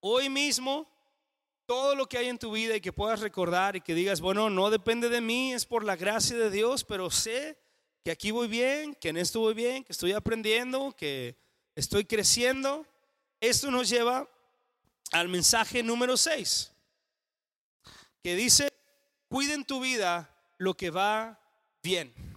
Hoy 0.00 0.28
mismo, 0.28 0.88
todo 1.66 1.94
lo 1.94 2.06
que 2.06 2.18
hay 2.18 2.28
en 2.28 2.38
tu 2.38 2.52
vida 2.52 2.76
y 2.76 2.80
que 2.80 2.92
puedas 2.92 3.20
recordar 3.20 3.76
y 3.76 3.80
que 3.80 3.94
digas, 3.94 4.20
bueno, 4.20 4.50
no 4.50 4.70
depende 4.70 5.08
de 5.08 5.20
mí, 5.20 5.52
es 5.52 5.64
por 5.64 5.84
la 5.84 5.96
gracia 5.96 6.36
de 6.36 6.50
Dios, 6.50 6.84
pero 6.84 7.10
sé 7.10 7.58
que 8.02 8.10
aquí 8.10 8.30
voy 8.30 8.48
bien, 8.48 8.94
que 8.94 9.08
en 9.08 9.16
esto 9.16 9.40
voy 9.40 9.54
bien, 9.54 9.82
que 9.82 9.92
estoy 9.92 10.12
aprendiendo, 10.12 10.94
que 10.96 11.36
estoy 11.74 12.04
creciendo. 12.04 12.86
Esto 13.40 13.70
nos 13.70 13.88
lleva 13.88 14.28
al 15.12 15.28
mensaje 15.28 15.82
número 15.82 16.16
6, 16.16 16.72
que 18.22 18.34
dice, 18.34 18.68
cuiden 19.28 19.64
tu 19.64 19.80
vida 19.80 20.30
lo 20.58 20.76
que 20.76 20.90
va 20.90 21.40
bien. 21.82 22.33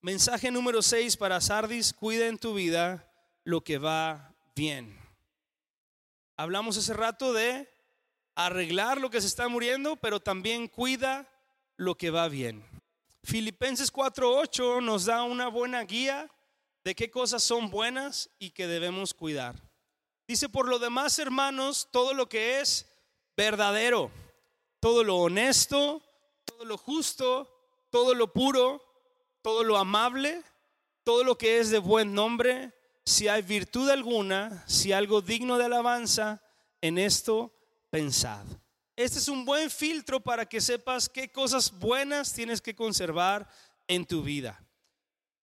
Mensaje 0.00 0.52
número 0.52 0.80
6 0.80 1.16
para 1.16 1.40
Sardis, 1.40 1.92
cuiden 1.92 2.38
tu 2.38 2.54
vida 2.54 3.12
lo 3.42 3.64
que 3.64 3.78
va 3.78 4.32
bien. 4.54 4.96
Hablamos 6.36 6.76
hace 6.76 6.94
rato 6.94 7.32
de 7.32 7.68
arreglar 8.36 9.00
lo 9.00 9.10
que 9.10 9.20
se 9.20 9.26
está 9.26 9.48
muriendo, 9.48 9.96
pero 9.96 10.20
también 10.20 10.68
cuida 10.68 11.28
lo 11.76 11.96
que 11.96 12.10
va 12.10 12.28
bien. 12.28 12.64
Filipenses 13.24 13.90
4:8 13.90 14.80
nos 14.80 15.06
da 15.06 15.24
una 15.24 15.48
buena 15.48 15.82
guía 15.82 16.30
de 16.84 16.94
qué 16.94 17.10
cosas 17.10 17.42
son 17.42 17.68
buenas 17.68 18.30
y 18.38 18.50
que 18.50 18.68
debemos 18.68 19.12
cuidar. 19.14 19.60
Dice, 20.28 20.48
por 20.48 20.68
lo 20.68 20.78
demás, 20.78 21.18
hermanos, 21.18 21.88
todo 21.90 22.14
lo 22.14 22.28
que 22.28 22.60
es 22.60 22.86
verdadero, 23.36 24.12
todo 24.78 25.02
lo 25.02 25.16
honesto, 25.16 26.00
todo 26.44 26.64
lo 26.64 26.78
justo, 26.78 27.52
todo 27.90 28.14
lo 28.14 28.32
puro, 28.32 28.87
todo 29.42 29.64
lo 29.64 29.76
amable, 29.76 30.42
todo 31.04 31.24
lo 31.24 31.38
que 31.38 31.58
es 31.58 31.70
de 31.70 31.78
buen 31.78 32.14
nombre, 32.14 32.72
si 33.04 33.28
hay 33.28 33.42
virtud 33.42 33.88
alguna, 33.88 34.64
si 34.66 34.92
algo 34.92 35.20
digno 35.20 35.58
de 35.58 35.64
alabanza, 35.64 36.42
en 36.80 36.98
esto 36.98 37.52
pensad. 37.90 38.44
Este 38.96 39.18
es 39.18 39.28
un 39.28 39.44
buen 39.44 39.70
filtro 39.70 40.20
para 40.20 40.46
que 40.46 40.60
sepas 40.60 41.08
qué 41.08 41.30
cosas 41.30 41.70
buenas 41.78 42.32
tienes 42.32 42.60
que 42.60 42.74
conservar 42.74 43.48
en 43.86 44.04
tu 44.04 44.22
vida 44.22 44.60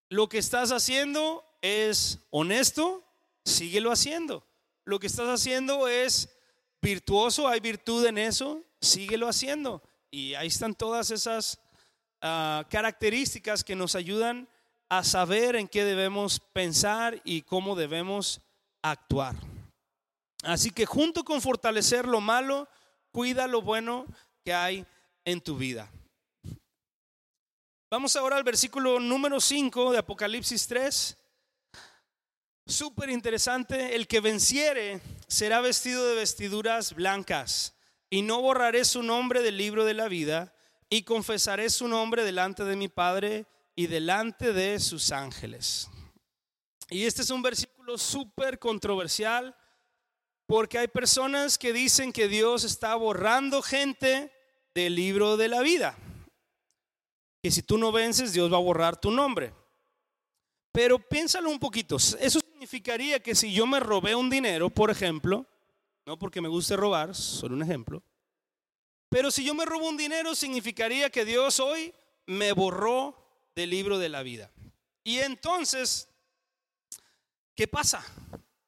lo 0.10 0.30
que 0.30 0.38
estás 0.38 0.72
haciendo 0.72 1.43
es 1.62 2.20
honesto, 2.30 3.04
síguelo 3.43 3.91
haciendo. 3.91 4.46
Lo 4.84 5.00
que 5.00 5.08
estás 5.08 5.28
haciendo 5.28 5.88
es 5.88 6.30
virtuoso, 6.82 7.48
hay 7.48 7.60
virtud 7.60 8.06
en 8.06 8.18
eso, 8.18 8.64
síguelo 8.80 9.28
haciendo. 9.28 9.82
Y 10.12 10.36
ahí 10.36 10.48
están 10.48 10.76
todas 10.76 11.12
esas 11.12 11.60
ah, 12.26 12.65
características 12.69 13.63
que 13.63 13.76
nos 13.76 13.95
ayudan 13.95 14.47
a 14.89 15.03
saber 15.03 15.55
en 15.55 15.67
qué 15.67 15.84
debemos 15.84 16.39
pensar 16.39 17.21
y 17.23 17.43
cómo 17.43 17.76
debemos 17.76 18.41
actuar. 18.82 19.36
Así 20.43 20.71
que 20.71 20.86
junto 20.86 21.23
con 21.23 21.41
fortalecer 21.41 22.07
lo 22.07 22.21
malo, 22.21 22.67
cuida 23.11 23.47
lo 23.47 23.61
bueno 23.61 24.05
que 24.43 24.53
hay 24.53 24.86
en 25.23 25.41
tu 25.41 25.57
vida. 25.57 25.91
Vamos 27.89 28.15
ahora 28.15 28.36
al 28.36 28.43
versículo 28.43 28.99
número 28.99 29.39
5 29.39 29.91
de 29.91 29.99
Apocalipsis 29.99 30.67
3. 30.67 31.17
Súper 32.67 33.09
interesante. 33.09 33.95
El 33.95 34.07
que 34.07 34.19
venciere 34.19 35.01
será 35.28 35.61
vestido 35.61 36.07
de 36.07 36.15
vestiduras 36.15 36.93
blancas 36.93 37.76
y 38.09 38.21
no 38.21 38.41
borraré 38.41 38.86
su 38.86 39.03
nombre 39.03 39.41
del 39.41 39.57
libro 39.57 39.86
de 39.86 39.93
la 39.93 40.07
vida 40.07 40.55
y 40.90 41.04
confesaré 41.04 41.70
su 41.70 41.88
nombre 41.88 42.24
delante 42.24 42.64
de 42.64 42.76
mi 42.76 42.88
Padre 42.88 43.46
y 43.76 43.88
delante 43.88 44.54
de 44.54 44.80
sus 44.80 45.12
ángeles. 45.12 45.90
Y 46.90 47.06
este 47.06 47.22
es 47.22 47.30
un 47.30 47.42
versículo 47.42 47.98
súper 47.98 48.60
controversial 48.60 49.56
porque 50.48 50.78
hay 50.78 50.88
personas 50.88 51.58
que 51.58 51.74
dicen 51.74 52.14
que 52.14 52.28
Dios 52.28 52.64
está 52.64 52.96
borrando 52.96 53.62
gente 53.62 54.32
del 54.74 54.96
libro 54.96 55.38
de 55.38 55.48
la 55.48 55.62
vida 55.62 55.98
que 57.46 57.52
si 57.52 57.62
tú 57.62 57.78
no 57.78 57.92
vences, 57.92 58.34
Dios 58.34 58.52
va 58.52 58.58
a 58.58 58.60
borrar 58.60 59.00
tu 59.00 59.12
nombre. 59.12 59.54
Pero 60.72 60.98
piénsalo 60.98 61.48
un 61.48 61.60
poquito. 61.60 61.98
Eso 61.98 62.40
significaría 62.40 63.20
que 63.20 63.36
si 63.36 63.54
yo 63.54 63.68
me 63.68 63.80
robé 63.80 64.16
un 64.16 64.32
dinero, 64.32 64.72
por 64.72 64.90
ejemplo, 64.90 65.46
no 66.08 66.18
porque 66.18 66.42
me 66.42 66.48
guste 66.48 66.76
robar, 66.76 67.14
solo 67.14 67.54
un 67.54 67.62
ejemplo. 67.62 68.02
Pero 69.10 69.32
si 69.32 69.43
yo 69.43 69.53
me 69.53 69.66
robo 69.66 69.88
un 69.88 69.97
dinero, 69.97 70.36
significaría 70.36 71.10
que 71.10 71.26
Dios 71.26 71.60
hoy 71.60 71.93
me 72.26 72.51
borró 72.51 73.16
del 73.56 73.70
libro 73.70 73.97
de 73.97 74.10
la 74.10 74.24
vida. 74.24 74.51
Y 75.03 75.20
entonces, 75.20 76.10
¿qué 77.56 77.68
pasa? 77.68 78.06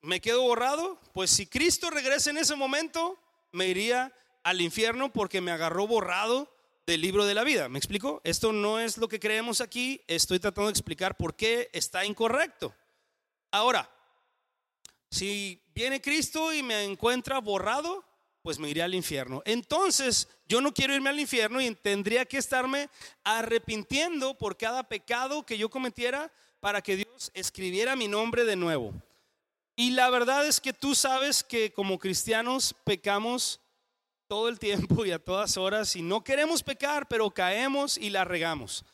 ¿Me 0.02 0.22
quedo 0.22 0.44
borrado? 0.44 1.00
Pues 1.14 1.32
si 1.32 1.48
Cristo 1.48 1.90
regresa 1.90 2.30
en 2.30 2.38
ese 2.38 2.56
momento, 2.56 3.20
me 3.52 3.68
iría 3.68 4.14
al 4.44 4.62
infierno 4.62 5.12
porque 5.12 5.42
me 5.42 5.52
agarró 5.52 5.88
borrado 5.88 6.50
del 6.86 7.02
libro 7.02 7.26
de 7.26 7.34
la 7.34 7.44
vida. 7.44 7.68
¿Me 7.68 7.80
explico? 7.80 8.22
Esto 8.24 8.54
no 8.54 8.80
es 8.80 8.98
lo 8.98 9.10
que 9.10 9.20
creemos 9.20 9.60
aquí, 9.60 10.02
estoy 10.08 10.40
tratando 10.40 10.68
de 10.68 10.72
explicar 10.72 11.18
por 11.18 11.36
qué 11.36 11.70
está 11.74 12.06
incorrecto. 12.06 12.74
Ahora, 13.52 13.92
si 15.12 15.62
viene 15.76 16.02
Cristo 16.02 16.54
y 16.54 16.64
me 16.64 16.86
encuentra 16.86 17.40
borrado, 17.40 18.06
pues 18.48 18.60
me 18.60 18.70
iré 18.70 18.82
al 18.82 18.96
infierno. 18.96 19.42
Entonces, 19.44 20.30
yo 20.48 20.62
no 20.62 20.74
quiero 20.74 20.96
irme 20.96 21.10
al 21.10 21.20
infierno 21.20 21.60
y 21.60 21.70
tendría 21.76 22.24
que 22.24 22.38
estarme 22.38 22.88
arrepintiendo 23.26 24.38
por 24.38 24.56
cada 24.56 24.84
pecado 24.88 25.46
que 25.46 25.58
yo 25.58 25.70
cometiera 25.70 26.32
para 26.62 26.82
que 26.82 26.96
Dios 26.96 27.30
escribiera 27.34 27.98
mi 27.98 28.08
nombre 28.08 28.46
de 28.46 28.56
nuevo. 28.56 28.94
Y 29.76 29.90
la 29.90 30.10
verdad 30.10 30.48
es 30.48 30.62
que 30.62 30.72
tú 30.72 30.96
sabes 30.96 31.44
que 31.44 31.74
como 31.74 32.00
cristianos 32.00 32.74
pecamos 32.86 33.60
todo 34.30 34.48
el 34.48 34.60
tiempo 34.60 35.06
y 35.06 35.12
a 35.12 35.20
todas 35.20 35.58
horas 35.58 35.98
y 35.98 36.02
no 36.02 36.24
queremos 36.24 36.64
pecar, 36.64 37.10
pero 37.10 37.30
caemos 37.32 37.98
y 37.98 38.12
la 38.12 38.24
regamos. 38.24 38.86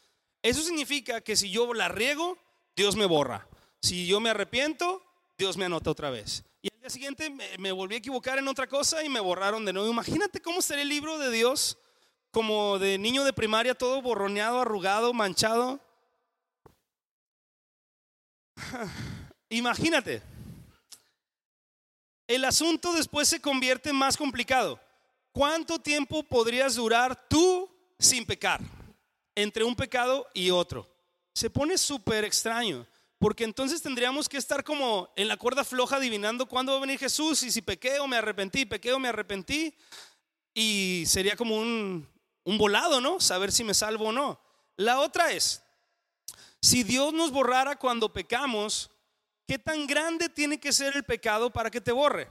Eso 0.42 0.64
significa 0.64 1.22
que 1.22 1.36
si 1.36 1.52
yo 1.52 1.72
la 1.76 1.90
riego, 1.90 2.40
Dios 2.76 2.96
me 2.96 3.06
borra. 3.06 3.48
Si 3.84 4.08
yo 4.08 4.20
me 4.20 4.32
arrepiento, 4.32 5.04
Dios 5.38 5.58
me 5.58 5.66
anota 5.66 5.92
otra 5.92 6.10
vez. 6.10 6.44
Siguiente 6.94 7.36
me, 7.58 7.72
volví 7.72 7.96
a 7.96 7.98
equivocar 7.98 8.38
en 8.38 8.48
otra 8.48 8.68
cosa 8.68 9.04
y 9.04 9.10
me 9.10 9.20
borraron 9.20 9.66
de 9.66 9.74
nuevo. 9.74 9.90
Imagínate 9.90 10.40
cómo 10.40 10.62
sería 10.62 10.84
el 10.84 10.90
libro 10.90 11.18
de 11.18 11.32
Dios 11.32 11.76
como 12.30 12.78
de 12.78 13.00
niño 13.00 13.24
de 13.24 13.34
primaria, 13.34 13.74
todo 13.74 14.00
borroneado, 14.00 14.62
arrugado, 14.62 15.12
manchado. 15.12 15.80
Imagínate. 19.50 20.22
El 22.28 22.46
asunto 22.46 22.94
después 22.94 23.28
se 23.28 23.42
convierte 23.42 23.92
más 23.92 24.16
complicado. 24.16 24.80
¿Cuánto 25.32 25.80
tiempo 25.80 26.22
podrías 26.22 26.76
durar 26.76 27.28
tú 27.28 27.76
sin 27.98 28.24
pecar? 28.24 28.62
Entre 29.34 29.64
un 29.64 29.76
pecado 29.76 30.28
y 30.32 30.52
otro. 30.52 30.88
Se 31.34 31.50
pone 31.50 31.76
súper 31.76 32.24
extraño. 32.24 32.86
Porque 33.24 33.46
entonces 33.46 33.82
tendríamos 33.82 34.28
que 34.28 34.36
estar 34.36 34.66
como 34.66 35.10
en 35.16 35.30
la 35.30 35.38
cuerda 35.38 35.64
floja 35.64 35.96
adivinando 35.96 36.46
cuándo 36.46 36.74
va 36.74 36.80
a 36.80 36.82
venir 36.82 37.00
Jesús 37.00 37.42
y 37.44 37.52
si 37.52 37.62
pequé 37.62 38.02
o 38.02 38.06
me 38.06 38.18
arrepentí, 38.18 38.66
pequé 38.66 38.92
o 38.92 39.00
me 39.00 39.08
arrepentí. 39.08 39.74
Y 40.54 41.06
sería 41.08 41.38
como 41.38 41.56
un, 41.56 42.06
un 42.44 42.58
volado, 42.58 43.00
¿no? 43.00 43.22
Saber 43.22 43.54
si 43.54 43.64
me 43.64 43.74
salvo 43.74 44.10
o 44.10 44.12
no. 44.12 44.42
La 44.76 45.00
otra 45.00 45.32
es, 45.32 45.64
si 46.62 46.84
Dios 46.84 47.14
nos 47.14 47.32
borrara 47.32 47.78
cuando 47.78 48.12
pecamos, 48.12 48.92
¿qué 49.48 49.58
tan 49.58 49.88
grande 49.88 50.28
tiene 50.28 50.60
que 50.60 50.74
ser 50.74 50.94
el 50.94 51.06
pecado 51.06 51.50
para 51.50 51.72
que 51.72 51.80
te 51.80 51.94
borre? 51.94 52.28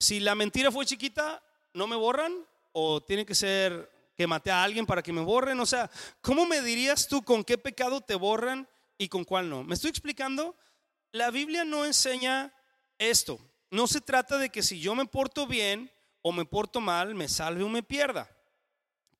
Si 0.00 0.18
la 0.18 0.34
mentira 0.34 0.72
fue 0.72 0.84
chiquita, 0.84 1.40
¿no 1.74 1.86
me 1.86 1.94
borran? 1.94 2.44
¿O 2.72 3.00
tiene 3.00 3.24
que 3.24 3.36
ser 3.36 3.88
que 4.16 4.26
maté 4.26 4.50
a 4.50 4.64
alguien 4.64 4.84
para 4.84 5.00
que 5.00 5.12
me 5.12 5.20
borren? 5.20 5.60
O 5.60 5.66
sea, 5.66 5.88
¿cómo 6.20 6.44
me 6.44 6.60
dirías 6.60 7.06
tú 7.06 7.22
con 7.22 7.44
qué 7.44 7.56
pecado 7.56 8.00
te 8.00 8.16
borran 8.16 8.68
y 8.98 9.08
con 9.08 9.24
cuál 9.24 9.48
no. 9.48 9.64
¿Me 9.64 9.74
estoy 9.74 9.90
explicando? 9.90 10.56
La 11.12 11.30
Biblia 11.30 11.64
no 11.64 11.84
enseña 11.84 12.52
esto. 12.98 13.38
No 13.70 13.86
se 13.86 14.00
trata 14.00 14.36
de 14.36 14.50
que 14.50 14.62
si 14.62 14.80
yo 14.80 14.94
me 14.94 15.06
porto 15.06 15.46
bien 15.46 15.90
o 16.20 16.32
me 16.32 16.44
porto 16.44 16.80
mal, 16.80 17.14
me 17.14 17.28
salve 17.28 17.62
o 17.62 17.68
me 17.68 17.82
pierda. 17.82 18.28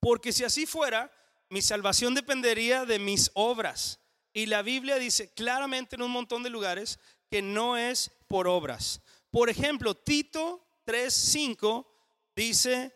Porque 0.00 0.32
si 0.32 0.44
así 0.44 0.66
fuera, 0.66 1.10
mi 1.48 1.62
salvación 1.62 2.14
dependería 2.14 2.84
de 2.84 2.98
mis 2.98 3.30
obras. 3.34 4.00
Y 4.32 4.46
la 4.46 4.62
Biblia 4.62 4.96
dice 4.96 5.32
claramente 5.32 5.96
en 5.96 6.02
un 6.02 6.10
montón 6.10 6.42
de 6.42 6.50
lugares 6.50 6.98
que 7.30 7.40
no 7.42 7.76
es 7.76 8.10
por 8.26 8.48
obras. 8.48 9.00
Por 9.30 9.48
ejemplo, 9.48 9.94
Tito 9.94 10.66
3:5 10.86 11.86
dice, 12.34 12.94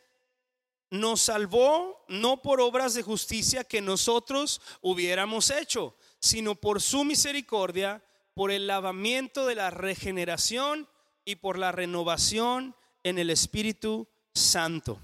nos 0.91 1.23
salvó 1.23 2.05
no 2.09 2.43
por 2.43 2.61
obras 2.61 2.95
de 2.95 3.03
justicia 3.03 3.65
que 3.65 3.81
nosotros 3.81 4.61
hubiéramos 4.81 5.51
hecho, 5.51 5.97
sino 6.23 6.55
por 6.55 6.81
su 6.81 7.05
misericordia, 7.05 8.03
por 8.33 8.53
el 8.53 8.69
lavamiento 8.69 9.45
de 9.45 9.57
la 9.57 9.71
regeneración 9.71 10.89
y 11.25 11.37
por 11.37 11.59
la 11.59 11.73
renovación 11.73 12.77
en 13.03 13.19
el 13.19 13.29
Espíritu 13.29 14.09
Santo. 14.33 15.01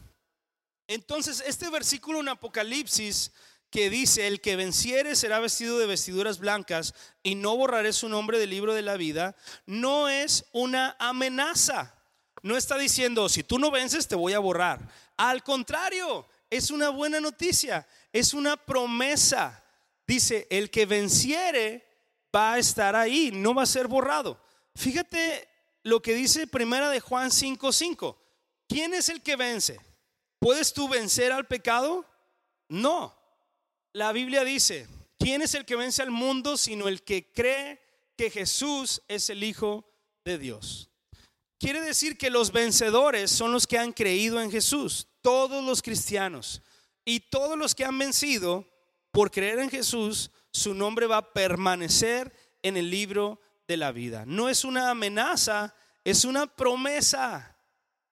Entonces, 0.87 1.43
este 1.45 1.69
versículo 1.71 2.21
en 2.21 2.29
Apocalipsis 2.29 3.33
que 3.69 3.91
dice, 3.91 4.29
el 4.29 4.41
que 4.41 4.57
venciere 4.57 5.17
será 5.17 5.41
vestido 5.41 5.79
de 5.79 5.87
vestiduras 5.87 6.39
blancas 6.39 6.95
y 7.23 7.35
no 7.35 7.57
borraré 7.57 7.93
su 7.93 8.09
nombre 8.09 8.39
del 8.39 8.51
libro 8.51 8.73
de 8.73 8.83
la 8.83 8.97
vida, 8.97 9.37
no 9.67 10.09
es 10.09 10.47
una 10.53 10.97
amenaza. 10.99 11.95
No 12.43 12.57
está 12.57 12.79
diciendo, 12.79 13.29
si 13.29 13.43
tú 13.43 13.59
no 13.59 13.73
vences, 13.73 14.07
te 14.07 14.15
voy 14.15 14.33
a 14.33 14.39
borrar. 14.39 14.89
Al 15.17 15.43
contrario, 15.43 16.27
es 16.49 16.71
una 16.71 16.91
buena 16.91 17.21
noticia, 17.21 17.87
es 18.13 18.33
una 18.33 18.57
promesa 18.57 19.65
dice, 20.09 20.47
el 20.51 20.71
que 20.71 20.87
venciere 20.87 21.87
va 22.35 22.55
a 22.55 22.59
estar 22.59 22.97
ahí, 22.97 23.31
no 23.31 23.55
va 23.55 23.63
a 23.63 23.67
ser 23.67 23.87
borrado. 23.87 24.41
Fíjate 24.75 25.49
lo 25.83 26.01
que 26.01 26.15
dice 26.15 26.47
primera 26.47 26.91
de 26.91 26.99
Juan 26.99 27.31
5:5. 27.31 28.17
¿Quién 28.67 28.95
es 28.95 29.09
el 29.09 29.23
que 29.23 29.37
vence? 29.37 29.79
¿Puedes 30.41 30.73
tú 30.73 30.89
vencer 30.89 31.31
al 31.31 31.47
pecado? 31.47 32.05
No. 32.69 33.15
La 33.93 34.13
Biblia 34.13 34.45
dice, 34.45 34.89
¿quién 35.19 35.43
es 35.43 35.55
el 35.55 35.65
que 35.65 35.77
vence 35.77 36.03
al 36.03 36.11
mundo 36.11 36.57
sino 36.57 36.89
el 36.89 37.03
que 37.03 37.33
cree 37.33 37.81
que 38.17 38.31
Jesús 38.31 39.03
es 39.09 39.31
el 39.31 39.43
Hijo 39.43 39.85
de 40.25 40.39
Dios? 40.39 40.91
Quiere 41.59 41.81
decir 41.81 42.17
que 42.17 42.31
los 42.31 42.53
vencedores 42.53 43.31
son 43.31 43.53
los 43.53 43.67
que 43.67 43.79
han 43.79 43.93
creído 43.93 44.41
en 44.41 44.51
Jesús, 44.51 45.09
todos 45.23 45.65
los 45.65 45.83
cristianos. 45.83 46.63
Y 47.05 47.21
todos 47.21 47.59
los 47.59 47.75
que 47.75 47.85
han 47.85 47.99
vencido 47.99 48.67
por 49.19 49.33
creer 49.33 49.59
en 49.59 49.69
Jesús, 49.69 50.31
su 50.53 50.75
nombre 50.75 51.09
va 51.09 51.17
a 51.17 51.33
permanecer 51.33 52.33
en 52.63 52.77
el 52.77 52.89
libro 52.89 53.41
de 53.67 53.77
la 53.77 53.91
vida. 53.91 54.25
No 54.25 54.49
es 54.49 54.65
una 54.65 54.91
amenaza, 54.91 55.75
es 56.05 56.25
una 56.25 56.47
promesa. 56.47 57.59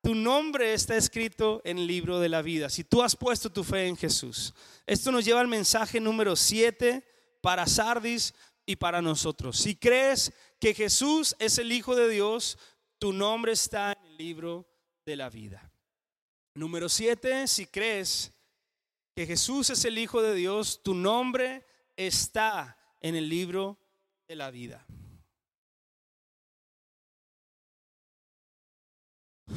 Tu 0.02 0.16
nombre 0.16 0.74
está 0.74 0.96
escrito 0.96 1.62
en 1.64 1.78
el 1.78 1.86
libro 1.86 2.18
de 2.18 2.28
la 2.28 2.42
vida. 2.42 2.68
Si 2.68 2.82
tú 2.82 3.04
has 3.04 3.14
puesto 3.14 3.52
tu 3.52 3.62
fe 3.62 3.86
en 3.86 3.96
Jesús. 3.96 4.52
Esto 4.84 5.12
nos 5.12 5.24
lleva 5.24 5.40
al 5.40 5.46
mensaje 5.46 6.00
número 6.00 6.34
7 6.34 7.04
para 7.40 7.68
Sardis 7.68 8.34
y 8.66 8.74
para 8.74 9.00
nosotros. 9.00 9.58
Si 9.58 9.76
crees 9.76 10.32
que 10.58 10.74
Jesús 10.74 11.36
es 11.38 11.58
el 11.58 11.70
Hijo 11.70 11.94
de 11.94 12.08
Dios, 12.08 12.58
tu 12.98 13.12
nombre 13.12 13.52
está 13.52 13.92
en 13.92 14.06
el 14.08 14.16
libro 14.16 14.68
de 15.04 15.14
la 15.14 15.30
vida. 15.30 15.70
Número 16.54 16.88
7, 16.88 17.46
si 17.46 17.66
crees 17.66 18.32
que 19.16 19.26
Jesús 19.26 19.70
es 19.70 19.82
el 19.86 19.96
Hijo 19.96 20.20
de 20.20 20.34
Dios, 20.34 20.82
tu 20.82 20.92
nombre 20.92 21.64
está 21.96 22.76
en 23.00 23.14
el 23.14 23.30
libro 23.30 23.78
de 24.28 24.36
la 24.36 24.50
vida. 24.50 24.86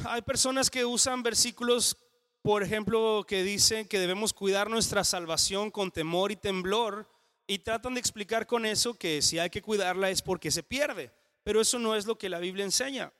Hay 0.05 0.21
personas 0.21 0.69
que 0.69 0.85
usan 0.85 1.23
versículos, 1.23 1.97
por 2.41 2.63
ejemplo, 2.63 3.25
que 3.27 3.43
dicen 3.43 3.85
que 3.85 3.99
debemos 3.99 4.31
cuidar 4.31 4.69
nuestra 4.69 5.03
salvación 5.03 5.71
con 5.71 5.91
temor 5.91 6.31
y 6.31 6.37
temblor 6.37 7.09
y 7.45 7.59
tratan 7.59 7.95
de 7.95 7.99
explicar 7.99 8.47
con 8.47 8.65
eso 8.65 8.93
que 8.93 9.21
si 9.21 9.39
hay 9.39 9.49
que 9.49 9.61
cuidarla 9.61 10.09
es 10.09 10.21
porque 10.21 10.51
se 10.51 10.63
pierde, 10.63 11.11
pero 11.43 11.59
eso 11.59 11.77
no 11.79 11.97
es 11.97 12.05
lo 12.05 12.17
que 12.17 12.29
la 12.29 12.39
Biblia 12.39 12.63
enseña. 12.63 13.11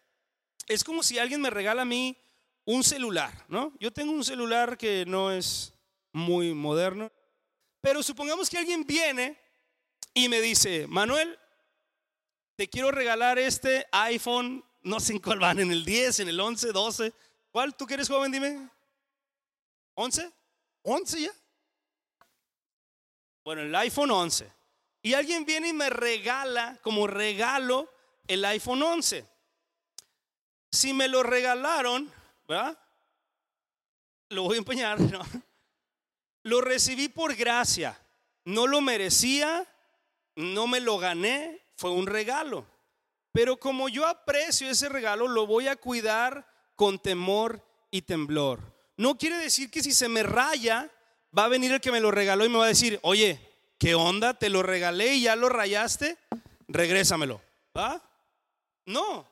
Es 0.67 0.85
como 0.85 1.03
si 1.03 1.19
alguien 1.19 1.41
me 1.41 1.49
regala 1.49 1.81
a 1.81 1.85
mí 1.85 2.17
un 2.63 2.85
celular, 2.85 3.45
¿no? 3.49 3.73
Yo 3.77 3.91
tengo 3.91 4.13
un 4.13 4.23
celular 4.23 4.77
que 4.77 5.03
no 5.05 5.31
es 5.33 5.73
muy 6.11 6.53
moderno. 6.53 7.11
Pero 7.81 8.03
supongamos 8.03 8.49
que 8.49 8.57
alguien 8.57 8.85
viene 8.85 9.37
y 10.13 10.27
me 10.27 10.41
dice, 10.41 10.87
Manuel, 10.87 11.37
te 12.55 12.67
quiero 12.67 12.91
regalar 12.91 13.39
este 13.39 13.87
iPhone, 13.91 14.65
no 14.81 14.99
sé 14.99 15.13
en 15.13 15.19
cuál 15.19 15.39
van, 15.39 15.59
en 15.59 15.71
el 15.71 15.85
10, 15.85 16.19
en 16.21 16.29
el 16.29 16.39
11, 16.39 16.71
12. 16.71 17.13
¿Cuál 17.51 17.75
tú 17.75 17.85
quieres, 17.85 18.07
joven? 18.07 18.31
Dime. 18.31 18.69
¿11? 19.95 20.33
¿11 20.83 21.19
ya? 21.19 21.31
Bueno, 23.43 23.61
el 23.61 23.73
iPhone 23.75 24.11
11. 24.11 24.51
Y 25.01 25.13
alguien 25.13 25.45
viene 25.45 25.69
y 25.69 25.73
me 25.73 25.89
regala 25.89 26.77
como 26.81 27.07
regalo 27.07 27.89
el 28.27 28.43
iPhone 28.45 28.83
11. 28.83 29.25
Si 30.71 30.93
me 30.93 31.07
lo 31.07 31.23
regalaron, 31.23 32.11
¿verdad? 32.47 32.77
Lo 34.29 34.43
voy 34.43 34.55
a 34.55 34.59
empeñar, 34.59 34.99
¿no? 34.99 35.21
Lo 36.43 36.61
recibí 36.61 37.09
por 37.09 37.35
gracia. 37.35 37.99
No 38.45 38.67
lo 38.67 38.81
merecía, 38.81 39.67
no 40.35 40.67
me 40.67 40.79
lo 40.79 40.97
gané, 40.97 41.61
fue 41.75 41.91
un 41.91 42.07
regalo. 42.07 42.65
Pero 43.31 43.57
como 43.57 43.89
yo 43.89 44.07
aprecio 44.07 44.69
ese 44.69 44.89
regalo, 44.89 45.27
lo 45.27 45.45
voy 45.45 45.67
a 45.67 45.75
cuidar 45.75 46.47
con 46.75 46.99
temor 46.99 47.61
y 47.91 48.01
temblor. 48.01 48.59
No 48.97 49.17
quiere 49.17 49.37
decir 49.37 49.69
que 49.69 49.83
si 49.83 49.91
se 49.91 50.09
me 50.09 50.23
raya, 50.23 50.89
va 51.37 51.45
a 51.45 51.49
venir 51.49 51.71
el 51.71 51.81
que 51.81 51.91
me 51.91 51.99
lo 51.99 52.11
regaló 52.11 52.45
y 52.45 52.49
me 52.49 52.57
va 52.57 52.65
a 52.65 52.69
decir, 52.69 52.99
oye, 53.03 53.39
¿qué 53.77 53.95
onda? 53.95 54.33
Te 54.33 54.49
lo 54.49 54.63
regalé 54.63 55.15
y 55.15 55.21
ya 55.23 55.35
lo 55.35 55.49
rayaste, 55.49 56.17
regrésamelo. 56.67 57.41
¿Va? 57.77 58.01
No. 58.85 59.27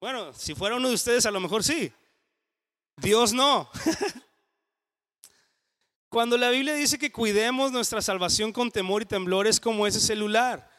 Bueno, 0.00 0.32
si 0.32 0.54
fuera 0.54 0.76
uno 0.76 0.88
de 0.88 0.94
ustedes, 0.94 1.26
a 1.26 1.30
lo 1.30 1.40
mejor 1.40 1.64
sí. 1.64 1.92
Dios 2.96 3.32
no. 3.32 3.68
Cuando 6.14 6.38
la 6.38 6.50
Biblia 6.50 6.74
dice 6.74 6.96
que 6.96 7.10
cuidemos 7.10 7.72
nuestra 7.72 8.00
salvación 8.00 8.52
con 8.52 8.70
temor 8.70 9.02
y 9.02 9.04
temblor 9.04 9.48
es 9.48 9.58
como 9.58 9.84
ese 9.84 9.98
celular. 9.98 10.70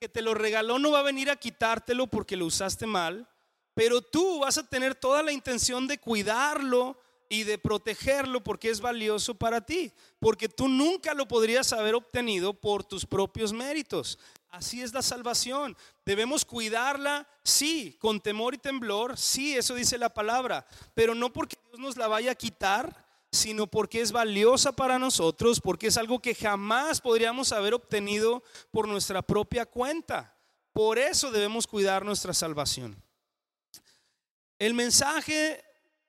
que 0.00 0.08
te 0.08 0.20
lo 0.20 0.34
regaló 0.34 0.80
no 0.80 0.90
va 0.90 0.98
a 0.98 1.04
venir 1.04 1.30
a 1.30 1.36
quitártelo 1.36 2.08
porque 2.08 2.34
lo 2.36 2.46
usaste 2.46 2.86
mal, 2.86 3.28
pero 3.72 4.02
tú 4.02 4.40
vas 4.40 4.58
a 4.58 4.66
tener 4.66 4.96
toda 4.96 5.22
la 5.22 5.30
intención 5.30 5.86
de 5.86 5.98
cuidarlo 5.98 6.98
y 7.28 7.44
de 7.44 7.56
protegerlo 7.56 8.42
porque 8.42 8.68
es 8.68 8.80
valioso 8.80 9.36
para 9.36 9.60
ti, 9.60 9.92
porque 10.18 10.48
tú 10.48 10.66
nunca 10.66 11.14
lo 11.14 11.28
podrías 11.28 11.72
haber 11.72 11.94
obtenido 11.94 12.52
por 12.52 12.82
tus 12.82 13.06
propios 13.06 13.52
méritos. 13.52 14.18
Así 14.48 14.82
es 14.82 14.92
la 14.92 15.02
salvación. 15.02 15.76
Debemos 16.04 16.44
cuidarla, 16.44 17.28
sí, 17.44 17.96
con 18.00 18.20
temor 18.20 18.54
y 18.54 18.58
temblor, 18.58 19.16
sí, 19.16 19.54
eso 19.54 19.76
dice 19.76 19.98
la 19.98 20.12
palabra, 20.12 20.66
pero 20.94 21.14
no 21.14 21.32
porque 21.32 21.56
Dios 21.68 21.78
nos 21.78 21.96
la 21.96 22.08
vaya 22.08 22.32
a 22.32 22.34
quitar, 22.34 23.08
sino 23.32 23.66
porque 23.66 24.00
es 24.00 24.12
valiosa 24.12 24.72
para 24.72 24.98
nosotros, 24.98 25.60
porque 25.60 25.86
es 25.86 25.96
algo 25.96 26.20
que 26.20 26.34
jamás 26.34 27.00
podríamos 27.00 27.52
haber 27.52 27.74
obtenido 27.74 28.42
por 28.70 28.88
nuestra 28.88 29.22
propia 29.22 29.66
cuenta. 29.66 30.34
Por 30.72 30.98
eso 30.98 31.30
debemos 31.30 31.66
cuidar 31.66 32.04
nuestra 32.04 32.34
salvación. 32.34 33.00
El 34.58 34.74
mensaje 34.74 35.64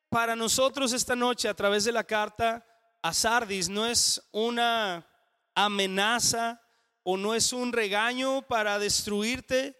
para 0.09 0.35
nosotros 0.35 0.93
esta 0.93 1.15
noche 1.15 1.47
a 1.47 1.53
través 1.53 1.83
de 1.83 1.91
la 1.91 2.03
carta 2.03 2.65
a 3.01 3.13
Sardis 3.13 3.69
no 3.69 3.85
es 3.85 4.21
una 4.31 5.07
amenaza 5.55 6.61
o 7.03 7.17
no 7.17 7.33
es 7.33 7.53
un 7.53 7.71
regaño 7.71 8.41
para 8.43 8.77
destruirte, 8.77 9.77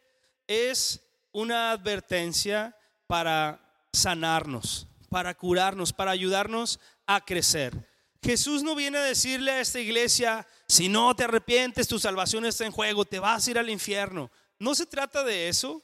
es 0.48 1.02
una 1.32 1.72
advertencia 1.72 2.76
para 3.08 3.60
sanarnos, 3.94 4.88
para 5.10 5.36
curarnos, 5.36 5.94
para 5.94 6.12
ayudarnos 6.12 6.80
a 7.16 7.26
crecer. 7.26 7.88
Jesús 8.24 8.62
no 8.62 8.76
viene 8.76 9.00
a 9.00 9.04
decirle 9.04 9.52
a 9.52 9.62
esta 9.62 9.80
iglesia, 9.80 10.48
si 10.68 10.90
no 10.90 11.16
te 11.16 11.24
arrepientes, 11.24 11.88
tu 11.88 11.98
salvación 11.98 12.46
está 12.46 12.66
en 12.66 12.72
juego, 12.72 13.04
te 13.04 13.20
vas 13.20 13.48
a 13.48 13.52
ir 13.52 13.58
al 13.58 13.70
infierno. 13.70 14.32
No 14.60 14.76
se 14.76 14.86
trata 14.86 15.24
de 15.24 15.50
eso, 15.50 15.84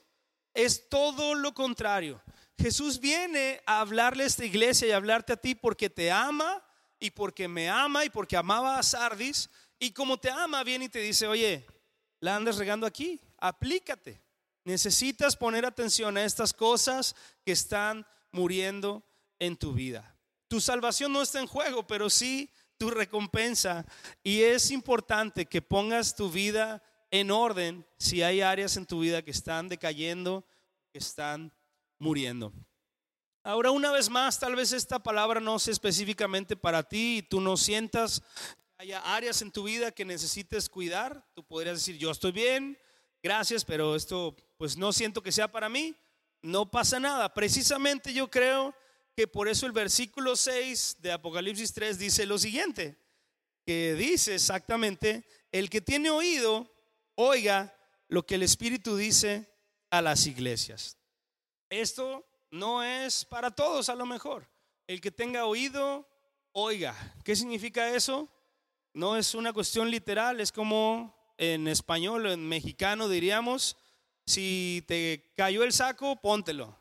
es 0.53 0.88
todo 0.88 1.34
lo 1.34 1.53
contrario. 1.53 2.21
Jesús 2.59 2.99
viene 2.99 3.61
a 3.65 3.80
hablarle 3.80 4.23
a 4.23 4.28
esta 4.28 4.45
iglesia 4.45 4.88
y 4.88 4.91
a 4.91 4.97
hablarte 4.97 5.34
a 5.34 5.38
ti 5.38 5.55
porque 5.55 5.89
te 5.89 6.11
ama 6.11 6.63
y 6.99 7.11
porque 7.11 7.47
me 7.47 7.69
ama 7.69 8.05
y 8.05 8.09
porque 8.09 8.38
amaba 8.38 8.78
a 8.78 8.84
Sardis. 8.84 9.49
Y 9.80 9.91
como 9.91 10.17
te 10.17 10.30
ama, 10.30 10.63
viene 10.63 10.86
y 10.86 10.89
te 10.89 10.99
dice, 10.99 11.28
oye, 11.28 11.65
la 12.19 12.36
andas 12.36 12.57
regando 12.57 12.88
aquí, 12.88 13.19
aplícate. 13.38 14.21
Necesitas 14.63 15.36
poner 15.36 15.65
atención 15.65 16.17
a 16.17 16.25
estas 16.25 16.53
cosas 16.53 17.15
que 17.45 17.51
están 17.51 18.05
muriendo 18.32 19.03
en 19.39 19.55
tu 19.55 19.73
vida. 19.73 20.16
Tu 20.47 20.61
salvación 20.61 21.11
no 21.11 21.21
está 21.21 21.39
en 21.39 21.47
juego, 21.47 21.85
pero 21.85 22.09
sí 22.09 22.49
tu 22.77 22.89
recompensa. 22.89 23.85
Y 24.23 24.41
es 24.41 24.71
importante 24.71 25.45
que 25.45 25.61
pongas 25.61 26.15
tu 26.15 26.29
vida 26.29 26.81
en 27.11 27.31
orden 27.31 27.85
si 27.97 28.21
hay 28.21 28.41
áreas 28.41 28.77
en 28.77 28.85
tu 28.85 28.99
vida 28.99 29.21
que 29.21 29.31
están 29.31 29.67
decayendo, 29.67 30.45
que 30.91 30.99
están 30.99 31.51
muriendo. 31.99 32.53
Ahora, 33.43 33.71
una 33.71 33.91
vez 33.91 34.09
más, 34.09 34.39
tal 34.39 34.55
vez 34.55 34.73
esta 34.73 34.99
palabra 34.99 35.39
no 35.39 35.57
sea 35.57 35.71
específicamente 35.71 36.57
para 36.57 36.83
ti 36.83 37.19
y 37.19 37.21
tú 37.21 37.39
no 37.39 37.55
sientas 37.55 38.21
que 38.75 38.83
haya 38.83 38.99
áreas 38.99 39.41
en 39.41 39.51
tu 39.51 39.63
vida 39.63 39.91
que 39.91 40.03
necesites 40.03 40.67
cuidar. 40.67 41.25
Tú 41.33 41.43
podrías 41.45 41.77
decir, 41.77 41.97
yo 41.97 42.11
estoy 42.11 42.33
bien, 42.33 42.77
gracias, 43.23 43.63
pero 43.63 43.95
esto 43.95 44.35
pues 44.57 44.75
no 44.75 44.91
siento 44.91 45.23
que 45.23 45.31
sea 45.31 45.49
para 45.49 45.69
mí. 45.69 45.95
No 46.41 46.69
pasa 46.69 46.99
nada. 46.99 47.33
Precisamente 47.33 48.13
yo 48.13 48.29
creo 48.29 48.75
que 49.18 49.28
por 49.28 49.47
eso 49.47 49.65
el 49.65 49.72
versículo 49.72 50.36
6 50.36 50.97
de 50.99 51.11
Apocalipsis 51.11 51.74
3 51.74 51.97
dice 51.97 52.28
lo 52.28 52.38
siguiente, 52.38 52.99
que 53.65 53.95
dice 53.95 54.36
exactamente, 54.36 55.26
el 55.51 55.72
que 55.72 55.82
tiene 55.82 56.11
oído, 56.11 56.72
oiga 57.15 57.76
lo 58.09 58.28
que 58.28 58.36
el 58.36 58.43
Espíritu 58.43 58.95
dice 58.95 59.51
a 59.89 60.03
las 60.03 60.28
iglesias. 60.28 60.99
Esto 61.68 62.28
no 62.51 62.84
es 62.84 63.26
para 63.26 63.49
todos 63.49 63.89
a 63.89 63.95
lo 63.95 64.05
mejor. 64.05 64.47
El 64.86 65.01
que 65.01 65.09
tenga 65.09 65.45
oído, 65.45 66.07
oiga. 66.51 66.95
¿Qué 67.24 67.36
significa 67.36 67.89
eso? 67.95 68.30
No 68.93 69.18
es 69.18 69.34
una 69.34 69.51
cuestión 69.51 69.89
literal, 69.89 70.39
es 70.41 70.51
como 70.51 71.34
en 71.39 71.68
español 71.68 72.28
o 72.28 72.32
en 72.32 72.47
mexicano 72.47 73.09
diríamos, 73.09 73.78
si 74.28 74.84
te 74.88 75.34
cayó 75.36 75.63
el 75.63 75.74
saco, 75.74 76.18
póntelo. 76.22 76.80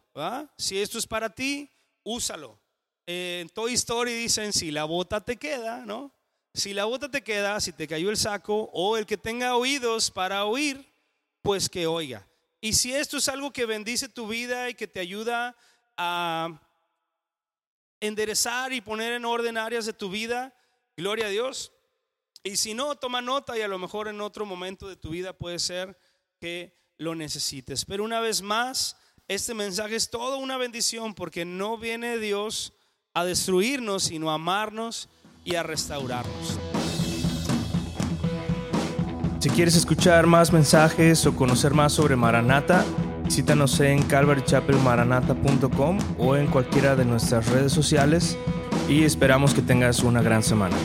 Si 0.58 0.78
esto 0.78 0.98
es 0.98 1.06
para 1.06 1.30
ti, 1.30 1.70
úsalo. 2.06 2.58
En 3.04 3.48
Toy 3.50 3.74
Story 3.74 4.14
dicen, 4.14 4.52
si 4.52 4.70
la 4.70 4.84
bota 4.84 5.20
te 5.20 5.36
queda, 5.36 5.84
¿no? 5.84 6.12
Si 6.54 6.72
la 6.72 6.86
bota 6.86 7.10
te 7.10 7.22
queda, 7.22 7.60
si 7.60 7.72
te 7.72 7.86
cayó 7.86 8.08
el 8.08 8.16
saco, 8.16 8.70
o 8.72 8.96
el 8.96 9.04
que 9.04 9.16
tenga 9.16 9.56
oídos 9.56 10.10
para 10.10 10.44
oír, 10.46 10.86
pues 11.42 11.68
que 11.68 11.86
oiga. 11.86 12.26
Y 12.60 12.72
si 12.72 12.94
esto 12.94 13.18
es 13.18 13.28
algo 13.28 13.52
que 13.52 13.66
bendice 13.66 14.08
tu 14.08 14.26
vida 14.26 14.70
y 14.70 14.74
que 14.74 14.88
te 14.88 15.00
ayuda 15.00 15.56
a 15.96 16.60
enderezar 18.00 18.72
y 18.72 18.80
poner 18.80 19.12
en 19.12 19.24
orden 19.24 19.58
áreas 19.58 19.84
de 19.84 19.92
tu 19.92 20.08
vida, 20.08 20.54
gloria 20.96 21.26
a 21.26 21.30
Dios. 21.30 21.72
Y 22.42 22.56
si 22.56 22.74
no, 22.74 22.96
toma 22.96 23.20
nota 23.20 23.58
y 23.58 23.62
a 23.62 23.68
lo 23.68 23.78
mejor 23.78 24.08
en 24.08 24.20
otro 24.20 24.46
momento 24.46 24.88
de 24.88 24.96
tu 24.96 25.10
vida 25.10 25.32
puede 25.32 25.58
ser 25.58 25.98
que 26.40 26.74
lo 26.98 27.14
necesites. 27.14 27.84
Pero 27.84 28.04
una 28.04 28.20
vez 28.20 28.42
más, 28.42 28.96
este 29.28 29.54
mensaje 29.54 29.96
es 29.96 30.10
toda 30.10 30.36
una 30.36 30.56
bendición 30.56 31.14
porque 31.14 31.44
no 31.44 31.78
viene 31.78 32.18
Dios 32.18 32.72
a 33.14 33.24
destruirnos, 33.24 34.04
sino 34.04 34.30
a 34.30 34.34
amarnos 34.34 35.08
y 35.44 35.56
a 35.56 35.62
restaurarnos. 35.62 36.58
Si 39.40 39.50
quieres 39.50 39.76
escuchar 39.76 40.26
más 40.26 40.52
mensajes 40.52 41.24
o 41.26 41.34
conocer 41.36 41.72
más 41.72 41.92
sobre 41.92 42.16
Maranata, 42.16 42.84
visítanos 43.24 43.78
en 43.80 44.02
calvarychapelmaranata.com 44.02 45.98
o 46.18 46.36
en 46.36 46.46
cualquiera 46.48 46.96
de 46.96 47.04
nuestras 47.04 47.48
redes 47.48 47.72
sociales 47.72 48.36
y 48.88 49.04
esperamos 49.04 49.54
que 49.54 49.62
tengas 49.62 50.00
una 50.00 50.22
gran 50.22 50.42
semana. 50.42 50.76